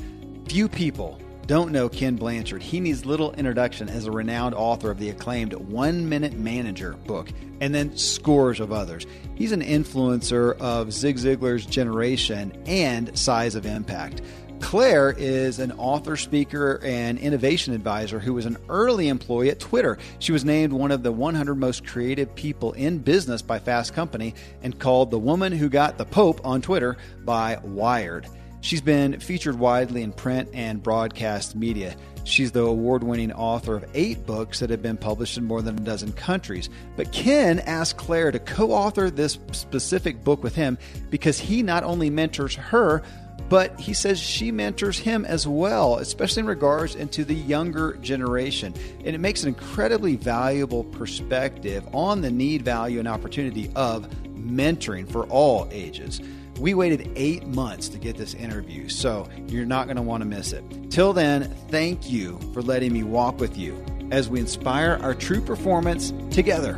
Few 0.49 0.69
people 0.69 1.19
don't 1.47 1.71
know 1.71 1.89
Ken 1.89 2.15
Blanchard. 2.15 2.61
He 2.61 2.79
needs 2.79 3.07
little 3.07 3.33
introduction 3.33 3.89
as 3.89 4.05
a 4.05 4.11
renowned 4.11 4.53
author 4.53 4.91
of 4.91 4.99
the 4.99 5.09
acclaimed 5.09 5.53
One 5.53 6.07
Minute 6.07 6.33
Manager 6.33 6.93
book, 6.93 7.29
and 7.59 7.73
then 7.73 7.97
scores 7.97 8.59
of 8.59 8.71
others. 8.71 9.07
He's 9.33 9.51
an 9.51 9.61
influencer 9.61 10.55
of 10.59 10.93
Zig 10.93 11.17
Ziglar's 11.17 11.65
generation 11.65 12.53
and 12.67 13.17
size 13.17 13.55
of 13.55 13.65
impact. 13.65 14.21
Claire 14.61 15.13
is 15.17 15.59
an 15.59 15.71
author, 15.73 16.15
speaker, 16.15 16.79
and 16.83 17.17
innovation 17.19 17.73
advisor 17.73 18.19
who 18.19 18.33
was 18.33 18.45
an 18.45 18.57
early 18.69 19.09
employee 19.09 19.49
at 19.49 19.59
Twitter. 19.59 19.97
She 20.19 20.31
was 20.31 20.45
named 20.45 20.71
one 20.71 20.91
of 20.91 21.03
the 21.03 21.11
100 21.11 21.55
most 21.55 21.85
creative 21.85 22.33
people 22.35 22.71
in 22.73 22.99
business 22.99 23.41
by 23.41 23.59
Fast 23.59 23.93
Company 23.93 24.33
and 24.63 24.79
called 24.79 25.11
the 25.11 25.19
woman 25.19 25.51
who 25.51 25.67
got 25.67 25.97
the 25.97 26.05
Pope 26.05 26.39
on 26.45 26.61
Twitter 26.61 26.97
by 27.25 27.59
Wired. 27.63 28.27
She's 28.61 28.81
been 28.81 29.19
featured 29.19 29.57
widely 29.57 30.03
in 30.03 30.13
print 30.13 30.49
and 30.53 30.81
broadcast 30.81 31.55
media. 31.55 31.95
She's 32.23 32.51
the 32.51 32.61
award 32.61 33.03
winning 33.03 33.31
author 33.33 33.75
of 33.75 33.85
eight 33.95 34.25
books 34.27 34.59
that 34.59 34.69
have 34.69 34.83
been 34.83 34.97
published 34.97 35.37
in 35.37 35.45
more 35.45 35.63
than 35.63 35.79
a 35.79 35.81
dozen 35.81 36.13
countries. 36.13 36.69
But 36.95 37.11
Ken 37.11 37.59
asked 37.61 37.97
Claire 37.97 38.31
to 38.31 38.39
co 38.39 38.71
author 38.71 39.09
this 39.09 39.39
specific 39.51 40.23
book 40.23 40.43
with 40.43 40.53
him 40.53 40.77
because 41.09 41.39
he 41.39 41.63
not 41.63 41.83
only 41.83 42.11
mentors 42.11 42.55
her, 42.55 43.01
but 43.49 43.79
he 43.79 43.93
says 43.93 44.19
she 44.19 44.51
mentors 44.51 44.99
him 44.99 45.25
as 45.25 45.47
well, 45.47 45.97
especially 45.97 46.41
in 46.41 46.47
regards 46.47 46.95
into 46.95 47.23
the 47.23 47.35
younger 47.35 47.93
generation. 47.97 48.73
And 49.05 49.15
it 49.15 49.19
makes 49.19 49.43
an 49.43 49.49
incredibly 49.49 50.15
valuable 50.15 50.83
perspective 50.83 51.83
on 51.93 52.21
the 52.21 52.31
need, 52.31 52.63
value, 52.63 52.99
and 52.99 53.07
opportunity 53.07 53.71
of 53.75 54.09
mentoring 54.33 55.09
for 55.09 55.25
all 55.27 55.67
ages. 55.71 56.21
We 56.59 56.73
waited 56.73 57.11
eight 57.15 57.47
months 57.47 57.89
to 57.89 57.97
get 57.97 58.17
this 58.17 58.33
interview, 58.35 58.87
so 58.87 59.27
you're 59.47 59.65
not 59.65 59.87
going 59.87 59.95
to 59.95 60.03
want 60.03 60.21
to 60.21 60.27
miss 60.27 60.53
it. 60.53 60.63
Till 60.91 61.11
then, 61.11 61.43
thank 61.69 62.09
you 62.09 62.39
for 62.53 62.61
letting 62.61 62.93
me 62.93 63.03
walk 63.03 63.39
with 63.39 63.57
you 63.57 63.83
as 64.11 64.29
we 64.29 64.39
inspire 64.39 64.99
our 65.01 65.15
true 65.15 65.41
performance 65.41 66.13
together. 66.29 66.77